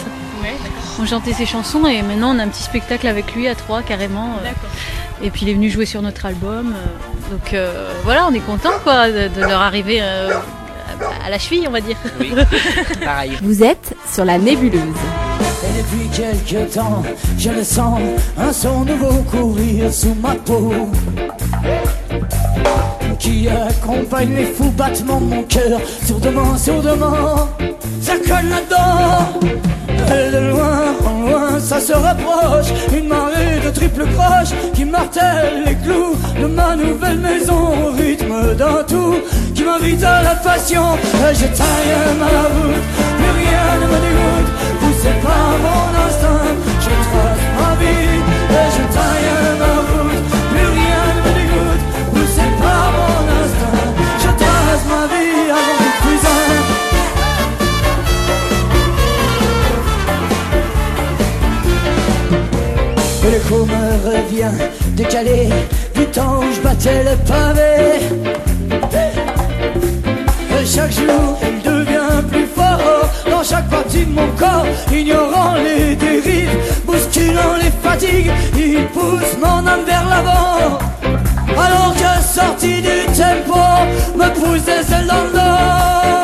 On 1.02 1.06
chantait 1.06 1.32
ses 1.32 1.44
chansons 1.44 1.84
et 1.86 2.02
maintenant 2.02 2.36
on 2.36 2.38
a 2.38 2.44
un 2.44 2.48
petit 2.48 2.62
spectacle 2.62 3.08
avec 3.08 3.34
lui 3.34 3.48
à 3.48 3.56
trois 3.56 3.82
carrément. 3.82 4.36
Et 5.24 5.30
puis 5.30 5.40
il 5.42 5.48
est 5.48 5.54
venu 5.54 5.68
jouer 5.68 5.86
sur 5.86 6.02
notre 6.02 6.24
album. 6.24 6.72
Donc 7.32 7.56
voilà, 8.04 8.28
on 8.30 8.32
est 8.32 8.46
content 8.46 8.70
quoi 8.84 9.08
de, 9.08 9.26
de 9.26 9.40
leur 9.40 9.60
arriver 9.60 9.98
euh, 10.00 10.30
à 11.24 11.30
la 11.30 11.38
cheville, 11.38 11.66
on 11.68 11.72
va 11.72 11.80
dire. 11.80 11.96
Pareil. 13.04 13.32
Vous 13.42 13.62
êtes 13.62 13.94
sur 14.12 14.24
la 14.24 14.38
nébuleuse. 14.38 14.82
Et 15.62 15.82
depuis 15.82 16.08
quelques 16.08 16.72
temps, 16.72 17.02
je 17.38 17.50
le 17.50 17.64
sens, 17.64 18.00
un 18.38 18.52
son 18.52 18.84
nouveau 18.84 19.22
courir 19.30 19.92
sous 19.92 20.14
ma 20.14 20.34
peau. 20.34 20.72
Qui 23.18 23.48
accompagne 23.48 24.34
les 24.34 24.46
fous 24.46 24.70
battements 24.70 25.20
de 25.20 25.26
mon 25.26 25.42
cœur, 25.42 25.78
sourdement, 26.06 26.56
sourdement, 26.56 27.48
ça 28.00 28.14
colle 28.16 28.48
là-dedans. 28.48 29.40
Et 29.90 30.32
de 30.32 30.50
loin 30.50 30.94
en 31.04 31.28
loin, 31.28 31.60
ça 31.60 31.80
se 31.80 31.92
rapproche, 31.92 32.68
une 32.96 33.08
marée 33.08 33.60
de 33.62 33.70
triple 33.70 34.06
croche 34.06 34.50
qui 34.74 34.86
martèle 34.86 35.64
les 35.66 35.74
clous 35.76 36.16
de 36.40 36.46
ma 36.46 36.74
nouvelle 36.74 37.18
maison 37.18 37.88
au 37.88 37.92
rythme 37.92 38.54
d'un 38.56 38.82
tout 38.84 39.16
qui 39.60 39.66
m'invite 39.66 40.02
à 40.02 40.22
la 40.22 40.34
passion. 40.36 40.96
Je 41.32 41.46
taille 41.58 41.94
ma 42.18 42.26
route, 42.52 42.86
plus 43.18 43.32
rien 43.40 43.66
ne 43.80 43.86
me 43.92 43.98
dégoûte, 44.04 44.50
poussé 44.80 45.12
par 45.22 45.48
mon 45.64 45.84
instinct, 46.06 46.50
je 46.84 46.92
trace 47.10 47.46
ma 47.58 47.70
vie 47.80 48.18
je 48.76 48.82
taille 48.94 49.30
ma 49.62 49.72
route, 49.88 50.24
plus 50.50 50.68
rien 50.78 51.02
ne 51.16 51.20
me 51.26 51.32
dégoûte, 51.38 51.84
poussé 52.12 52.46
par 52.62 52.86
mon 52.96 53.20
instinct, 53.40 53.88
je 54.22 54.30
trace 54.42 54.84
ma 54.92 55.02
vie 55.12 55.44
avant 55.58 55.76
toute 55.80 55.98
prison. 56.04 56.40
Et 63.24 63.30
l'écho 63.30 63.58
me 63.66 63.84
revient 64.10 64.56
décalé 64.96 65.38
du 65.94 66.04
temps 66.06 66.38
où 66.38 66.52
je 66.54 66.60
battais 66.60 67.02
le 67.04 67.14
pavé. 67.28 67.79
Il 78.02 78.86
pousse 78.94 79.36
mon 79.38 79.66
âme 79.66 79.84
vers 79.84 80.08
l'avant. 80.08 80.78
Alors 81.52 81.94
que 81.94 82.22
sorti 82.22 82.80
du 82.80 83.04
tempo, 83.14 83.60
me 84.16 84.28
pousse 84.32 84.64
des 84.64 84.94
ailes 84.94 85.06
dans 85.06 85.24
le 85.24 85.32
dos. 85.32 86.19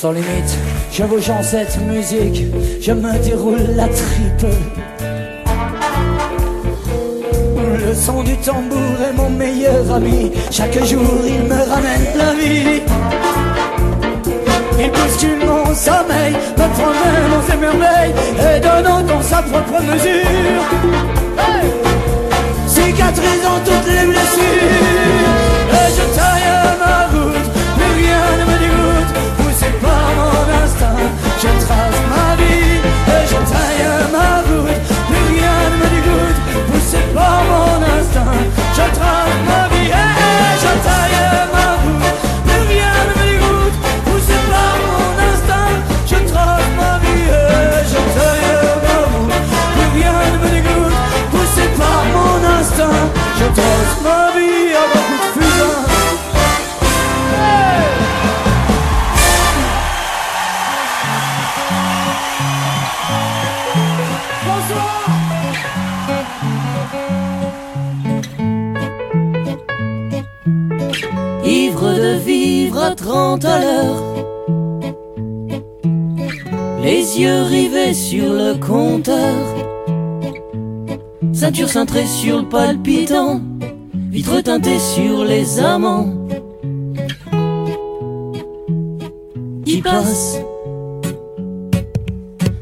Sans 0.00 0.12
limite, 0.12 0.56
je 0.92 1.02
vous 1.02 1.20
chante 1.20 1.42
cette 1.42 1.76
musique, 1.80 2.44
je 2.80 2.92
me 2.92 3.18
déroule 3.18 3.74
la 3.74 3.88
tripe. 3.88 4.46
Le 7.84 7.94
son 7.94 8.22
du 8.22 8.36
tambour 8.36 8.78
est 9.10 9.16
mon 9.16 9.28
meilleur 9.28 9.92
ami, 9.92 10.30
chaque 10.52 10.78
jour 10.84 11.02
il 11.26 11.42
me 11.48 11.68
ramène 11.68 12.06
la 12.16 12.32
vie. 12.34 12.82
Il 14.78 14.90
bouscule 14.92 15.44
mon 15.44 15.74
sommeil, 15.74 16.34
me 16.56 16.68
promène 16.76 17.30
dans 17.32 17.42
ses 17.50 17.56
merveilles 17.56 18.14
et 18.38 18.60
donne 18.60 19.04
dans 19.04 19.22
sa 19.22 19.42
propre 19.42 19.82
mesure. 19.82 20.62
Cicatrisant 22.68 23.58
toutes 23.64 23.88
les 23.92 24.06
blessures, 24.06 25.07
sur 78.10 78.32
le 78.32 78.54
compteur, 78.54 79.36
ceinture 81.34 81.68
cintrée 81.68 82.06
sur 82.06 82.38
le 82.38 82.48
palpitant, 82.48 83.38
vitre 84.10 84.40
teintée 84.40 84.78
sur 84.78 85.26
les 85.26 85.60
amants 85.60 86.08
qui 89.66 89.82
passent. 89.82 90.40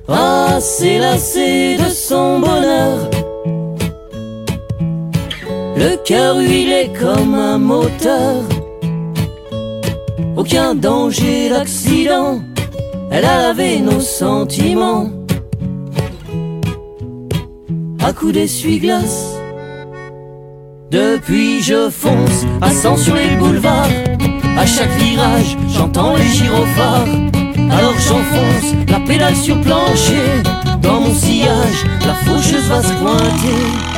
Assez 0.09 0.99
lassé 0.99 1.77
de 1.77 1.91
son 1.91 2.41
bonheur, 2.41 3.09
le 5.77 5.97
cœur 6.05 6.39
huilé 6.39 6.91
comme 6.99 7.37
un 7.37 7.59
moteur. 7.59 8.43
Aucun 10.37 10.75
danger 10.75 11.51
d'accident, 11.51 12.41
elle 13.13 13.25
a 13.25 13.43
lavé 13.43 13.79
nos 13.79 14.01
sentiments. 14.01 15.16
À 18.07 18.13
coups 18.13 18.35
d'essuie-glace, 18.35 19.35
depuis 20.93 21.61
je 21.61 21.91
fonce, 21.91 22.47
passant 22.61 22.97
sur 22.97 23.17
les 23.17 23.35
boulevards. 23.35 23.91
À 24.57 24.65
chaque 24.65 24.93
virage, 24.93 25.57
j'entends 25.69 26.15
les 26.15 26.29
gyrophares. 26.29 27.09
Alors 27.69 27.99
j'enfonce 27.99 28.75
la 28.89 29.01
pédale 29.01 29.35
sur 29.35 29.61
plancher. 29.61 30.41
Dans 30.83 31.01
mon 31.01 31.13
sillage, 31.13 31.85
la 32.07 32.15
faucheuse 32.15 32.69
va 32.69 32.81
se 32.81 32.93
pointer. 32.93 33.96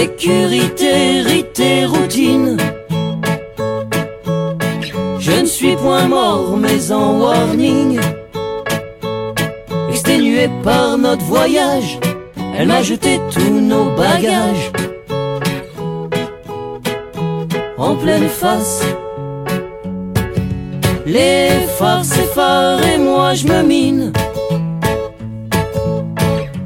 Sécurité, 0.00 1.22
rite 1.22 1.58
et 1.58 1.84
routine. 1.84 2.56
Je 5.18 5.32
ne 5.40 5.44
suis 5.44 5.74
point 5.74 6.06
mort, 6.06 6.56
mais 6.56 6.92
en 6.92 7.18
warning. 7.18 7.98
Exténué 9.90 10.48
par 10.62 10.98
notre 10.98 11.24
voyage, 11.24 11.98
elle 12.56 12.68
m'a 12.68 12.80
jeté 12.80 13.18
tous 13.32 13.58
nos 13.72 13.90
bagages. 13.96 14.70
En 17.76 17.96
pleine 17.96 18.28
face, 18.28 18.84
les 21.06 21.48
phares 21.76 22.04
s'effarent 22.04 22.86
et 22.86 22.98
moi 22.98 23.34
je 23.34 23.48
me 23.48 23.62
mine. 23.64 24.12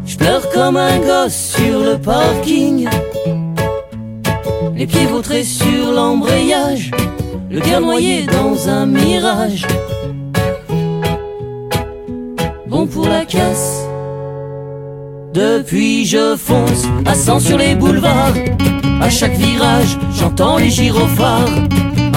Je 0.05 0.19
pleure 0.19 0.47
comme 0.51 0.77
un 0.77 0.99
gosse 0.99 1.55
sur 1.57 1.79
le 1.79 1.97
parking. 1.97 2.91
Les 4.83 4.89
pieds 4.89 5.07
vautrés 5.07 5.45
sur 5.45 5.93
l'embrayage, 5.93 6.91
le 7.49 7.61
cœur 7.61 7.81
noyé 7.81 8.27
dans 8.27 8.69
un 8.69 8.85
mirage. 8.85 9.65
Bon 12.67 12.89
pour 12.89 13.07
la 13.07 13.25
casse. 13.25 13.87
Depuis 15.33 16.05
je 16.05 16.35
fonce, 16.35 16.89
à 17.07 17.15
100 17.15 17.39
sur 17.39 17.59
les 17.59 17.77
boulevards. 17.77 18.35
À 19.01 19.09
chaque 19.09 19.37
virage, 19.37 19.97
j'entends 20.19 20.57
les 20.57 20.71
gyrophares. 20.71 21.47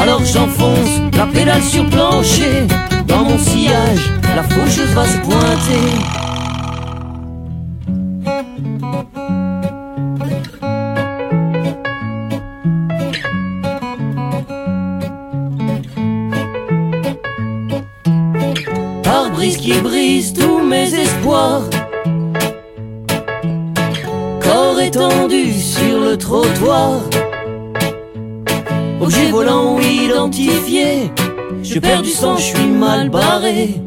Alors 0.01 0.25
j'enfonce 0.25 1.01
la 1.15 1.27
pédale 1.27 1.61
sur 1.61 1.87
plancher. 1.91 2.65
Dans 3.07 3.25
mon 3.25 3.37
sillage, 3.37 4.11
la 4.35 4.41
faucheuse 4.41 4.91
va 4.95 5.05
se 5.05 5.17
pointer. 5.19 6.14
Qui 19.65 19.81
brise 19.81 20.31
tous 20.31 20.59
mes 20.59 20.93
espoirs. 20.93 21.63
Corps 24.39 24.79
étendu 24.79 25.51
sur 25.53 26.01
le 26.01 26.15
trottoir. 26.17 27.01
Objet 29.01 29.31
volant 29.31 29.79
identifié. 29.79 31.11
Je 31.63 31.79
perds 31.79 32.03
du 32.03 32.11
sang, 32.11 32.37
je 32.37 32.43
suis 32.43 32.67
mal 32.67 33.09
barré. 33.09 33.81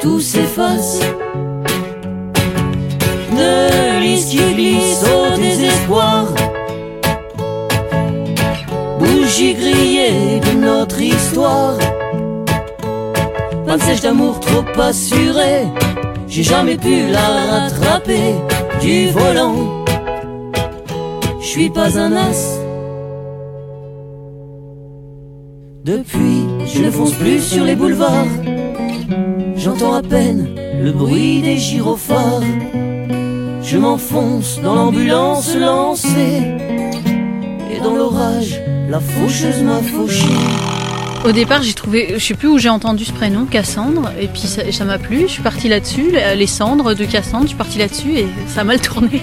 Tout 0.00 0.20
s'efface. 0.20 1.00
De 3.36 4.00
lys 4.00 4.24
qui 4.30 4.38
glisse 4.54 5.04
au 5.14 5.36
désespoir. 5.36 6.24
Bougie 8.98 9.52
grillée 9.52 10.40
de 10.40 10.58
notre 10.58 11.02
histoire. 11.02 11.76
Sèche 13.84 14.00
d'amour 14.00 14.38
trop 14.38 14.64
assuré, 14.80 15.66
j'ai 16.28 16.44
jamais 16.44 16.76
pu 16.76 17.08
la 17.10 17.26
rattraper 17.50 18.34
du 18.80 19.08
volant. 19.08 19.84
Je 21.40 21.46
suis 21.46 21.68
pas 21.68 21.98
un 21.98 22.12
as. 22.12 22.60
Depuis, 25.84 26.46
je 26.64 26.80
ne 26.80 26.90
fonce 26.92 27.14
plus 27.14 27.40
sur 27.40 27.64
les 27.64 27.74
boulevards. 27.74 28.36
J'entends 29.56 29.94
à 29.94 30.02
peine 30.02 30.48
le 30.80 30.92
bruit 30.92 31.42
des 31.42 31.56
gyrophares. 31.56 32.40
Je 33.62 33.78
m'enfonce 33.78 34.60
dans 34.62 34.74
l'ambulance 34.74 35.56
lancée. 35.56 36.42
Et 37.68 37.80
dans 37.82 37.96
l'orage, 37.96 38.62
la 38.88 39.00
faucheuse 39.00 39.62
m'a 39.64 39.82
fauché. 39.82 40.71
Au 41.24 41.30
départ, 41.30 41.62
j'ai 41.62 41.72
trouvé, 41.72 42.14
je 42.14 42.24
sais 42.24 42.34
plus 42.34 42.48
où 42.48 42.58
j'ai 42.58 42.68
entendu 42.68 43.04
ce 43.04 43.12
prénom, 43.12 43.46
Cassandre, 43.46 44.10
et 44.18 44.26
puis 44.26 44.42
ça 44.42 44.84
m'a 44.84 44.98
plu. 44.98 45.22
Je 45.22 45.32
suis 45.34 45.42
partie 45.42 45.68
là-dessus, 45.68 46.12
les 46.34 46.46
cendres 46.48 46.94
de 46.94 47.04
Cassandre, 47.04 47.44
je 47.44 47.48
suis 47.48 47.56
partie 47.56 47.78
là-dessus 47.78 48.18
et 48.18 48.26
ça 48.48 48.62
a 48.62 48.64
mal 48.64 48.80
tourné. 48.80 49.22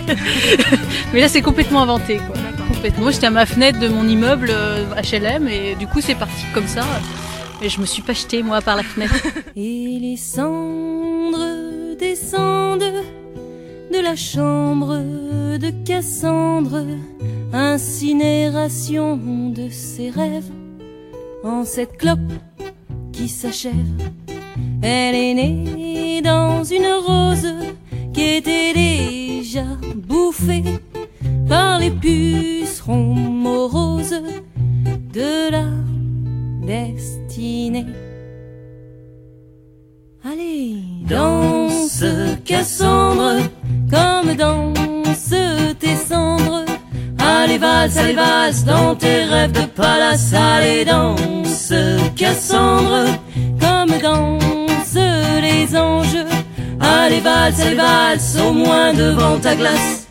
Mais 1.13 1.19
là, 1.19 1.27
c'est 1.27 1.41
complètement 1.41 1.81
inventé, 1.81 2.17
quoi. 2.17 2.37
Complètement. 2.73 3.11
J'étais 3.11 3.27
à 3.27 3.31
ma 3.31 3.45
fenêtre 3.45 3.79
de 3.79 3.89
mon 3.89 4.07
immeuble 4.07 4.47
euh, 4.49 4.85
HLM 4.95 5.49
et 5.49 5.75
du 5.75 5.87
coup, 5.87 5.99
c'est 5.99 6.15
parti 6.15 6.45
comme 6.53 6.67
ça. 6.67 6.85
Et 7.61 7.67
je 7.67 7.81
me 7.81 7.85
suis 7.85 8.01
pas 8.01 8.13
jetée, 8.13 8.43
moi, 8.43 8.61
par 8.61 8.77
la 8.77 8.83
fenêtre. 8.83 9.15
Et 9.57 9.99
les 9.99 10.15
cendres 10.15 11.97
descendent 11.99 12.93
de 13.91 13.99
la 14.01 14.15
chambre 14.15 14.95
de 15.57 15.69
Cassandre, 15.85 16.85
incinération 17.51 19.17
de 19.49 19.67
ses 19.69 20.09
rêves 20.09 20.49
en 21.43 21.65
cette 21.65 21.97
clope 21.97 22.19
qui 23.11 23.27
s'achève. 23.27 23.73
Elle 24.81 25.15
est 25.15 25.33
née 25.33 26.21
dans 26.21 26.63
une 26.63 26.87
rose 27.05 27.53
qui 28.13 28.21
était 28.21 28.73
déjà 28.73 29.65
bouffée 29.95 30.63
par 31.47 31.79
les 31.79 31.91
pucerons 31.91 33.15
moroses 33.15 34.21
de 35.13 35.51
la 35.51 35.65
destinée. 36.65 37.85
Allez, 40.23 40.77
danse 41.07 42.03
Cassandre, 42.45 43.41
comme 43.89 44.35
danse 44.35 45.33
tes 45.79 45.95
cendres. 45.95 46.68
Allez, 47.31 47.59
valse, 47.59 47.95
allez, 47.97 48.13
valse 48.13 48.63
dans 48.65 48.95
tes 48.95 49.23
rêves 49.23 49.51
de 49.51 49.65
palace. 49.67 50.33
Allez, 50.33 50.83
danse 50.83 51.73
Cassandre, 52.15 53.05
comme 53.61 53.93
dansent 54.01 55.05
les 55.39 55.77
anges. 55.77 56.25
Allez, 56.79 57.19
valse, 57.19 57.59
allez, 57.59 57.75
valse 57.75 58.35
au 58.41 58.51
moins 58.51 58.93
devant 58.93 59.37
ta 59.37 59.55
glace. 59.55 60.07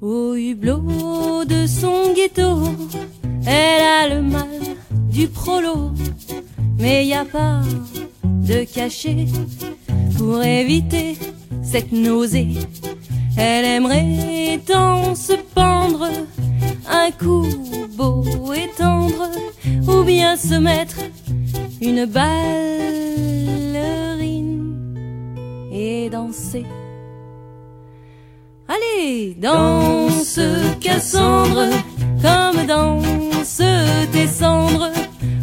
Au 0.00 0.34
hublot 0.34 1.44
de 1.44 1.66
son 1.68 2.12
ghetto, 2.14 2.74
elle 3.46 3.82
a 3.82 4.14
le 4.14 4.22
mal 4.22 4.48
du 5.10 5.28
prolo, 5.28 5.90
mais 6.78 7.06
y 7.06 7.14
a 7.14 7.24
pas 7.24 7.60
de 8.24 8.64
cachet 8.64 9.26
pour 10.16 10.42
éviter 10.42 11.16
cette 11.62 11.92
nausée. 11.92 12.54
Elle 13.36 13.64
aimerait 13.64 14.60
tant 14.66 15.14
se 15.14 15.34
pendre, 15.54 16.08
un 16.88 17.10
coup 17.12 17.46
beau 17.96 18.24
et 18.52 18.68
tendre, 18.76 19.30
ou 19.88 20.02
bien 20.02 20.36
se 20.36 20.54
mettre 20.54 20.98
une 21.80 22.04
ballerine 22.06 22.50
et 25.72 26.10
danser. 26.10 26.66
Allez, 28.68 29.34
danse 29.34 30.38
Cassandre, 30.80 31.68
comme 32.22 32.66
danse 32.66 33.62
tes 34.12 34.26
cendres. 34.26 34.90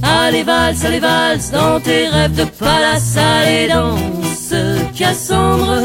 Allez, 0.02 0.44
valse, 0.44 0.86
allez, 0.86 1.00
valse 1.00 1.52
dans 1.52 1.80
tes 1.80 2.08
rêves 2.08 2.36
de 2.36 2.46
palace. 2.46 3.18
Allez, 3.18 3.68
danse 3.68 4.54
Cassandre, 4.96 5.84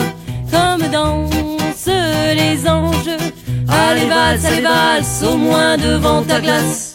comme 0.51 0.89
dansent 0.91 1.89
les 2.35 2.69
anges. 2.69 3.17
Allez, 3.69 4.07
valse, 4.07 4.45
allez, 4.45 4.61
valse 4.63 5.25
au 5.25 5.37
moins 5.37 5.77
devant 5.77 6.23
ta 6.23 6.41
glace. 6.41 6.93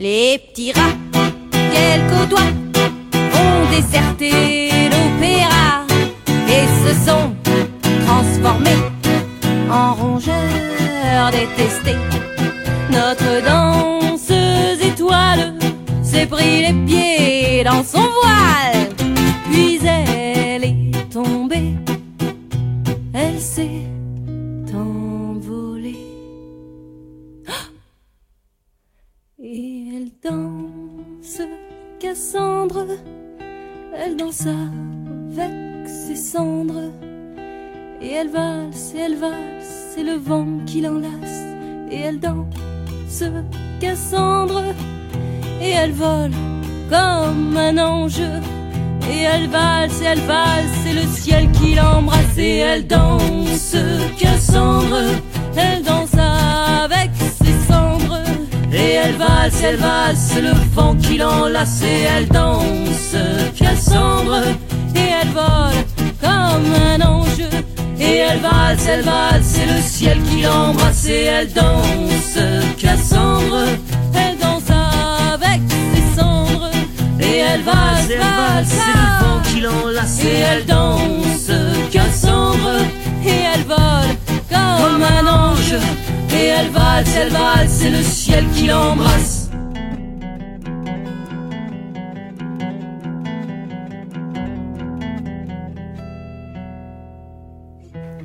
Les 0.00 0.38
petits 0.38 0.70
rats 0.70 1.07
qu'elle 1.98 2.18
côtoie 2.18 2.40
ont 3.34 3.70
déserté 3.70 4.30
l'opéra 4.90 5.86
et 6.48 6.66
se 6.82 6.94
sont 7.06 7.34
transformés 8.06 8.82
en 9.70 9.94
rongeurs 9.94 11.30
détestés. 11.30 11.96
Notre 12.90 13.44
danseuse 13.44 14.80
étoile 14.80 15.54
s'est 16.02 16.26
pris 16.26 16.62
les 16.62 16.72
pieds 16.86 17.64
dans 17.64 17.84
son 17.84 18.00
voile, 18.20 18.88
puis 19.50 19.78
elle 19.84 20.64
est 20.64 21.10
tombée, 21.12 21.74
elle 23.12 23.40
s'est 23.40 23.84
envolée. 24.74 25.96
Et 29.40 29.84
elle 29.94 30.10
danse 30.22 31.42
Cassandre, 32.00 32.86
elle 33.92 34.16
danse 34.16 34.46
avec 34.46 35.88
ses 35.88 36.14
cendres. 36.14 36.92
Et 38.00 38.12
elle 38.12 38.28
valse, 38.28 38.94
et 38.94 39.00
elle 39.00 39.16
valse, 39.16 39.92
c'est 39.94 40.04
le 40.04 40.14
vent 40.14 40.46
qui 40.64 40.80
l'enlace. 40.80 41.44
Et 41.90 41.98
elle 41.98 42.20
danse 42.20 43.24
Cassandre, 43.80 44.62
et 45.60 45.70
elle 45.70 45.92
vole 45.92 46.30
comme 46.88 47.56
un 47.56 47.76
ange. 47.78 48.20
Et 49.10 49.22
elle 49.22 49.48
valse, 49.48 50.00
et 50.00 50.04
elle 50.04 50.20
valse, 50.20 50.70
c'est 50.84 50.94
le 50.94 51.06
ciel 51.08 51.50
qui 51.50 51.74
l'embrasse. 51.74 52.38
Et 52.38 52.58
elle 52.58 52.86
danse 52.86 53.74
Cassandre, 54.18 55.02
elle 55.56 55.82
danse 55.82 55.97
elle 59.04 59.16
valse, 59.16 59.62
elle 59.62 59.76
valse, 59.76 60.18
c'est 60.32 60.40
le 60.40 60.52
vent 60.74 60.94
qui 60.96 61.18
l'enlace 61.18 61.82
et 61.82 62.02
elle 62.16 62.28
danse 62.28 63.14
Cassandre. 63.56 64.42
Et 64.94 65.08
elle 65.20 65.28
vole 65.28 65.80
comme 66.20 66.72
un 66.92 67.00
ange. 67.06 67.48
Et 68.00 68.16
elle 68.16 68.40
valse, 68.40 68.86
elle 68.88 69.02
valse, 69.02 69.44
c'est 69.44 69.66
le 69.66 69.80
ciel 69.80 70.18
qui 70.22 70.42
l'embrasse 70.42 71.06
et 71.06 71.24
elle 71.24 71.52
danse 71.52 72.38
Cassandre, 72.78 73.64
elle 74.14 74.38
danse 74.38 74.70
avec 75.34 75.60
ses 75.94 76.20
cendres. 76.20 76.70
Et 77.20 77.38
elle 77.38 77.62
valse, 77.62 78.08
elle 78.10 78.18
valse, 78.18 78.68
c'est 78.68 78.98
le 79.00 79.08
vent 79.20 79.40
qui 79.48 79.60
l'enlace 79.60 80.24
et 80.24 80.38
elle 80.50 80.66
danse 80.66 81.50
Cassandre. 81.90 82.78
Et 83.24 83.40
elle 83.54 83.64
vole 83.64 84.14
comme 84.50 85.02
un 85.02 85.26
ange 85.26 85.74
et 86.32 86.46
elle 86.46 86.70
valse, 86.70 87.16
elle 87.16 87.30
valse, 87.30 87.70
c'est 87.70 87.90
le 87.90 88.02
ciel 88.02 88.44
qui 88.54 88.66
l'embrasse. 88.66 89.50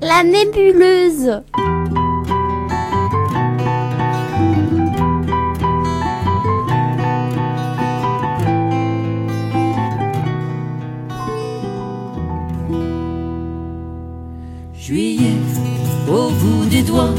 La 0.01 0.23
nébuleuse. 0.23 1.41
Juillet, 14.75 15.37
au 16.09 16.29
bout 16.29 16.65
des 16.69 16.81
doigts, 16.81 17.15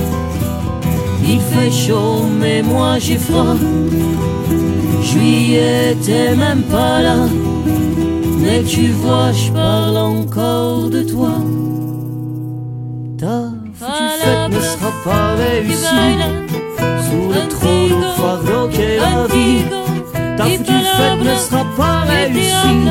il 1.26 1.40
fait 1.40 1.70
chaud, 1.70 2.22
mais 2.40 2.62
moi 2.62 2.98
j'ai 2.98 3.18
froid. 3.18 3.56
Juillet, 5.02 5.96
t'es 6.04 6.34
même 6.36 6.62
pas 6.62 7.02
là, 7.02 7.28
mais 8.38 8.62
tu 8.62 8.88
vois, 8.88 9.32
je 9.32 9.50
parle 9.52 9.96
encore 9.96 10.90
de 10.90 11.02
toi. 11.02 11.34
Ta 13.18 13.50
foutue 13.74 14.10
fête 14.20 14.50
ne 14.50 14.60
sera 14.60 14.92
pas 15.04 15.34
réussi. 15.34 16.02
Sous 17.06 17.28
le 17.36 17.48
trop 17.48 17.88
lourd 17.88 18.14
fardeau 18.16 18.68
qu'est 18.72 18.96
la 18.96 19.26
vie, 19.34 19.64
ta 20.36 20.44
foutue 20.44 20.84
fête 20.96 21.22
ne 21.22 21.36
sera 21.36 21.64
pas 21.76 22.00
réussie. 22.00 22.88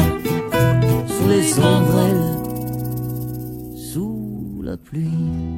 Sous 1.08 1.28
les 1.30 1.60
ombrelles, 1.60 2.28
sous 3.92 4.62
la 4.64 4.78
pluie. 4.78 5.53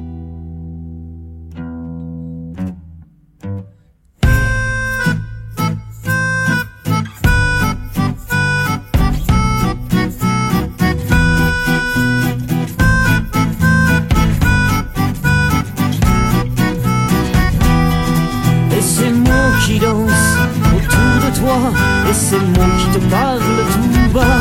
Ces 22.28 22.38
mots 22.38 22.74
qui 22.78 22.86
te 22.98 23.02
parlent 23.08 23.38
tout 23.72 24.08
bas. 24.12 24.40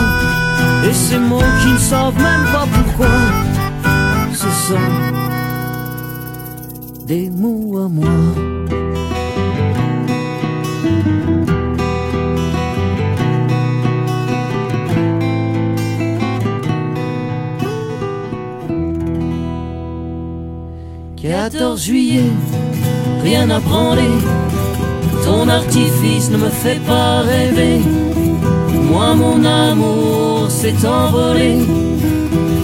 Et 0.88 0.94
ces 0.94 1.20
mots 1.20 1.52
qui 1.62 1.70
ne 1.74 1.78
savent 1.78 2.18
même 2.18 2.46
pas 2.52 2.68
pourquoi. 2.76 3.16
Ce 4.34 4.50
sont 4.68 4.92
des 7.06 7.30
mots 7.30 7.78
à 7.86 7.88
moi 7.88 8.10
«14 21.22 21.82
juillet, 21.84 22.32
rien 23.24 23.50
à 23.50 23.60
branler. 23.60 24.02
Ton 25.26 25.50
artifice 25.50 26.30
ne 26.30 26.38
me 26.38 26.50
fait 26.50 26.80
pas 26.86 27.22
rêver. 27.22 27.82
Moi, 28.92 29.16
mon 29.16 29.44
amour 29.44 30.50
s'est 30.50 30.88
envolé. 30.88 31.58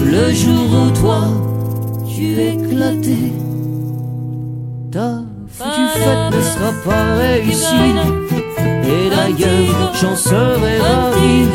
Le 0.06 0.32
jour 0.32 0.68
où 0.82 0.92
toi, 1.02 1.24
tu 2.08 2.40
éclatais. 2.40 3.34
Ta 4.92 5.24
foutue 5.48 5.90
fête 5.96 6.36
ne 6.36 6.42
sera 6.42 6.72
pas 6.86 7.16
réussie. 7.16 7.96
Et 8.84 9.10
d'ailleurs, 9.10 9.94
j'en 10.00 10.16
serai 10.16 10.78
ravi. 10.80 11.48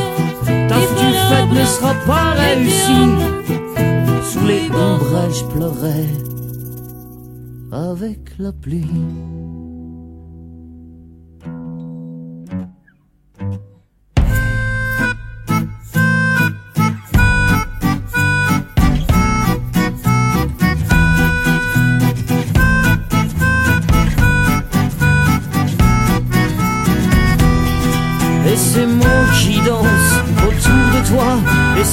Ta 0.69 0.75
foutue 0.75 1.17
fête 1.29 1.53
ne 1.53 1.65
sera 1.65 1.95
pas 2.07 2.31
réussie. 2.33 3.09
Sous 4.31 4.47
les 4.47 4.67
ombrages, 4.71 5.39
je 5.41 5.45
pleurais 5.45 6.11
avec 7.73 8.39
la 8.39 8.53
pluie. 8.53 8.91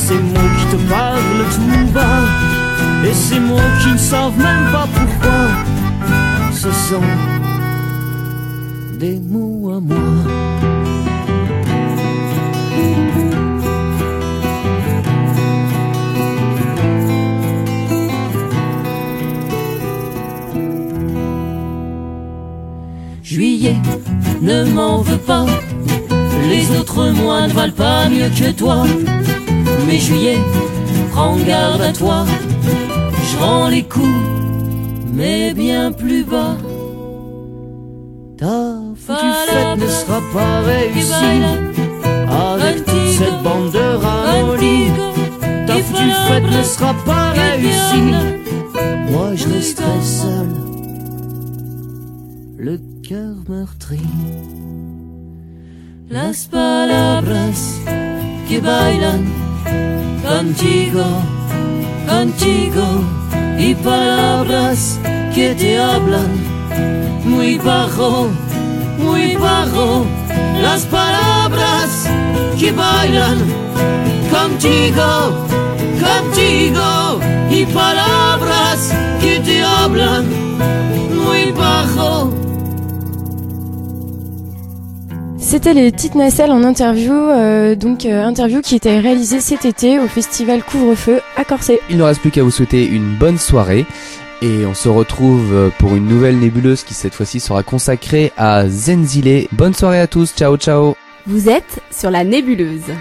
Ces 0.05 0.15
mots 0.15 0.49
qui 0.57 0.65
te 0.75 0.89
parlent 0.89 1.45
tout 1.55 1.91
bas, 1.93 2.23
et 3.07 3.13
ces 3.13 3.39
mots 3.39 3.69
qui 3.81 3.93
ne 3.93 3.97
savent 3.97 4.37
même 4.37 4.65
pas 4.71 4.87
pourquoi, 4.93 5.41
ce 6.51 6.71
sont 6.89 7.09
des 8.99 9.17
mots 9.19 9.71
à 9.75 9.79
moi. 9.79 9.97
Juillet, 23.23 23.77
ne 24.41 24.65
m'en 24.65 25.01
veux 25.01 25.17
pas. 25.17 25.45
Les 26.49 26.69
autres 26.77 27.09
mois 27.11 27.47
ne 27.47 27.53
valent 27.53 27.73
pas 27.73 28.09
mieux 28.09 28.29
que 28.29 28.51
toi. 28.51 28.85
Mais 29.87 29.97
juillet, 29.97 30.39
prends 31.11 31.35
garde 31.37 31.81
à 31.81 31.91
toi. 31.91 32.25
Je 33.31 33.37
rends 33.37 33.67
les 33.67 33.83
coups, 33.83 34.21
mais 35.13 35.53
bien 35.53 35.91
plus 35.91 36.23
bas. 36.23 36.57
Ta 38.37 38.79
foutue 38.95 39.33
fête 39.47 39.77
ne 39.77 39.87
sera 39.87 40.21
pas 40.33 40.61
réussie. 40.61 41.43
Avec 42.29 42.85
toute 42.85 43.09
cette 43.17 43.43
bande 43.43 43.71
de 43.71 43.95
ramollis. 44.05 44.91
Ta 45.67 45.75
foutue 45.77 46.11
fête 46.27 46.43
ne 46.43 46.63
sera 46.63 46.93
pas 47.05 47.31
réussie. 47.31 48.13
Moi 49.11 49.35
je 49.35 49.47
resterai 49.49 50.01
seul. 50.01 50.47
Le 52.57 52.79
cœur 53.07 53.35
meurtri. 53.49 53.99
Las 56.09 56.45
palabras 56.45 57.79
que 58.47 58.59
bailan 58.59 59.42
contigo, 60.23 61.05
contigo, 62.07 62.85
y 63.57 63.75
palabras 63.75 64.99
que 65.33 65.55
te 65.55 65.77
hablan 65.77 66.31
muy 67.25 67.57
bajo, 67.57 68.27
muy 68.97 69.35
bajo. 69.35 70.05
Las 70.61 70.81
palabras 70.85 72.07
que 72.59 72.71
bailan 72.71 73.37
contigo, 74.31 75.47
contigo, 76.01 77.19
y 77.49 77.65
palabras 77.65 78.93
que 79.21 79.39
te 79.39 79.63
hablan 79.63 80.25
muy 81.15 81.51
bajo. 81.51 82.42
C'était 85.53 85.75
les 85.75 85.91
petites 85.91 86.15
nacelles 86.15 86.49
en 86.49 86.63
interview, 86.63 87.13
euh, 87.13 87.75
donc 87.75 88.07
euh, 88.07 88.25
interview 88.25 88.61
qui 88.61 88.73
était 88.73 88.97
réalisée 88.99 89.39
cet 89.39 89.65
été 89.65 89.99
au 89.99 90.07
festival 90.07 90.63
Couvre-feu 90.63 91.21
à 91.37 91.45
Corsé. 91.45 91.79
Il 91.91 91.97
ne 91.97 92.01
reste 92.01 92.21
plus 92.21 92.31
qu'à 92.31 92.41
vous 92.41 92.49
souhaiter 92.49 92.87
une 92.87 93.15
bonne 93.19 93.37
soirée. 93.37 93.85
Et 94.41 94.65
on 94.65 94.73
se 94.73 94.89
retrouve 94.89 95.53
euh, 95.53 95.69
pour 95.77 95.95
une 95.95 96.07
nouvelle 96.07 96.39
nébuleuse 96.39 96.81
qui 96.81 96.95
cette 96.95 97.13
fois-ci 97.13 97.39
sera 97.39 97.61
consacrée 97.61 98.31
à 98.35 98.67
Zenzile. 98.67 99.47
Bonne 99.51 99.75
soirée 99.75 99.99
à 99.99 100.07
tous, 100.07 100.33
ciao 100.35 100.57
ciao 100.57 100.95
Vous 101.27 101.47
êtes 101.49 101.81
sur 101.91 102.09
la 102.09 102.23
nébuleuse. 102.23 102.91